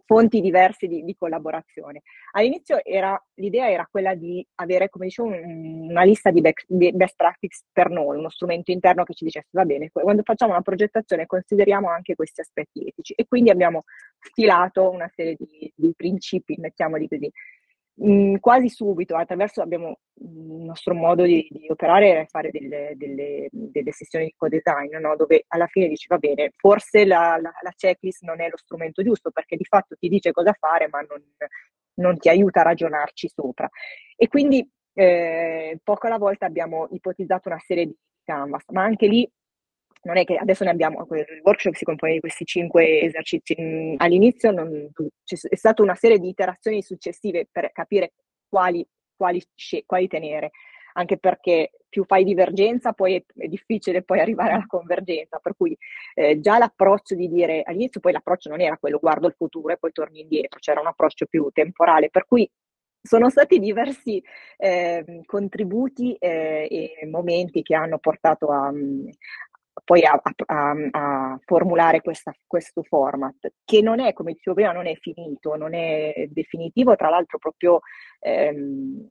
fonti 0.05 0.41
diverse 0.41 0.87
di, 0.87 1.05
di, 1.05 1.17
collaborazione. 1.17 2.03
All'inizio 2.33 2.85
era, 2.85 3.21
l'idea 3.35 3.71
era 3.71 3.87
quella 3.91 4.15
di 4.15 4.47
avere, 4.57 4.89
come 4.89 5.07
dicevo, 5.07 5.29
un, 5.29 5.89
una 5.91 6.03
lista 6.03 6.31
di 6.31 6.41
best, 6.41 6.65
best 6.69 7.17
practice 7.17 7.65
per 7.73 7.91
noi, 7.91 8.19
uno 8.19 8.31
strumento 8.31 8.71
interno 8.71 9.05
che 9.05 9.15
ci 9.15 9.25
dicesse 9.25 9.49
va 9.51 9.65
bene, 9.65 9.91
quando 9.91 10.23
facciamo 10.23 10.53
una 10.53 10.63
progettazione 10.63 11.27
consideriamo 11.27 11.89
anche 11.89 12.15
questi 12.15 12.41
aspetti 12.41 12.87
etici 12.87 13.13
e 13.15 13.27
quindi 13.27 13.51
abbiamo 13.51 13.85
stilato 14.19 14.91
una 14.91 15.11
serie 15.15 15.37
di, 15.39 15.73
di 15.75 15.93
principi, 15.97 16.18
mettiamoli 16.59 17.09
così. 17.09 17.31
Mm, 18.05 18.37
quasi 18.37 18.69
subito, 18.69 19.17
attraverso 19.17 19.61
abbiamo 19.61 19.99
il 20.21 20.63
nostro 20.65 20.95
modo 20.95 21.25
di, 21.25 21.49
di 21.51 21.67
operare 21.69 22.27
fare 22.29 22.51
delle, 22.53 22.93
delle, 22.95 23.49
delle, 23.51 23.91
sessioni 23.93 24.27
di 24.27 24.35
co-design, 24.37 24.95
no? 24.99 25.17
dove 25.17 25.45
alla 25.49 25.67
fine 25.67 25.89
dici 25.89 26.07
va 26.07 26.19
bene, 26.19 26.53
forse 26.57 27.05
la, 27.05 27.37
la, 27.41 27.51
la, 27.61 27.73
checklist 27.75 28.23
non 28.23 28.41
è 28.41 28.49
lo 28.49 28.57
strumento 28.57 29.03
giusto 29.03 29.33
perché 29.33 29.57
di 29.57 29.65
fatto 29.65 29.97
ti 29.97 30.09
dice 30.09 30.31
cosa 30.31 30.53
fare 30.53 30.87
ma 30.89 31.01
non, 31.01 31.21
non 31.95 32.17
ti 32.19 32.29
aiuta 32.29 32.61
a 32.61 32.65
ragionarci 32.65 33.29
sopra. 33.29 33.69
E 34.17 34.29
quindi 34.29 34.69
eh, 34.95 35.79
poco 35.83 36.07
alla 36.07 36.19
volta 36.19 36.47
abbiamo 36.47 36.89
ipotizzato 36.93 37.49
una 37.49 37.59
serie 37.59 37.87
di 37.87 37.97
canvas, 38.25 38.65
ma 38.69 38.83
anche 38.83 39.07
lì 39.09 39.29
non 40.03 40.17
è 40.17 40.25
che 40.25 40.37
adesso 40.37 40.65
ne 40.65 40.71
abbiamo, 40.71 41.07
il 41.11 41.41
workshop 41.43 41.75
si 41.75 41.85
compone 41.85 42.15
di 42.15 42.21
questi 42.21 42.45
cinque 42.45 43.01
esercizi, 43.03 43.57
mm, 43.61 43.95
all'inizio 43.99 44.51
non, 44.51 44.91
c'è 45.25 45.37
stata 45.57 45.83
una 45.83 45.95
serie 45.95 46.19
di 46.19 46.29
iterazioni 46.29 46.83
successive 46.83 47.47
per 47.51 47.73
capire 47.73 48.13
quali, 48.49 48.87
quali, 49.17 49.43
quali 49.85 50.09
tenere, 50.09 50.51
anche 50.95 51.19
perché 51.19 51.71
più 51.89 52.05
fai 52.05 52.25
divergenza 52.25 52.93
poi 52.93 53.15
è, 53.17 53.25
è, 53.37 53.47
difficile 53.47 54.03
poi 54.03 54.21
arrivare 54.21 54.53
alla 54.53 54.67
convergenza, 54.67 55.39
per 55.39 55.55
cui 55.57 55.77
eh, 56.15 56.41
già 56.41 56.59
l'approccio 56.59 57.15
di 57.15 57.29
dire 57.29 57.63
all'inizio 57.65 58.01
poi 58.01 58.13
l'approccio 58.13 58.51
non 58.51 58.61
era 58.61 58.77
quello 58.77 58.99
guardo 58.99 59.27
il 59.27 59.35
futuro 59.37 59.73
e 59.73 59.79
poi 59.79 59.93
torni 59.93 60.21
indietro, 60.21 60.59
c'era 60.59 60.81
un 60.81 60.87
approccio 60.87 61.27
più 61.27 61.49
temporale, 61.53 62.11
per 62.11 62.27
cui 62.27 62.49
sono 63.01 63.31
stati 63.31 63.59
diversi 63.59 64.23
eh, 64.57 65.23
contributi 65.25 66.15
eh, 66.15 66.67
e 67.01 67.07
momenti 67.07 67.63
che 67.63 67.75
hanno 67.75 67.99
portato 67.99 68.49
a, 68.49 68.73
poi 69.85 70.05
a, 70.05 70.21
a, 70.47 70.75
a 70.91 71.39
formulare 71.45 72.01
questa, 72.01 72.33
questo 72.47 72.83
format, 72.83 73.53
che 73.65 73.81
non 73.83 74.01
è, 74.01 74.13
come 74.13 74.33
dicevo 74.33 74.55
prima, 74.55 74.73
non 74.73 74.87
è 74.87 74.95
finito, 74.97 75.57
non 75.57 75.75
è 75.75 76.27
definitivo, 76.31 76.97
tra 76.97 77.09
l'altro 77.09 77.39
proprio 77.39 77.81
ehm, 78.21 79.09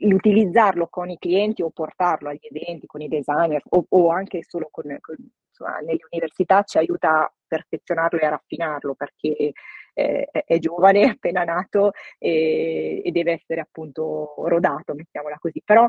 l'utilizzarlo 0.00 0.88
con 0.88 1.10
i 1.10 1.18
clienti 1.18 1.62
o 1.62 1.70
portarlo 1.70 2.28
agli 2.28 2.46
eventi 2.50 2.86
con 2.86 3.00
i 3.00 3.08
designer 3.08 3.62
o, 3.70 3.86
o 3.88 4.10
anche 4.10 4.42
solo 4.42 4.68
con, 4.70 4.96
con, 5.00 5.16
insomma, 5.48 5.78
nelle 5.78 6.00
università 6.10 6.62
ci 6.62 6.78
aiuta 6.78 7.22
a 7.22 7.32
perfezionarlo 7.46 8.18
e 8.20 8.26
a 8.26 8.30
raffinarlo 8.30 8.94
perché 8.94 9.52
eh, 9.94 10.28
è 10.30 10.58
giovane, 10.58 11.00
è 11.06 11.08
appena 11.08 11.44
nato 11.44 11.92
e, 12.18 13.02
e 13.04 13.10
deve 13.10 13.32
essere 13.32 13.60
appunto 13.60 14.34
rodato, 14.46 14.94
mettiamola 14.94 15.38
così. 15.38 15.62
Però 15.64 15.88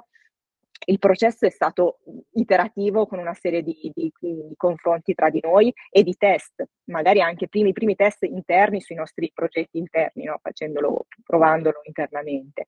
il 0.86 1.00
processo 1.00 1.46
è 1.46 1.50
stato 1.50 2.00
iterativo 2.34 3.08
con 3.08 3.20
una 3.20 3.34
serie 3.34 3.62
di, 3.64 3.92
di, 3.94 4.12
di, 4.20 4.54
confronti 4.56 5.14
tra 5.14 5.30
di 5.30 5.40
noi 5.42 5.74
e 5.90 6.04
di 6.04 6.16
test, 6.16 6.64
magari 6.86 7.22
anche 7.22 7.48
primi, 7.48 7.74
primi 7.74 7.96
test 7.96 8.24
interni 8.24 8.82
sui 8.82 8.96
nostri 8.96 9.32
progetti 9.34 9.78
interni, 9.78 10.26
no? 10.26 10.40
facendolo, 10.42 11.08
provandolo 11.24 11.82
internamente. 11.84 12.66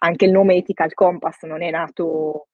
Anche 0.00 0.26
il 0.26 0.32
nome 0.32 0.56
Ethical 0.56 0.94
Compass 0.94 1.42
non 1.42 1.62
è 1.62 1.70
nato 1.70 2.48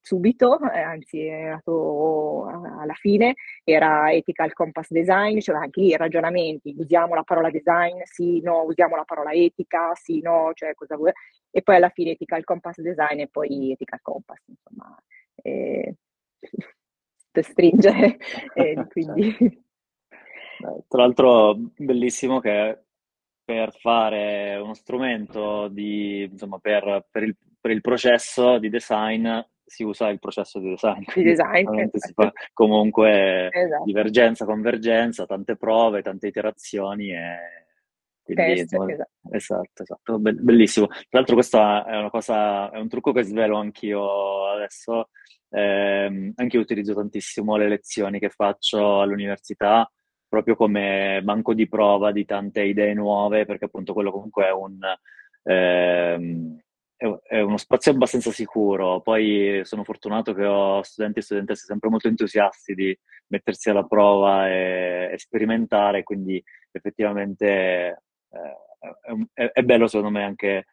subito, 0.00 0.58
eh, 0.70 0.80
anzi 0.80 1.24
è 1.24 1.50
nato 1.50 2.46
alla 2.46 2.94
fine, 2.94 3.34
era 3.64 4.12
Ethical 4.12 4.52
Compass 4.52 4.90
Design, 4.90 5.38
cioè 5.38 5.56
anche 5.56 5.80
lì 5.80 5.96
ragionamenti, 5.96 6.74
usiamo 6.76 7.14
la 7.14 7.22
parola 7.22 7.50
design, 7.50 8.00
sì, 8.04 8.40
no, 8.40 8.62
usiamo 8.64 8.96
la 8.96 9.04
parola 9.04 9.32
etica, 9.32 9.94
sì, 9.94 10.20
no, 10.20 10.50
cioè 10.54 10.74
cosa 10.74 10.96
vuoi, 10.96 11.12
e 11.50 11.62
poi 11.62 11.76
alla 11.76 11.90
fine 11.90 12.10
Ethical 12.10 12.44
Compass 12.44 12.80
Design 12.80 13.20
e 13.20 13.28
poi 13.28 13.72
Ethical 13.72 14.00
Compass, 14.02 14.42
insomma, 14.46 14.96
eh, 15.36 15.94
per 17.30 17.44
stringere, 17.44 18.18
eh, 18.54 18.86
quindi... 18.88 19.60
Tra 20.86 21.02
l'altro 21.02 21.56
bellissimo 21.76 22.38
che 22.38 22.84
per 23.44 23.72
fare 23.72 24.56
uno 24.62 24.74
strumento 24.74 25.66
di, 25.66 26.22
insomma, 26.22 26.58
per, 26.58 27.04
per, 27.10 27.24
il, 27.24 27.36
per 27.60 27.72
il 27.72 27.80
processo 27.80 28.58
di 28.58 28.68
design 28.68 29.26
si 29.72 29.84
usa 29.84 30.08
il 30.10 30.18
processo 30.18 30.58
di 30.58 30.68
design. 30.68 31.02
Di 31.14 31.22
design. 31.22 31.88
Si 31.94 32.12
fa 32.12 32.30
comunque 32.52 33.48
esatto. 33.50 33.84
divergenza, 33.84 34.44
convergenza, 34.44 35.24
tante 35.24 35.56
prove, 35.56 36.02
tante 36.02 36.26
iterazioni 36.26 37.10
e 37.10 37.38
Quindi, 38.22 38.42
Test, 38.42 38.72
insomma, 38.72 38.92
esatto. 38.92 39.10
esatto, 39.30 39.82
esatto, 39.82 40.18
Be- 40.18 40.34
bellissimo. 40.34 40.88
Tra 40.88 41.06
l'altro 41.08 41.34
questa 41.34 41.86
è 41.86 41.96
una 41.96 42.10
cosa, 42.10 42.70
è 42.70 42.78
un 42.78 42.88
trucco 42.88 43.12
che 43.12 43.22
svelo 43.22 43.56
anch'io 43.56 44.48
adesso. 44.48 45.08
Ehm, 45.48 46.32
anche 46.36 46.56
io 46.56 46.62
utilizzo 46.62 46.94
tantissimo 46.94 47.56
le 47.56 47.68
lezioni 47.68 48.18
che 48.18 48.28
faccio 48.28 49.00
all'università 49.00 49.90
proprio 50.28 50.54
come 50.54 51.20
banco 51.22 51.54
di 51.54 51.68
prova 51.68 52.12
di 52.12 52.24
tante 52.26 52.62
idee 52.62 52.92
nuove, 52.92 53.46
perché 53.46 53.66
appunto 53.66 53.94
quello 53.94 54.10
comunque 54.10 54.46
è 54.46 54.52
un, 54.52 54.78
ehm, 55.44 56.58
è, 57.22 57.40
uno 57.40 57.56
spazio 57.56 57.92
abbastanza 57.92 58.30
sicuro. 58.30 59.00
Poi 59.00 59.60
sono 59.64 59.84
fortunato 59.84 60.32
che 60.34 60.44
ho 60.44 60.82
studenti 60.82 61.18
e 61.18 61.22
studentesse 61.22 61.66
sempre 61.66 61.88
molto 61.88 62.08
entusiasti 62.08 62.74
di 62.74 62.96
mettersi 63.28 63.70
alla 63.70 63.84
prova 63.84 64.48
e, 64.48 65.10
e 65.12 65.18
sperimentare, 65.18 66.02
quindi 66.02 66.42
effettivamente 66.70 68.02
eh, 68.28 69.26
è, 69.32 69.50
è, 69.52 69.62
bello 69.62 69.86
secondo 69.86 70.10
me 70.10 70.24
anche 70.24 70.66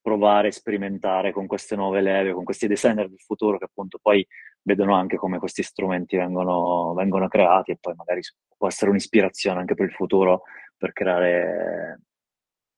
provare, 0.00 0.52
sperimentare 0.52 1.32
con 1.32 1.46
queste 1.46 1.76
nuove 1.76 2.00
leve, 2.00 2.32
con 2.32 2.44
questi 2.44 2.66
designer 2.66 3.08
del 3.08 3.20
futuro 3.20 3.58
che 3.58 3.64
appunto 3.64 3.98
poi 4.00 4.26
vedono 4.62 4.94
anche 4.94 5.16
come 5.16 5.38
questi 5.38 5.62
strumenti 5.62 6.16
vengono, 6.16 6.94
vengono 6.94 7.28
creati 7.28 7.72
e 7.72 7.78
poi 7.80 7.94
magari 7.96 8.20
può 8.56 8.68
essere 8.68 8.90
un'ispirazione 8.90 9.60
anche 9.60 9.74
per 9.74 9.86
il 9.86 9.92
futuro 9.92 10.42
per 10.76 10.92
creare 10.92 12.00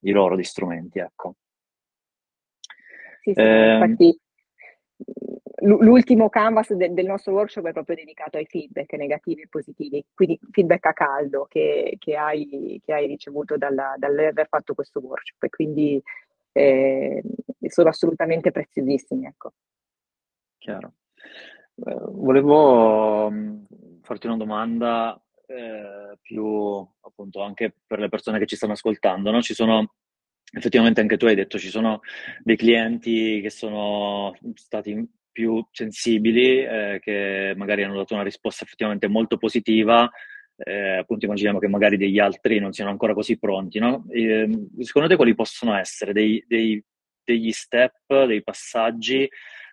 i 0.05 0.11
loro 0.13 0.37
di 0.37 0.45
strumenti, 0.45 0.99
ecco. 1.01 1.35
Sì, 3.29 3.35
sì, 3.35 3.41
eh, 3.41 3.73
infatti 3.75 4.21
l'ultimo 5.61 6.29
canvas 6.29 6.73
de- 6.73 6.93
del 6.95 7.07
nostro 7.07 7.33
workshop 7.33 7.67
è 7.67 7.73
proprio 7.73 7.97
dedicato 7.97 8.39
ai 8.39 8.47
feedback 8.47 8.93
negativi 8.95 9.43
e 9.43 9.49
positivi, 9.49 10.05
quindi 10.15 10.39
feedback 10.51 10.87
a 10.87 10.93
caldo 10.93 11.47
che, 11.49 11.97
che, 11.99 12.17
hai, 12.17 12.81
che 12.83 12.93
hai, 12.93 13.07
ricevuto 13.07 13.59
dalla, 13.59 13.95
dall'aver 13.99 14.47
fatto 14.49 14.75
questo 14.75 15.01
workshop 15.01 15.43
e 15.43 15.49
quindi 15.51 16.03
eh, 16.53 17.23
sono 17.67 17.89
assolutamente 17.91 18.51
preziosissimi. 18.51 19.27
Ecco. 19.27 19.53
Chiaro. 20.57 20.93
Eh, 21.85 21.97
volevo 22.07 23.31
mm, 23.31 23.65
farti 24.03 24.27
una 24.27 24.37
domanda 24.37 25.21
eh, 25.47 26.17
più 26.23 26.87
appunto 27.01 27.43
anche 27.43 27.75
per 27.87 27.99
le 27.99 28.09
persone 28.09 28.39
che 28.39 28.47
ci 28.47 28.57
stanno 28.57 28.73
ascoltando, 28.73 29.31
no? 29.31 29.43
Ci 29.43 29.55
sono 29.55 29.93
effettivamente 30.53 31.01
anche 31.01 31.17
tu 31.17 31.27
hai 31.27 31.35
detto 31.35 31.59
ci 31.59 31.69
sono 31.69 32.01
dei 32.43 32.57
clienti 32.57 33.41
che 33.41 33.51
sono 33.51 34.37
stati 34.55 35.07
più 35.31 35.65
sensibili, 35.71 36.65
eh, 36.65 36.99
che 37.01 37.55
magari 37.57 37.85
hanno 37.85 37.97
dato 37.97 38.15
una 38.15 38.25
risposta 38.25 38.65
effettivamente 38.65 39.07
molto 39.07 39.37
positiva, 39.37 40.11
eh, 40.57 40.97
appunto 40.97 41.27
immaginiamo 41.27 41.61
che 41.61 41.69
magari 41.69 41.97
degli 41.97 42.19
altri 42.19 42.59
non 42.59 42.73
siano 42.73 42.91
ancora 42.91 43.15
così 43.15 43.39
pronti, 43.39 43.79
no? 43.79 44.05
E, 44.11 44.49
secondo 44.81 45.09
te 45.09 45.15
quali 45.15 45.37
possono 45.37 45.77
essere 45.77 46.13
dei, 46.13 46.43
dei, 46.49 46.83
degli 47.23 47.53
step, 47.53 48.25
dei 48.25 48.43
passaggi 48.43 49.29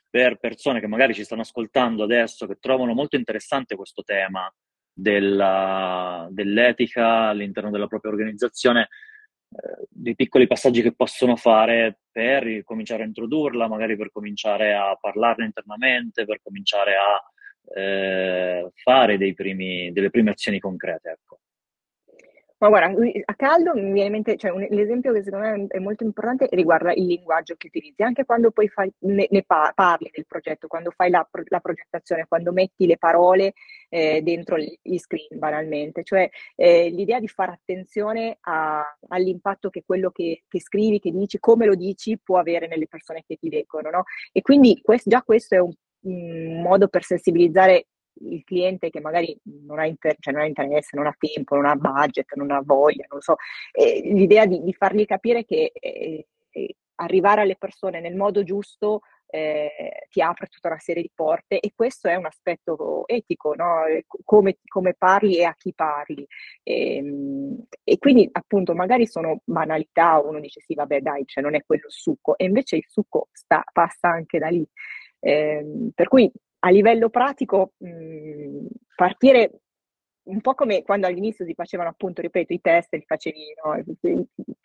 per 0.08 0.38
persone 0.38 0.80
che 0.80 0.88
magari 0.88 1.14
ci 1.16 1.24
stanno 1.24 1.42
ascoltando 1.42 2.04
adesso, 2.04 2.46
che 2.46 2.58
trovano 2.60 2.94
molto 2.94 3.16
interessante 3.16 3.76
questo 3.76 4.04
tema 4.04 4.48
della, 4.94 6.28
dell'etica 6.30 7.28
all'interno 7.30 7.72
della 7.72 7.88
propria 7.88 8.12
organizzazione, 8.12 8.82
eh, 8.82 8.88
dei 9.89 10.15
piccoli 10.15 10.48
passaggi 10.48 10.82
che 10.82 10.94
possono 10.94 11.36
fare 11.36 12.00
per 12.12 12.63
cominciare 12.63 13.04
a 13.04 13.06
introdurla, 13.06 13.68
magari 13.68 13.96
per 13.96 14.12
cominciare 14.12 14.74
a 14.74 14.98
parlarne 15.00 15.46
internamente, 15.46 16.26
per 16.26 16.39
cominciare 16.44 16.94
a 16.96 17.80
eh, 17.80 18.72
fare 18.76 19.18
primi, 19.34 19.91
delle 19.91 20.10
prime 20.10 20.32
azioni 20.32 20.60
concrete. 20.60 21.10
Ecco. 21.10 21.39
Ma 22.58 22.70
guarda, 22.70 22.96
a 23.26 23.36
caldo 23.36 23.74
mi 23.76 23.91
viene 23.91 24.06
in 24.06 24.12
mente, 24.12 24.38
cioè 24.38 24.50
un, 24.52 24.65
l'esempio 24.70 25.12
che 25.12 25.24
secondo 25.24 25.46
me 25.46 25.68
è 25.68 25.80
molto 25.80 26.06
importante 26.06 26.48
riguarda 26.52 26.94
il 26.94 27.06
linguaggio 27.06 27.56
che 27.58 27.68
utilizzi, 27.68 28.02
anche 28.02 28.24
quando 28.24 28.52
poi 28.52 28.70
fai, 28.70 28.89
ne, 29.00 29.28
ne 29.30 29.44
pa- 29.44 29.74
parli 29.76 30.10
del 30.13 30.26
progetto, 30.26 30.68
quando 30.68 30.91
fai 30.91 31.10
la, 31.10 31.28
la 31.50 31.60
progettazione, 31.60 32.26
quando 32.30 32.54
metti 32.54 32.86
le 32.88 32.98
parole 32.98 33.54
eh, 33.89 34.22
dentro 34.22 34.58
gli 34.58 34.98
screen 34.98 35.38
banalmente, 35.38 36.04
cioè 36.04 36.30
eh, 36.56 36.89
l'idea 36.89 37.20
di 37.20 37.28
fare 37.28 37.52
attenzione 37.52 38.38
a, 38.41 38.84
all'impatto 39.10 39.70
che 39.70 39.84
quello 39.86 40.10
che, 40.12 40.44
che, 40.48 40.62
scrivi, 40.62 41.00
che 41.00 41.12
dici, 41.12 41.39
come 41.39 41.65
lo 41.65 41.76
dici 41.76 42.18
può 42.24 42.38
avere 42.38 42.68
nelle 42.68 42.88
persone 42.88 43.24
che 43.28 43.36
ti 43.36 43.50
leggono, 43.50 43.89
no? 43.89 44.04
E 44.32 44.41
quindi 44.41 44.80
questo, 44.82 45.10
già 45.10 45.22
questo 45.24 45.56
è 45.56 45.60
un, 45.60 45.74
un 46.04 46.62
modo 46.62 46.88
per 46.88 47.04
sensibilizzare 47.04 47.88
il 48.21 48.43
cliente 48.43 48.89
che 48.89 48.99
magari 48.99 49.38
non 49.65 49.80
ha, 49.80 49.86
inter- 49.86 50.17
cioè 50.19 50.34
non 50.34 50.43
ha, 50.43 50.45
interesse, 50.45 50.95
non 50.95 51.08
ha 51.08 51.15
tempo, 51.17 51.56
non 51.56 51.65
ha 51.65 51.75
budget, 51.75 52.34
non 52.36 52.51
ha 52.51 52.62
voglia, 52.63 53.06
non 53.10 53.21
so, 53.21 53.36
eh, 53.71 54.01
l'idea 54.04 54.45
di, 54.45 54.62
di, 54.63 54.73
fargli 54.73 55.06
capire 55.06 55.45
che 55.45 55.71
eh, 55.73 56.28
eh, 56.51 56.75
arrivare 56.95 57.41
alle 57.41 57.58
persone 57.58 57.99
nel 57.99 58.15
modo 58.15 58.43
giusto 58.43 59.01
eh, 59.28 60.08
ti 60.10 60.21
apre 60.21 60.47
tutta 60.47 60.69
una 60.69 60.80
serie 60.80 61.01
di 61.01 61.12
porte 61.13 61.60
e 61.60 61.73
questo 61.75 62.08
è 62.08 62.15
un 62.15 62.25
aspetto 62.25 63.08
etico, 63.08 63.54
no? 63.54 63.82
come, 64.23 64.60
come, 64.65 64.93
parli 64.93 65.38
e 65.38 65.43
a 65.43 65.56
chi 65.58 65.73
parli. 65.73 66.25
E, 66.63 66.95
ehm, 66.97 67.65
e, 67.84 67.97
quindi 67.97 68.30
appunto 68.32 68.73
magari 68.73 69.08
sono 69.08 69.41
banalità, 69.43 70.19
uno 70.19 70.39
dice 70.39 70.62
sì 70.62 70.73
vabbè 70.73 71.01
dai, 71.01 71.23
cioè 71.25 71.43
non 71.43 71.56
è 71.56 71.63
quello 71.65 71.86
il 71.88 71.91
succo, 71.91 72.38
e 72.38 72.45
invece 72.45 72.78
il 72.78 72.86
succo 72.88 73.28
sta, 73.32 73.63
passa 73.73 74.10
anche 74.10 74.39
da 74.39 74.47
lì. 74.47 74.65
Eh, 75.19 75.89
per 75.93 76.08
cui 76.08 76.32
a 76.65 76.69
livello 76.71 77.10
pratico 77.10 77.73
mh, 77.78 78.65
partire 78.95 79.51
un 80.23 80.41
po' 80.41 80.56
come 80.56 80.82
quando 80.82 81.06
all'inizio 81.06 81.45
si 81.45 81.54
facevano 81.54 81.89
appunto, 81.89 82.21
ripeto, 82.21 82.51
i 82.51 82.60
test, 82.60 82.93
li 82.93 83.04
facevi 83.06 83.54
no, 83.63 84.19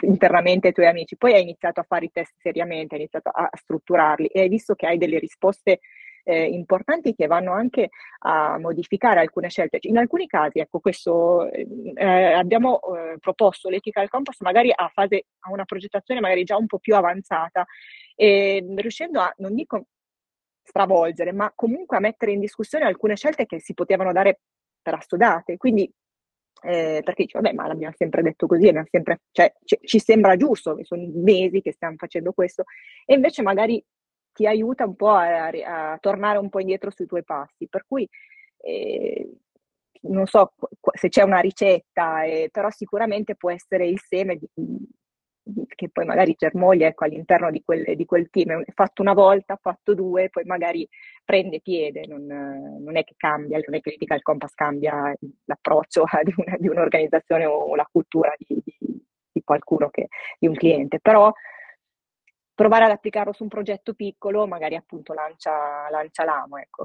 internamente 0.04 0.68
ai 0.68 0.72
tuoi 0.72 0.86
amici, 0.86 1.18
poi 1.18 1.34
hai 1.34 1.42
iniziato 1.42 1.80
a 1.80 1.84
fare 1.86 2.06
i 2.06 2.10
test 2.10 2.36
seriamente, 2.38 2.94
hai 2.94 3.02
iniziato 3.02 3.28
a, 3.28 3.50
strutturarli 3.52 4.28
e 4.28 4.40
hai 4.40 4.48
visto 4.48 4.74
che 4.74 4.86
hai 4.86 4.96
delle 4.96 5.18
risposte 5.18 5.80
eh, 6.24 6.44
importanti 6.44 7.14
che 7.14 7.26
vanno 7.26 7.52
anche 7.52 7.90
a 8.20 8.58
modificare 8.58 9.20
alcune 9.20 9.50
scelte. 9.50 9.80
In 9.82 9.98
alcuni 9.98 10.26
casi, 10.26 10.60
ecco, 10.60 10.80
questo 10.80 11.50
eh, 11.50 12.32
abbiamo 12.32 12.80
eh, 12.96 13.18
proposto 13.18 13.68
l'Ethical 13.68 14.08
Compass 14.08 14.40
magari 14.40 14.72
a 14.74 14.88
fase, 14.88 15.26
a 15.40 15.52
una 15.52 15.66
progettazione 15.66 16.20
magari 16.20 16.44
già 16.44 16.56
un 16.56 16.66
po' 16.66 16.78
più 16.78 16.96
avanzata, 16.96 17.66
e 18.14 18.64
riuscendo 18.76 19.20
a, 19.20 19.30
non 19.36 19.54
dico 19.54 19.84
stravolgere, 20.70 21.33
ma 21.33 21.52
comunque 21.54 21.96
a 21.96 22.00
mettere 22.00 22.33
in 22.33 22.40
discussione 22.40 22.85
alcune 22.87 23.16
scelte 23.16 23.44
che 23.44 23.61
si 23.61 23.74
potevano 23.74 24.12
dare 24.12 24.40
per 24.80 24.94
assodate. 24.94 25.56
Quindi, 25.56 25.90
eh, 26.62 27.02
perché 27.04 27.24
dice, 27.24 27.38
vabbè, 27.40 27.54
ma 27.54 27.66
l'abbiamo 27.66 27.94
sempre 27.96 28.22
detto 28.22 28.46
così, 28.46 28.72
sempre, 28.90 29.20
cioè, 29.33 29.52
ci, 29.64 29.78
ci 29.83 29.98
sembra 29.98 30.37
giusto, 30.37 30.76
sono 30.83 31.02
mesi 31.14 31.61
che 31.61 31.72
stiamo 31.72 31.96
facendo 31.96 32.33
questo, 32.33 32.64
e 33.04 33.14
invece 33.14 33.42
magari 33.42 33.85
ti 34.33 34.46
aiuta 34.46 34.85
un 34.87 34.94
po' 34.96 35.11
a, 35.11 35.48
a, 35.48 35.92
a 35.92 35.98
tornare 35.98 36.38
un 36.38 36.48
po' 36.48 36.61
indietro 36.61 36.90
sui 36.90 37.06
tuoi 37.06 37.24
passi. 37.24 37.66
Per 37.68 37.85
cui, 37.87 38.09
eh, 38.59 39.28
non 40.02 40.26
so 40.26 40.52
se 40.94 41.09
c'è 41.09 41.22
una 41.22 41.40
ricetta, 41.40 42.24
eh, 42.24 42.48
però 42.50 42.70
sicuramente 42.70 43.35
può 43.37 43.50
essere 43.50 43.87
il 43.87 44.00
seme 44.00 44.37
di, 44.37 44.48
che 45.66 45.88
poi 45.90 46.04
magari 46.04 46.34
germoglia 46.36 46.86
ecco, 46.86 47.04
all'interno 47.04 47.50
di 47.50 47.62
quel, 47.62 47.96
di 47.96 48.04
quel, 48.04 48.28
team, 48.30 48.62
è 48.62 48.72
fatto 48.72 49.02
una 49.02 49.12
volta, 49.12 49.58
fatto 49.60 49.94
due, 49.94 50.28
poi 50.30 50.44
magari 50.44 50.88
prende 51.24 51.60
piede, 51.60 52.06
non, 52.06 52.26
non 52.26 52.96
è 52.96 53.04
che 53.04 53.14
cambia, 53.16 53.60
non 53.64 53.76
è 53.76 53.80
che 53.80 53.90
l'Ethical 53.90 54.22
Compass 54.22 54.54
cambia 54.54 55.14
l'approccio 55.44 56.04
di, 56.24 56.34
una, 56.36 56.56
di 56.58 56.68
un'organizzazione 56.68 57.44
o 57.44 57.74
la 57.74 57.88
cultura 57.90 58.34
di, 58.36 58.60
di, 58.64 59.02
di 59.32 59.42
qualcuno, 59.42 59.90
che, 59.90 60.08
di 60.38 60.46
un 60.46 60.54
cliente, 60.54 60.98
però 61.00 61.32
provare 62.54 62.84
ad 62.84 62.90
applicarlo 62.90 63.32
su 63.32 63.42
un 63.44 63.48
progetto 63.48 63.94
piccolo 63.94 64.46
magari 64.46 64.76
appunto 64.76 65.14
lancia, 65.14 65.88
lancia 65.90 66.24
l'amo, 66.24 66.58
ecco. 66.58 66.84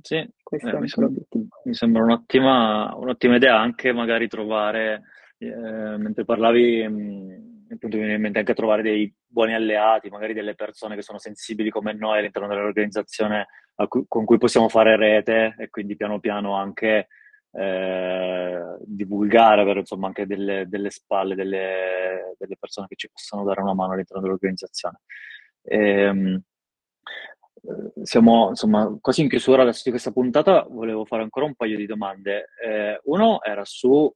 Sì, 0.00 0.14
eh, 0.14 0.30
mi, 0.78 0.88
sembra, 0.88 1.20
mi, 1.64 1.74
sembra 1.74 2.02
un'ottima, 2.04 2.94
un'ottima, 2.94 3.34
idea 3.34 3.58
anche 3.58 3.92
magari 3.92 4.28
trovare, 4.28 5.02
eh, 5.38 5.96
mentre 5.96 6.24
parlavi... 6.24 6.88
Mh, 6.88 7.50
appunto 7.74 7.96
mi 7.96 8.02
viene 8.02 8.16
in 8.16 8.22
mente 8.22 8.38
anche 8.38 8.54
trovare 8.54 8.82
dei 8.82 9.12
buoni 9.26 9.54
alleati, 9.54 10.08
magari 10.08 10.34
delle 10.34 10.54
persone 10.54 10.94
che 10.94 11.02
sono 11.02 11.18
sensibili 11.18 11.70
come 11.70 11.92
noi 11.92 12.18
all'interno 12.18 12.48
dell'organizzazione 12.48 13.46
cui, 13.88 14.04
con 14.06 14.24
cui 14.24 14.38
possiamo 14.38 14.68
fare 14.68 14.96
rete 14.96 15.54
e 15.58 15.68
quindi 15.68 15.96
piano 15.96 16.20
piano 16.20 16.54
anche 16.54 17.08
eh, 17.52 18.76
divulgare, 18.80 19.60
avere 19.60 19.80
insomma 19.80 20.06
anche 20.06 20.26
delle, 20.26 20.66
delle 20.68 20.90
spalle, 20.90 21.34
delle, 21.34 22.34
delle, 22.38 22.56
persone 22.58 22.86
che 22.88 22.96
ci 22.96 23.10
possono 23.10 23.44
dare 23.44 23.60
una 23.60 23.74
mano 23.74 23.92
all'interno 23.92 24.22
dell'organizzazione. 24.22 25.00
E, 25.62 25.78
ehm, 25.78 26.42
siamo 28.02 28.48
insomma 28.48 28.98
quasi 29.00 29.22
in 29.22 29.28
chiusura 29.28 29.62
adesso 29.62 29.82
di 29.84 29.90
questa 29.90 30.10
puntata, 30.10 30.66
volevo 30.68 31.04
fare 31.04 31.22
ancora 31.22 31.46
un 31.46 31.54
paio 31.54 31.76
di 31.76 31.86
domande. 31.86 32.48
Eh, 32.64 33.00
uno 33.04 33.42
era 33.42 33.64
su 33.64 34.12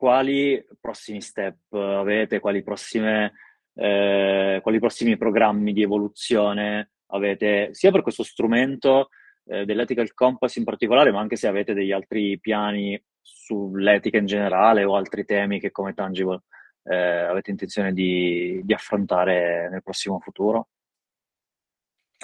quali 0.00 0.64
prossimi 0.80 1.20
step 1.20 1.74
avete, 1.74 2.40
quali, 2.40 2.62
prossime, 2.62 3.34
eh, 3.74 4.58
quali 4.62 4.78
prossimi 4.78 5.18
programmi 5.18 5.74
di 5.74 5.82
evoluzione 5.82 6.92
avete, 7.08 7.74
sia 7.74 7.90
per 7.90 8.00
questo 8.00 8.22
strumento 8.22 9.10
eh, 9.44 9.66
dell'ethical 9.66 10.14
compass 10.14 10.56
in 10.56 10.64
particolare, 10.64 11.12
ma 11.12 11.20
anche 11.20 11.36
se 11.36 11.48
avete 11.48 11.74
degli 11.74 11.92
altri 11.92 12.40
piani 12.40 12.98
sull'etica 13.20 14.16
in 14.16 14.24
generale 14.24 14.84
o 14.84 14.96
altri 14.96 15.26
temi 15.26 15.60
che 15.60 15.70
come 15.70 15.92
tangible 15.92 16.44
eh, 16.84 16.96
avete 16.96 17.50
intenzione 17.50 17.92
di, 17.92 18.58
di 18.64 18.72
affrontare 18.72 19.68
nel 19.68 19.82
prossimo 19.82 20.18
futuro? 20.18 20.68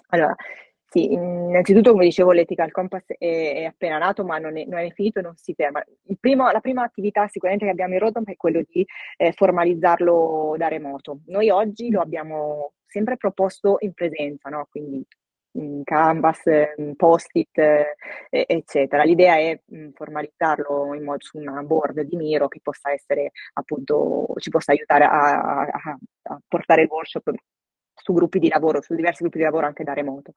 Allora, 0.09 0.35
sì, 0.97 1.13
innanzitutto 1.13 1.93
come 1.93 2.05
dicevo 2.05 2.33
l'Ethical 2.33 2.71
Compass 2.71 3.05
è, 3.07 3.17
è 3.19 3.65
appena 3.65 3.99
nato 3.99 4.25
ma 4.25 4.39
non 4.39 4.57
è, 4.57 4.65
non 4.65 4.79
è, 4.81 4.91
finito 4.93 5.21
non 5.21 5.37
si 5.37 5.53
ferma. 5.55 5.85
Primo, 6.19 6.51
la 6.51 6.61
prima 6.61 6.83
attività 6.83 7.29
sicuramente 7.29 7.67
che 7.67 7.73
abbiamo 7.73 7.93
in 7.95 8.01
roadmap 8.01 8.29
è 8.29 8.37
quello 8.37 8.63
di 8.67 8.87
eh, 9.19 9.33
formalizzarlo 9.33 10.55
da 10.57 10.69
remoto. 10.69 11.21
Noi 11.27 11.51
oggi 11.51 11.91
lo 11.91 12.01
abbiamo 12.01 12.73
sempre 12.87 13.17
proposto 13.19 13.77
in 13.81 13.93
presenza, 13.93 14.49
no? 14.49 14.67
quindi 14.71 15.05
in 15.57 15.83
Canvas, 15.85 16.43
post-it, 16.97 17.59
eh, 17.59 17.95
eccetera. 18.31 19.05
L'idea 19.05 19.37
è 19.37 19.61
mh, 19.65 19.91
formalizzarlo 19.95 20.95
in 20.95 21.05
modo 21.05 21.23
su 21.23 21.39
una 21.39 21.63
board 21.63 22.01
di 22.03 22.17
Miro 22.17 22.49
che 22.49 22.61
possa 22.63 22.93
essere 22.93 23.33
appunto, 23.55 24.27
ci 24.39 24.51
possa 24.51 24.73
aiutare 24.73 25.05
a, 25.05 25.41
a, 25.41 25.99
a 26.23 26.41
portare 26.47 26.83
il 26.83 26.89
workshop 26.89 27.33
su 28.07 28.13
gruppi 28.13 28.39
di 28.39 28.49
lavoro, 28.49 28.81
su 28.81 28.95
diversi 28.95 29.23
gruppi 29.23 29.39
di 29.39 29.45
lavoro 29.45 29.67
anche 29.67 29.83
da 29.83 29.93
remoto. 29.93 30.33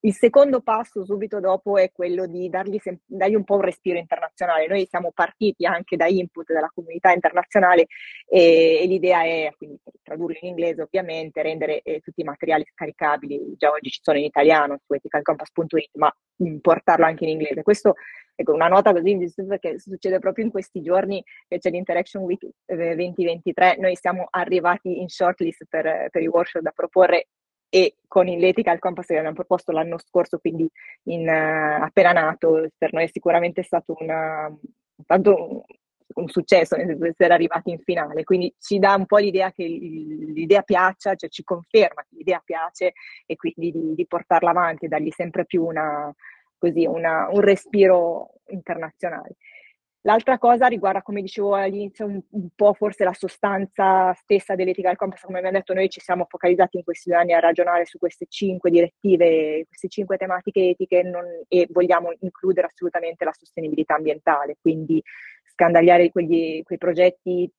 Il 0.00 0.12
secondo 0.12 0.60
passo 0.60 1.02
subito 1.02 1.40
dopo 1.40 1.78
è 1.78 1.90
quello 1.92 2.26
di 2.26 2.50
dargli, 2.50 2.78
sem- 2.78 2.98
dargli, 3.06 3.34
un 3.34 3.44
po' 3.44 3.54
un 3.54 3.62
respiro 3.62 3.98
internazionale. 3.98 4.66
Noi 4.66 4.86
siamo 4.86 5.10
partiti 5.14 5.64
anche 5.64 5.96
da 5.96 6.06
input 6.06 6.52
della 6.52 6.70
comunità 6.74 7.10
internazionale 7.12 7.86
e, 8.28 8.80
e 8.82 8.86
l'idea 8.86 9.22
è, 9.22 9.50
quindi 9.56 9.78
tradurlo 10.02 10.36
in 10.42 10.48
inglese 10.48 10.82
ovviamente, 10.82 11.40
rendere 11.40 11.80
eh, 11.80 12.00
tutti 12.00 12.20
i 12.20 12.24
materiali 12.24 12.66
scaricabili, 12.70 13.54
già 13.56 13.70
oggi 13.70 13.88
ci 13.88 14.00
sono 14.02 14.18
in 14.18 14.24
italiano 14.24 14.78
su 14.84 14.92
ethicalcompass.it, 14.92 15.90
ma 15.94 16.14
mh, 16.36 16.56
portarlo 16.56 17.06
anche 17.06 17.24
in 17.24 17.30
inglese. 17.30 17.62
Questo 17.62 17.94
Ecco, 18.40 18.54
una 18.54 18.68
nota 18.68 18.92
così 18.92 19.18
perché 19.46 19.78
succede 19.78 20.18
proprio 20.18 20.46
in 20.46 20.50
questi 20.50 20.80
giorni 20.80 21.22
che 21.46 21.58
c'è 21.58 21.68
l'Interaction 21.68 22.22
Week 22.22 22.40
2023, 22.64 23.76
eh, 23.76 23.78
noi 23.78 23.94
siamo 23.96 24.28
arrivati 24.30 24.98
in 24.98 25.08
shortlist 25.08 25.66
per, 25.68 26.08
per 26.10 26.22
i 26.22 26.26
workshop 26.26 26.62
da 26.62 26.70
proporre 26.70 27.26
e 27.68 27.96
con 28.08 28.24
l'Ethical 28.24 28.78
Compass 28.78 29.08
che 29.08 29.18
abbiamo 29.18 29.34
proposto 29.34 29.72
l'anno 29.72 29.98
scorso, 29.98 30.38
quindi 30.38 30.66
in, 31.04 31.28
uh, 31.28 31.82
appena 31.82 32.12
nato, 32.12 32.66
per 32.78 32.94
noi 32.94 33.04
è 33.04 33.08
sicuramente 33.12 33.62
stato 33.62 33.94
una, 33.98 34.50
tanto 35.04 35.66
un 36.14 36.28
successo 36.28 36.76
essere 36.76 37.34
arrivati 37.34 37.70
in 37.70 37.78
finale, 37.80 38.24
quindi 38.24 38.52
ci 38.58 38.78
dà 38.78 38.94
un 38.94 39.04
po' 39.04 39.18
l'idea 39.18 39.52
che 39.52 39.64
l'idea 39.64 40.62
piaccia, 40.62 41.14
cioè 41.14 41.28
ci 41.28 41.44
conferma 41.44 42.02
che 42.08 42.16
l'idea 42.16 42.40
piace 42.42 42.94
e 43.26 43.36
quindi 43.36 43.70
di, 43.70 43.94
di 43.94 44.06
portarla 44.06 44.48
avanti 44.48 44.86
e 44.86 44.88
dargli 44.88 45.10
sempre 45.10 45.44
più 45.44 45.62
una, 45.62 46.12
così 46.60 46.86
una, 46.86 47.28
un 47.32 47.40
respiro 47.40 48.34
internazionale. 48.48 49.36
L'altra 50.02 50.38
cosa 50.38 50.66
riguarda, 50.66 51.02
come 51.02 51.20
dicevo 51.20 51.54
all'inizio, 51.54 52.06
un, 52.06 52.22
un, 52.30 52.48
po' 52.54 52.72
forse 52.72 53.04
la 53.04 53.12
sostanza 53.12 54.14
stessa 54.14 54.54
dell'Ethical 54.54 54.96
Compass, 54.96 55.24
come 55.24 55.38
abbiamo 55.38 55.58
detto 55.58 55.74
noi 55.74 55.90
ci 55.90 56.00
siamo 56.00 56.24
focalizzati 56.26 56.78
in 56.78 56.84
questi 56.84 57.10
due 57.10 57.18
anni 57.18 57.34
a 57.34 57.38
ragionare 57.38 57.84
su 57.84 57.98
queste 57.98 58.24
cinque 58.26 58.70
direttive, 58.70 59.66
queste 59.66 59.88
cinque 59.88 60.16
tematiche 60.16 60.70
etiche 60.70 61.02
non, 61.02 61.24
e 61.48 61.66
vogliamo 61.70 62.14
includere 62.20 62.68
assolutamente 62.68 63.26
la 63.26 63.34
sostenibilità 63.34 63.96
ambientale, 63.96 64.56
quindi 64.58 65.02
scandagliare 65.44 66.10
quegli, 66.10 66.62
quei 66.62 66.78
progetti 66.78 67.52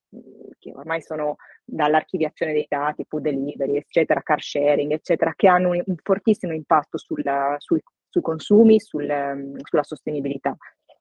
che 0.57 0.71
ormai 0.73 1.01
sono 1.01 1.35
dall'archiviazione 1.63 2.53
dei 2.53 2.65
dati, 2.67 3.05
food 3.07 3.21
delivery, 3.21 3.77
eccetera, 3.77 4.21
car 4.23 4.41
sharing, 4.41 4.91
eccetera, 4.91 5.33
che 5.35 5.47
hanno 5.47 5.69
un, 5.69 5.83
un 5.85 5.95
fortissimo 6.01 6.53
impatto 6.53 6.97
sulla, 6.97 7.55
sul, 7.59 7.81
sui 8.11 8.21
consumi, 8.21 8.79
sul, 8.79 9.09
ehm, 9.09 9.57
sulla 9.63 9.83
sostenibilità. 9.83 10.55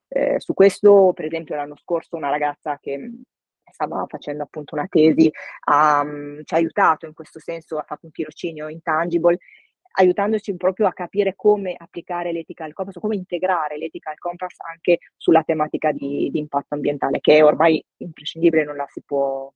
Eh, 0.09 0.37
su 0.39 0.55
questo, 0.55 1.13
per 1.15 1.27
esempio, 1.27 1.57
l'anno 1.57 1.77
scorso 1.77 2.17
una 2.17 2.31
ragazza 2.31 2.79
che 2.81 2.97
mm, 2.97 3.21
stava 3.71 4.05
facendo 4.09 4.43
appunto 4.45 4.75
una 4.75 4.87
tesi 4.89 5.31
mm, 5.31 6.41
ci 6.45 6.55
ha 6.55 6.57
aiutato 6.57 7.07
in 7.07 7.15
questo 7.15 7.41
senso, 7.41 7.79
ha 7.79 7.85
fatto 7.85 8.07
un 8.07 8.13
tirocinio 8.13 8.69
intangible 8.69 9.39
aiutandoci 9.93 10.55
proprio 10.57 10.87
a 10.87 10.93
capire 10.93 11.35
come 11.35 11.75
applicare 11.77 12.31
l'ethical 12.31 12.73
compass, 12.73 12.99
come 13.01 13.17
integrare 13.17 13.77
l'ethical 13.77 14.17
compass 14.19 14.55
anche 14.61 14.99
sulla 15.17 15.43
tematica 15.43 15.91
di, 15.91 16.31
di 16.31 16.39
impatto 16.39 16.75
ambientale, 16.75 17.19
che 17.21 17.39
è 17.39 17.45
ormai 17.45 17.85
imprescindibile, 17.97 18.65
non 18.65 18.77
la 18.77 18.87
si 18.89 19.03
può, 19.05 19.53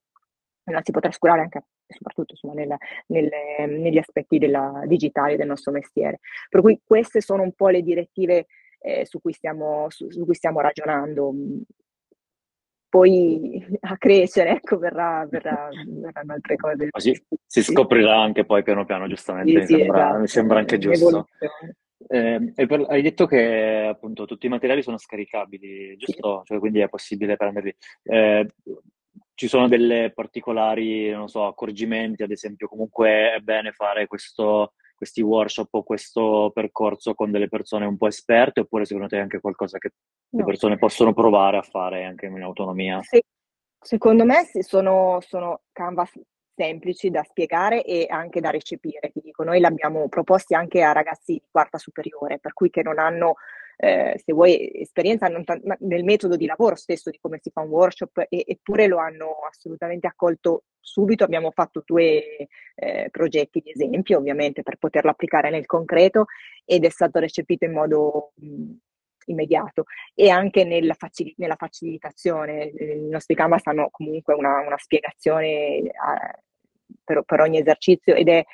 non 0.65 0.75
la 0.75 0.83
si 0.83 0.91
può 0.91 1.01
trascurare 1.01 1.43
anche 1.43 1.65
soprattutto 1.87 2.33
insomma, 2.33 2.55
nel, 2.55 2.77
nel, 3.07 3.31
negli 3.69 3.99
aspetti 3.99 4.39
della, 4.39 4.83
digitali 4.87 5.37
del 5.37 5.47
nostro 5.47 5.73
mestiere. 5.73 6.21
Per 6.49 6.61
cui 6.61 6.81
queste 6.85 7.21
sono 7.21 7.43
un 7.43 7.53
po' 7.53 7.69
le 7.69 7.83
direttive 7.83 8.47
eh, 8.81 9.07
su, 9.07 9.21
cui 9.21 9.33
stiamo, 9.33 9.87
su, 9.89 10.11
su, 10.11 10.25
cui 10.25 10.35
stiamo, 10.35 10.61
ragionando. 10.61 11.33
Poi 12.89 13.67
a 13.81 13.97
crescere, 13.97 14.51
ecco, 14.51 14.79
verrà, 14.79 15.27
verrà, 15.29 15.69
verranno 15.87 16.33
altre 16.35 16.57
cose. 16.57 16.91
Così 16.91 17.25
si 17.47 17.63
scoprirà 17.63 18.21
anche 18.21 18.45
poi 18.45 18.63
piano 18.63 18.85
piano, 18.85 19.09
giustamente, 19.09 19.51
sì, 19.51 19.57
mi, 19.57 19.67
sì, 19.67 19.75
sembra, 19.77 20.01
esatto. 20.01 20.19
mi, 20.19 20.27
sembra, 20.29 20.59
anche 20.59 20.79
giusto. 20.79 21.29
Eh, 22.07 22.53
per, 22.55 22.85
hai 22.89 23.01
detto 23.01 23.27
che 23.27 23.87
appunto 23.89 24.27
tutti 24.27 24.45
i 24.45 24.51
materiali 24.51 24.83
sono 24.83 24.99
scaricabili, 24.99 25.97
giusto? 25.97 26.41
Sì. 26.41 26.47
Cioè, 26.49 26.59
quindi 26.59 26.81
è 26.81 26.89
possibile 26.89 27.37
prenderli. 27.37 27.75
Eh, 28.03 28.47
ci 29.35 29.49
sono 29.49 29.69
delle 29.69 30.13
particolari, 30.15 31.11
non 31.11 31.29
so, 31.29 31.47
accorgimenti, 31.47 32.23
ad 32.23 32.31
esempio, 32.31 32.69
comunque 32.69 33.35
è 33.35 33.41
bene 33.41 33.73
fare 33.73 34.07
questo, 34.07 34.75
questi 34.95 35.21
workshop 35.21 35.73
o 35.75 35.83
questo 35.83 36.51
percorso 36.55 37.15
con 37.15 37.31
delle 37.31 37.49
persone 37.49 37.87
un 37.87 37.97
po' 37.97 38.07
esperte, 38.07 38.61
oppure 38.61 38.85
secondo 38.85 39.09
te 39.09 39.19
è 39.19 39.21
anche 39.21 39.41
qualcosa 39.41 39.79
che 39.79 39.91
no. 40.31 40.39
le 40.41 40.45
persone 40.45 40.79
possono 40.79 41.13
provare 41.13 41.57
a 41.57 41.63
fare 41.63 42.05
anche 42.05 42.27
in 42.27 42.43
autonomia? 42.43 43.01
Sì. 43.03 43.23
Secondo 43.81 44.25
me 44.25 44.49
sono, 44.63 45.19
sono 45.21 45.63
canvas 45.73 46.13
semplici 46.55 47.11
da 47.11 47.23
spiegare 47.23 47.85
e 47.85 48.07
anche 48.09 48.41
da 48.41 48.51
recepire. 48.51 49.11
Ti 49.13 49.21
dico, 49.23 49.45
noi 49.45 49.61
l'abbiamo 49.61 50.09
proposti 50.09 50.55
anche 50.55 50.83
a 50.83 50.93
ragazzi 50.93 51.33
di 51.33 51.43
quarta 51.51 51.79
superiore, 51.79 52.39
per 52.39 52.53
cui 52.53 52.71
che 52.71 52.83
non 52.83 52.99
hanno 52.99 53.35
eh, 53.77 54.21
se 54.25 54.33
vuoi, 54.33 54.71
esperienza 54.81 55.29
t- 55.29 55.77
nel 55.81 56.05
metodo 56.05 56.37
di 56.37 56.47
lavoro 56.47 56.77
stesso 56.77 57.11
di 57.11 57.19
come 57.21 57.39
si 57.43 57.51
fa 57.51 57.61
un 57.61 57.71
workshop, 57.71 58.27
e- 58.29 58.45
eppure 58.47 58.87
lo 58.87 58.99
hanno 58.99 59.39
assolutamente 59.49 60.07
accolto 60.07 60.65
subito. 60.81 61.25
Abbiamo 61.25 61.51
fatto 61.51 61.83
due 61.85 62.47
eh, 62.75 63.09
progetti 63.11 63.61
di 63.61 63.71
esempio, 63.71 64.19
ovviamente, 64.19 64.63
per 64.63 64.77
poterlo 64.77 65.11
applicare 65.11 65.51
nel 65.51 65.67
concreto 65.67 66.27
ed 66.65 66.85
è 66.85 66.89
stato 66.89 67.19
recepito 67.19 67.65
in 67.65 67.73
modo 67.73 68.33
mh, 68.37 68.73
immediato 69.27 69.85
e 70.15 70.31
anche 70.31 70.65
nella, 70.65 70.95
facil- 70.95 71.35
nella 71.37 71.57
facilitazione. 71.57 72.65
I 72.65 73.09
nostri 73.09 73.35
canvas 73.35 73.67
hanno 73.67 73.89
comunque 73.91 74.35
una, 74.35 74.61
una 74.61 74.79
spiegazione 74.79 75.49
eh, 75.49 75.93
per, 77.03 77.23
per 77.23 77.41
ogni 77.41 77.59
esercizio 77.59 78.15
ed 78.15 78.29
è 78.29 78.45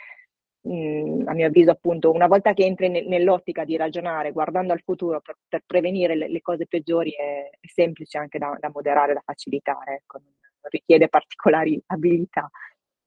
mh, 0.63 1.23
a 1.27 1.33
mio 1.33 1.47
avviso, 1.47 1.71
appunto, 1.71 2.11
una 2.13 2.27
volta 2.27 2.53
che 2.53 2.65
entri 2.65 2.89
ne- 2.89 3.07
nell'ottica 3.07 3.65
di 3.65 3.77
ragionare 3.77 4.33
guardando 4.33 4.73
al 4.73 4.83
futuro 4.83 5.21
per, 5.21 5.37
per 5.49 5.63
prevenire 5.67 6.15
le, 6.15 6.29
le, 6.29 6.41
cose 6.41 6.67
peggiori, 6.67 7.13
è, 7.13 7.51
è 7.59 7.67
semplice 7.67 8.19
anche 8.19 8.39
da, 8.39 8.57
da, 8.59 8.71
moderare, 8.73 9.15
da 9.15 9.23
facilitare, 9.25 9.95
ecco. 10.03 10.19
non 10.19 10.33
richiede 10.71 11.09
particolari 11.09 11.81
abilità. 11.87 12.51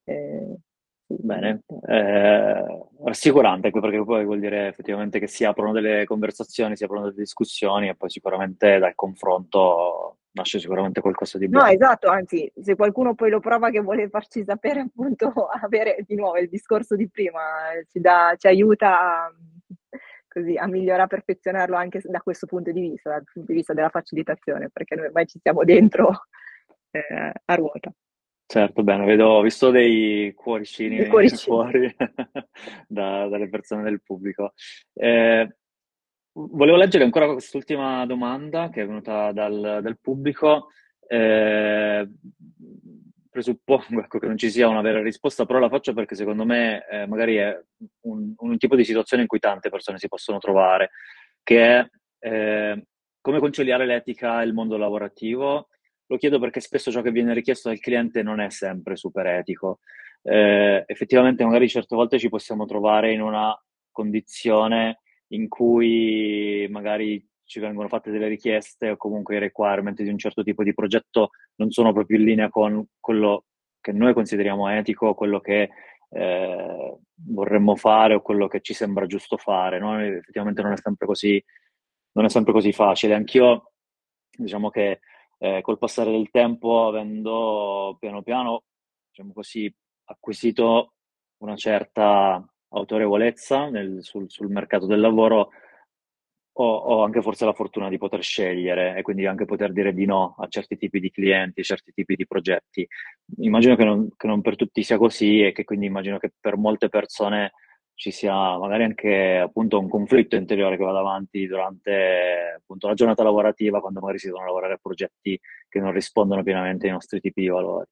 Eh, 0.06 0.58
Bene, 1.20 1.64
eh, 1.88 2.88
rassicurante 3.04 3.72
perché 3.72 4.04
poi 4.04 4.26
vuol 4.26 4.40
dire 4.40 4.68
effettivamente 4.68 5.20
che 5.20 5.28
si 5.28 5.44
aprono 5.44 5.72
delle 5.72 6.06
conversazioni, 6.06 6.76
si 6.76 6.84
aprono 6.84 7.06
delle 7.06 7.16
discussioni 7.18 7.90
e 7.90 7.96
poi 7.96 8.10
sicuramente 8.10 8.80
dal 8.80 8.96
confronto 8.96 10.18
nasce 10.34 10.60
sicuramente 10.60 11.02
qualcosa 11.02 11.38
di 11.38 11.48
buono. 11.48 11.66
No, 11.66 11.72
esatto, 11.72 12.10
anzi, 12.10 12.52
se 12.60 12.76
qualcuno 12.76 13.16
poi 13.16 13.30
lo 13.30 13.40
prova 13.40 13.70
che 13.70 13.82
vuole 13.82 14.10
farci 14.10 14.44
sapere 14.44 14.82
appunto, 14.82 15.32
avere 15.62 16.04
di 16.08 16.16
nuovo 16.16 16.38
il 16.38 16.50
discorso 16.50 16.96
di 16.96 17.10
prima, 17.10 17.42
ci, 17.90 18.00
dà, 18.00 18.34
ci 18.38 18.48
aiuta 18.48 19.26
a, 19.26 19.34
così, 20.28 20.58
a 20.58 20.68
migliorare, 20.68 21.04
a 21.04 21.08
perfezionarlo 21.08 21.76
anche 21.76 22.02
da 22.04 22.20
questo 22.20 22.48
punto 22.48 22.72
di 22.72 22.82
vista, 22.82 23.12
dal 23.12 23.24
punto 23.32 23.52
di 23.52 23.58
vista 23.58 23.74
della 23.74 23.90
facilitazione, 23.90 24.70
perché 24.72 24.96
noi 24.96 25.06
ormai 25.06 25.28
ci 25.28 25.40
siamo 25.42 25.64
dentro 25.64 26.26
eh, 26.92 27.32
a 27.46 27.56
ruota. 27.56 27.92
Certo, 28.46 28.84
bene, 28.84 29.06
vedo, 29.06 29.28
ho 29.28 29.42
visto 29.42 29.72
dei 29.72 30.34
cuoricini, 30.34 30.98
dei 30.98 31.08
cuoricini. 31.08 31.40
fuori 31.40 31.96
da, 32.88 33.28
dalle 33.28 33.50
persone 33.50 33.84
del 33.84 34.02
pubblico. 34.04 34.54
Eh, 34.94 35.56
volevo 36.34 36.78
leggere 36.78 37.04
ancora 37.04 37.32
quest'ultima 37.32 38.06
domanda 38.06 38.70
che 38.70 38.82
è 38.82 38.86
venuta 38.86 39.32
dal, 39.32 39.80
dal 39.82 39.98
pubblico. 40.00 40.70
Eh, 41.08 42.08
presuppongo 43.34 44.00
ecco, 44.04 44.20
che 44.20 44.28
non 44.28 44.38
ci 44.38 44.52
sia 44.52 44.68
una 44.68 44.82
vera 44.82 45.02
risposta, 45.02 45.46
però 45.46 45.60
la 45.60 45.70
faccio 45.70 45.94
perché 45.94 46.16
secondo 46.16 46.46
me 46.46 46.86
eh, 46.88 47.08
magari 47.08 47.36
è 47.38 47.60
un, 48.02 48.34
un, 48.38 48.58
tipo 48.58 48.76
di 48.76 48.86
situazione 48.86 49.24
in 49.24 49.28
cui 49.28 49.40
tante 49.40 49.70
persone 49.70 49.98
si 49.98 50.08
possono 50.08 50.38
trovare, 50.38 50.92
che 51.42 51.80
è 51.80 51.90
eh, 52.20 52.86
come 53.20 53.40
conciliare 53.40 53.86
l'etica 53.86 54.42
e 54.42 54.46
il 54.46 54.54
mondo 54.54 54.78
lavorativo 54.78 55.70
lo 56.14 56.18
chiedo 56.18 56.40
perché 56.40 56.60
spesso 56.60 56.92
ciò 56.92 57.02
che 57.02 57.12
viene 57.12 57.34
richiesto 57.34 57.70
dal 57.70 57.80
cliente 57.80 58.22
non 58.22 58.40
è 58.40 58.50
sempre 58.50 58.96
super 58.96 59.26
etico. 59.26 59.80
Eh, 60.22 60.84
effettivamente 60.86 61.44
magari 61.44 61.68
certe 61.68 61.96
volte 61.96 62.20
ci 62.20 62.30
possiamo 62.30 62.66
trovare 62.66 63.12
in 63.12 63.22
una 63.22 63.60
condizione 63.92 65.00
in 65.30 65.48
cui 65.48 66.68
magari 66.70 67.28
ci 67.46 67.60
vengono 67.60 67.88
fatte 67.88 68.12
delle 68.12 68.28
richieste 68.28 68.92
o 68.92 68.98
comunque 68.98 69.36
i 69.36 69.40
requirement 69.40 70.02
di 70.02 70.10
un 70.10 70.18
certo 70.18 70.44
tipo 70.44 70.64
di 70.64 70.74
progetto 70.74 71.32
non 71.56 71.72
sono 71.72 71.92
proprio 71.92 72.18
in 72.18 72.24
linea 72.24 72.50
con 72.50 72.86
quello 73.00 73.46
che 73.82 73.92
noi 73.92 74.14
consideriamo 74.14 74.70
etico, 74.70 75.14
quello 75.16 75.40
che 75.40 75.70
eh, 76.10 76.98
vorremmo 77.28 77.76
fare 77.76 78.14
o 78.14 78.22
quello 78.22 78.48
che 78.48 78.62
ci 78.62 78.74
sembra 78.74 79.08
giusto 79.08 79.38
fare. 79.38 79.80
No? 79.80 80.00
Effettivamente 80.00 80.62
non 80.62 80.74
è 80.74 80.78
sempre 80.78 81.08
così, 81.08 81.44
non 82.14 82.26
è 82.26 82.30
sempre 82.30 82.54
così 82.54 82.72
facile. 82.72 83.16
Anch'io, 83.16 83.72
diciamo 84.30 84.70
che 84.70 85.00
eh, 85.44 85.60
col 85.62 85.78
passare 85.78 86.10
del 86.10 86.30
tempo, 86.32 86.88
avendo 86.88 87.98
piano 88.00 88.22
piano, 88.22 88.64
diciamo 89.10 89.34
così, 89.34 89.70
acquisito 90.06 90.94
una 91.40 91.58
certa 91.58 92.42
autorevolezza 92.70 93.68
nel, 93.68 93.98
sul, 94.06 94.32
sul 94.32 94.50
mercato 94.50 94.86
del 94.86 95.02
lavoro, 95.02 95.50
ho, 96.54 96.76
ho, 96.76 97.04
anche 97.04 97.22
forse 97.22 97.44
la 97.44 97.52
fortuna 97.52 97.90
di 97.90 97.98
poter 97.98 98.24
scegliere 98.24 98.96
e 98.96 99.02
quindi 99.02 99.26
anche 99.26 99.44
poter 99.44 99.74
dire 99.74 99.94
di 99.94 100.06
no 100.06 100.34
a 100.38 100.48
certi 100.48 100.78
tipi 100.78 101.02
di 101.02 101.12
clienti, 101.12 101.60
a 101.60 101.64
certi 101.64 101.92
tipi 101.92 102.16
di 102.16 102.26
progetti. 102.26 102.88
Immagino 103.40 103.76
che 103.76 103.84
non, 103.84 104.08
che 104.16 104.28
non 104.28 104.40
per 104.40 104.56
tutti 104.56 104.82
sia 104.82 104.98
così 104.98 105.42
e 105.42 105.52
che 105.52 105.66
quindi 105.66 105.88
immagino 105.88 106.20
che 106.20 106.32
per 106.40 106.56
molte 106.56 106.88
persone 106.88 107.52
ci 107.96 108.12
sia 108.12 108.58
magari 108.58 108.84
anche 108.84 109.38
appunto 109.38 109.80
un 109.80 109.88
conflitto 109.88 110.36
interiore 110.36 110.78
che 110.78 110.84
va 110.84 110.98
avanti 110.98 111.48
durante 111.48 112.56
appunto 112.58 112.88
la 112.88 112.94
giornata 112.94 113.24
lavorativa 113.24 113.80
quando 113.80 114.00
magari 114.00 114.20
si 114.20 114.28
devono 114.28 114.46
lavorare 114.46 114.74
a 114.74 114.80
progetti 114.82 115.40
che 115.70 115.80
non 115.80 115.92
rispondono 115.92 116.44
pienamente 116.44 116.88
ai 116.88 116.94
nostri 116.94 117.20
tipi 117.20 117.42
di 117.42 117.48
valori. 117.48 117.86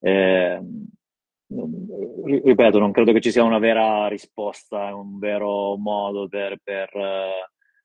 Eh, 0.00 0.60
ripeto, 2.24 2.78
non 2.78 2.92
credo 2.92 3.12
che 3.12 3.20
ci 3.20 3.30
sia 3.30 3.42
una 3.42 3.58
vera 3.58 4.06
risposta, 4.08 4.94
un 4.94 5.18
vero 5.18 5.76
modo 5.76 6.28
per, 6.28 6.58
per 6.62 6.90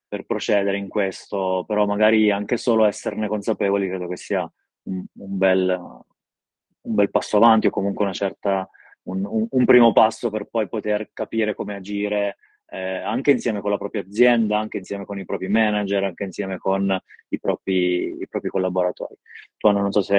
per 0.09 0.25
procedere 0.25 0.77
in 0.77 0.89
questo, 0.89 1.63
però 1.67 1.85
magari 1.85 2.31
anche 2.31 2.57
solo 2.57 2.85
esserne 2.85 3.27
consapevoli 3.27 3.87
credo 3.87 4.07
che 4.07 4.17
sia 4.17 4.41
un, 4.87 5.05
un, 5.13 5.37
bel, 5.37 5.69
un 5.69 6.95
bel, 6.95 7.11
passo 7.11 7.37
avanti 7.37 7.67
o 7.67 7.69
comunque 7.69 8.05
una 8.05 8.13
certa, 8.13 8.67
un, 9.09 9.47
un, 9.49 9.65
primo 9.65 9.91
passo 9.93 10.29
per 10.29 10.45
poi 10.45 10.67
poter 10.67 11.09
capire 11.13 11.53
come 11.53 11.75
agire 11.75 12.37
eh, 12.67 12.97
anche 12.97 13.31
insieme 13.31 13.61
con 13.61 13.71
la 13.71 13.77
propria 13.77 14.01
azienda, 14.01 14.59
anche 14.59 14.77
insieme 14.77 15.05
con 15.05 15.19
i 15.19 15.25
propri 15.25 15.47
manager, 15.47 16.03
anche 16.03 16.23
insieme 16.23 16.57
con 16.57 16.97
i 17.29 17.39
propri, 17.39 18.17
i 18.19 18.27
propri 18.29 18.49
collaboratori. 18.49 19.15
Tu 19.57 19.71
non 19.71 19.91
so 19.91 20.01
se 20.01 20.15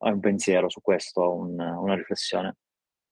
hai 0.00 0.12
un 0.12 0.20
pensiero 0.20 0.68
su 0.68 0.80
questo, 0.80 1.34
una 1.34 1.94
riflessione. 1.94 2.56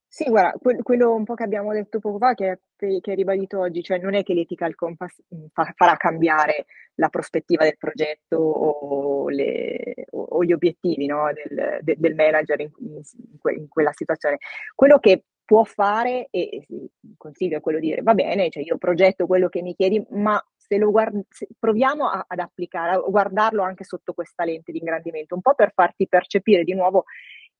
Sì, 0.09 0.29
guarda, 0.29 0.57
que- 0.59 0.81
quello 0.83 1.13
un 1.13 1.25
po' 1.25 1.33
che 1.35 1.43
abbiamo 1.43 1.73
detto 1.73 1.99
poco 1.99 2.17
fa, 2.17 2.33
che, 2.33 2.59
che 2.77 3.01
hai 3.05 3.15
ribadito 3.15 3.59
oggi, 3.59 3.83
cioè 3.83 3.99
non 3.99 4.15
è 4.15 4.23
che 4.23 4.33
l'Ethical 4.33 4.73
Compass 4.73 5.21
fa- 5.51 5.73
farà 5.75 5.97
cambiare 5.97 6.65
la 6.95 7.09
prospettiva 7.09 7.63
del 7.65 7.77
progetto 7.77 8.37
o, 8.37 9.29
le, 9.29 10.05
o, 10.11 10.43
gli 10.43 10.53
obiettivi 10.53 11.05
no, 11.07 11.29
del, 11.33 11.79
de- 11.81 11.95
del, 11.99 12.15
manager 12.15 12.59
in, 12.61 12.71
in, 12.79 13.01
que- 13.37 13.53
in, 13.53 13.67
quella 13.67 13.91
situazione. 13.93 14.37
Quello 14.73 14.97
che 14.97 15.25
può 15.43 15.63
fare, 15.63 16.27
e 16.31 16.65
il 16.67 16.89
consiglio 17.17 17.57
è 17.57 17.61
quello 17.61 17.79
di 17.79 17.87
dire, 17.89 18.01
va 18.01 18.13
bene, 18.13 18.49
cioè 18.49 18.63
io 18.63 18.77
progetto 18.77 19.27
quello 19.27 19.49
che 19.49 19.61
mi 19.61 19.75
chiedi, 19.75 20.03
ma 20.11 20.41
se 20.55 20.77
lo 20.77 20.89
guardi, 20.89 21.21
se 21.29 21.47
proviamo 21.57 22.09
a, 22.09 22.25
ad 22.27 22.39
applicare, 22.39 22.95
a 22.95 22.99
guardarlo 22.99 23.61
anche 23.61 23.83
sotto 23.83 24.13
questa 24.13 24.43
lente 24.45 24.71
di 24.71 24.79
ingrandimento, 24.79 25.35
un 25.35 25.41
po' 25.41 25.53
per 25.53 25.71
farti 25.73 26.07
percepire 26.07 26.63
di 26.63 26.73
nuovo 26.73 27.05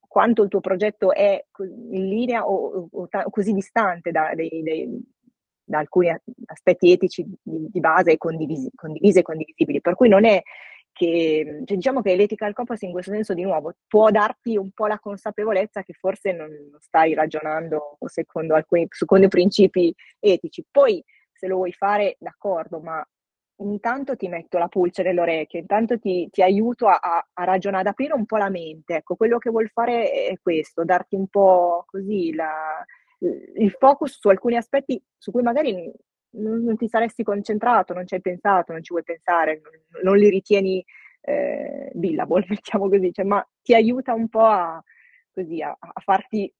quanto 0.08 0.42
il 0.42 0.48
tuo 0.48 0.60
progetto 0.60 1.12
è 1.12 1.44
in 1.58 2.08
linea 2.08 2.44
o, 2.44 2.88
o, 2.90 3.08
o 3.10 3.30
così 3.30 3.52
distante 3.52 4.10
da, 4.10 4.32
dei, 4.34 4.62
dei, 4.62 5.00
da, 5.62 5.78
alcuni 5.78 6.10
aspetti 6.46 6.90
etici 6.90 7.22
di, 7.40 7.68
di 7.70 7.80
base 7.80 8.16
condivisi, 8.16 8.66
e 8.66 9.22
condivisibili. 9.22 9.80
Per 9.80 9.94
cui 9.94 10.08
non 10.08 10.24
è 10.24 10.42
che, 10.90 11.62
cioè 11.64 11.76
diciamo 11.76 12.02
che 12.02 12.16
l'ethical 12.16 12.54
compass 12.54 12.80
in 12.82 12.90
questo 12.90 13.12
senso 13.12 13.34
di 13.34 13.42
nuovo 13.42 13.74
può 13.86 14.10
darti 14.10 14.56
un 14.56 14.70
po' 14.72 14.86
la 14.86 14.98
consapevolezza 14.98 15.84
che 15.84 15.92
forse 15.92 16.32
non 16.32 16.50
stai 16.80 17.14
ragionando 17.14 17.98
secondo 18.06 18.54
alcuni, 18.54 18.86
secondo 18.88 19.28
principi 19.28 19.94
etici. 20.18 20.64
Poi 20.68 21.04
se 21.32 21.46
lo 21.46 21.56
vuoi 21.56 21.72
fare, 21.72 22.16
d'accordo, 22.18 22.80
ma 22.80 23.06
intanto 23.58 24.16
ti 24.16 24.28
metto 24.28 24.58
la 24.58 24.68
pulce 24.68 25.02
nell'orecchio, 25.02 25.58
intanto 25.58 25.98
ti, 25.98 26.28
ti 26.30 26.42
aiuto 26.42 26.86
a, 26.88 26.98
a, 27.32 27.44
ragionare, 27.44 27.82
ad 27.82 27.88
aprire 27.88 28.14
un 28.14 28.26
po' 28.26 28.36
la 28.36 28.50
mente. 28.50 28.96
Ecco, 28.96 29.16
quello 29.16 29.38
che 29.38 29.50
vuol 29.50 29.68
fare 29.68 30.10
è 30.10 30.38
questo, 30.40 30.84
darti 30.84 31.16
un 31.16 31.26
po' 31.28 31.84
così 31.86 32.34
la, 32.34 32.84
il 33.18 33.70
focus 33.78 34.18
su 34.20 34.28
alcuni 34.28 34.56
aspetti 34.56 35.02
su 35.16 35.30
cui 35.30 35.42
magari 35.42 35.92
non, 36.30 36.62
non, 36.62 36.76
ti 36.76 36.88
saresti 36.88 37.22
concentrato, 37.22 37.94
non 37.94 38.06
ci 38.06 38.14
hai 38.14 38.20
pensato, 38.20 38.72
non 38.72 38.82
ci 38.82 38.92
vuoi 38.92 39.04
pensare, 39.04 39.60
non, 39.62 39.72
non 40.02 40.16
li 40.16 40.28
ritieni 40.30 40.84
eh, 41.22 41.90
billable, 41.92 42.46
mettiamo 42.48 42.88
così, 42.88 43.12
cioè, 43.12 43.24
ma 43.24 43.46
ti 43.62 43.74
aiuta 43.74 44.14
un 44.14 44.28
po' 44.28 44.44
a, 44.44 44.82
così, 45.32 45.62
a, 45.62 45.76
a 45.78 46.00
farti 46.00 46.52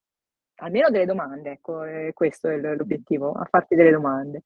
almeno 0.60 0.90
delle 0.90 1.06
domande, 1.06 1.52
ecco, 1.52 1.84
eh, 1.84 2.12
questo 2.14 2.48
è 2.48 2.56
l'obiettivo, 2.56 3.32
a 3.32 3.44
farti 3.44 3.74
delle 3.74 3.90
domande. 3.90 4.44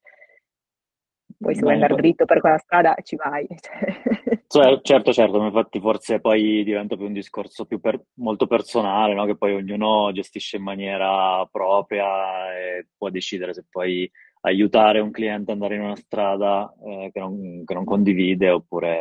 Poi 1.43 1.55
se 1.55 1.61
vuoi 1.61 1.73
andare 1.73 1.95
dritto 1.95 2.25
per 2.25 2.39
quella 2.39 2.57
strada 2.57 2.95
ci 3.03 3.15
vai. 3.15 3.47
Cioè, 4.53 4.81
certo, 4.83 5.11
certo, 5.11 5.43
infatti 5.43 5.79
forse 5.79 6.19
poi 6.19 6.63
diventa 6.63 6.95
più 6.95 7.07
un 7.07 7.13
discorso 7.13 7.65
più 7.65 7.79
per, 7.79 7.99
molto 8.17 8.45
personale, 8.45 9.15
no? 9.15 9.25
che 9.25 9.35
poi 9.35 9.55
ognuno 9.55 10.11
gestisce 10.11 10.57
in 10.57 10.63
maniera 10.63 11.43
propria 11.51 12.55
e 12.55 12.89
può 12.95 13.09
decidere 13.09 13.55
se 13.55 13.65
poi 13.67 14.07
aiutare 14.41 14.99
un 14.99 15.09
cliente 15.09 15.51
ad 15.51 15.57
andare 15.57 15.73
in 15.73 15.81
una 15.81 15.95
strada 15.95 16.71
eh, 16.85 17.09
che, 17.11 17.19
non, 17.19 17.63
che 17.65 17.73
non 17.73 17.83
condivide 17.83 18.51
oppure 18.51 18.99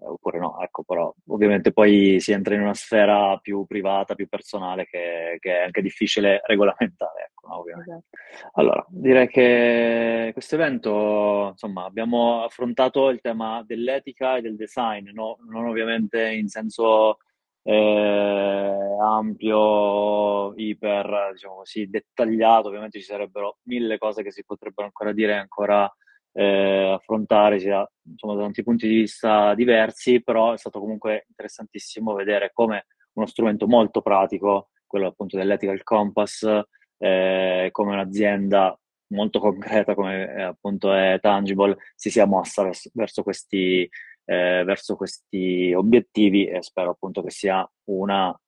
oppure 0.00 0.38
no, 0.38 0.60
ecco, 0.60 0.84
però 0.84 1.12
ovviamente 1.28 1.72
poi 1.72 2.20
si 2.20 2.32
entra 2.32 2.54
in 2.54 2.62
una 2.62 2.74
sfera 2.74 3.36
più 3.38 3.66
privata, 3.66 4.14
più 4.14 4.28
personale 4.28 4.86
che, 4.86 5.36
che 5.40 5.60
è 5.60 5.64
anche 5.64 5.82
difficile 5.82 6.40
regolamentare, 6.46 7.30
ecco, 7.30 7.48
no, 7.48 7.58
ovviamente. 7.58 8.04
Esatto. 8.30 8.60
Allora, 8.60 8.86
direi 8.88 9.28
che 9.28 10.30
questo 10.32 10.54
evento, 10.54 11.48
insomma, 11.50 11.84
abbiamo 11.84 12.44
affrontato 12.44 13.08
il 13.08 13.20
tema 13.20 13.62
dell'etica 13.66 14.36
e 14.36 14.42
del 14.42 14.56
design, 14.56 15.10
no? 15.12 15.38
non 15.48 15.66
ovviamente 15.66 16.30
in 16.30 16.48
senso 16.48 17.18
eh, 17.62 18.96
ampio, 19.00 20.54
iper, 20.54 21.30
diciamo 21.32 21.56
così, 21.56 21.88
dettagliato, 21.88 22.68
ovviamente 22.68 22.98
ci 22.98 23.04
sarebbero 23.04 23.58
mille 23.64 23.98
cose 23.98 24.22
che 24.22 24.30
si 24.30 24.44
potrebbero 24.44 24.86
ancora 24.86 25.12
dire 25.12 25.34
ancora 25.36 25.90
eh, 26.38 26.92
affrontare 26.94 27.58
sia, 27.58 27.84
insomma, 28.08 28.34
da 28.34 28.42
tanti 28.42 28.62
punti 28.62 28.86
di 28.86 28.94
vista 28.94 29.54
diversi, 29.54 30.22
però 30.22 30.52
è 30.52 30.56
stato 30.56 30.78
comunque 30.78 31.24
interessantissimo 31.28 32.14
vedere 32.14 32.52
come 32.52 32.86
uno 33.14 33.26
strumento 33.26 33.66
molto 33.66 34.02
pratico, 34.02 34.68
quello 34.86 35.08
appunto 35.08 35.36
dell'ethical 35.36 35.82
compass, 35.82 36.48
eh, 36.98 37.68
come 37.72 37.92
un'azienda 37.92 38.78
molto 39.08 39.40
concreta 39.40 39.94
come 39.94 40.32
eh, 40.34 40.42
appunto 40.42 40.92
è 40.92 41.18
Tangible 41.20 41.76
si 41.94 42.10
sia 42.10 42.26
mossa 42.26 42.62
verso, 42.62 42.90
verso, 42.92 43.22
questi, 43.22 43.88
eh, 44.24 44.62
verso 44.64 44.96
questi 44.96 45.72
obiettivi 45.74 46.46
e 46.46 46.62
spero 46.62 46.90
appunto 46.90 47.22
che 47.22 47.30
sia 47.30 47.68
una, 47.84 48.38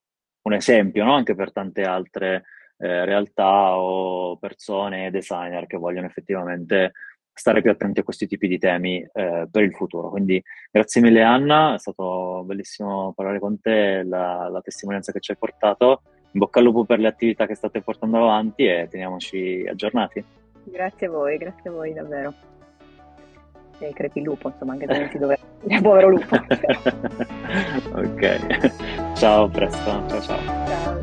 un 0.43 0.53
esempio 0.53 1.03
no? 1.03 1.13
anche 1.15 1.35
per 1.35 1.51
tante 1.51 1.81
altre 1.81 2.43
eh, 2.77 3.05
realtà 3.05 3.75
o 3.75 4.37
persone 4.37 5.11
designer 5.11 5.67
che 5.67 5.77
vogliono 5.77 6.07
effettivamente 6.07 6.93
stare 7.41 7.61
più 7.61 7.71
attenti 7.71 7.99
a 7.99 8.03
questi 8.03 8.27
tipi 8.27 8.47
di 8.47 8.59
temi 8.59 9.01
eh, 9.01 9.47
per 9.49 9.63
il 9.63 9.73
futuro. 9.73 10.09
Quindi 10.09 10.41
grazie 10.69 11.01
mille 11.01 11.23
Anna, 11.23 11.73
è 11.73 11.79
stato 11.79 12.43
bellissimo 12.45 13.13
parlare 13.15 13.39
con 13.39 13.59
te, 13.59 14.03
la, 14.03 14.47
la, 14.47 14.61
testimonianza 14.61 15.11
che 15.11 15.19
ci 15.19 15.31
hai 15.31 15.37
portato. 15.37 16.03
In 16.33 16.39
bocca 16.39 16.59
al 16.59 16.65
lupo 16.65 16.85
per 16.85 16.99
le 16.99 17.07
attività 17.07 17.47
che 17.47 17.55
state 17.55 17.81
portando 17.81 18.17
avanti 18.17 18.65
e 18.65 18.87
teniamoci 18.89 19.65
aggiornati. 19.67 20.23
Grazie 20.65 21.07
a 21.07 21.09
voi, 21.09 21.37
grazie 21.37 21.69
a 21.69 21.73
voi 21.73 21.93
davvero. 21.93 22.33
E 23.79 23.91
crepi 23.93 24.19
il 24.19 24.25
lupo, 24.25 24.47
insomma, 24.47 24.73
anche 24.73 25.09
se 25.11 25.17
dove... 25.17 25.39
povero 25.81 26.09
lupo. 26.09 26.35
ok, 27.95 29.15
ciao, 29.15 29.49
presto, 29.49 30.07
ciao 30.07 30.21
ciao. 30.21 30.39
Ciao. 30.67 31.00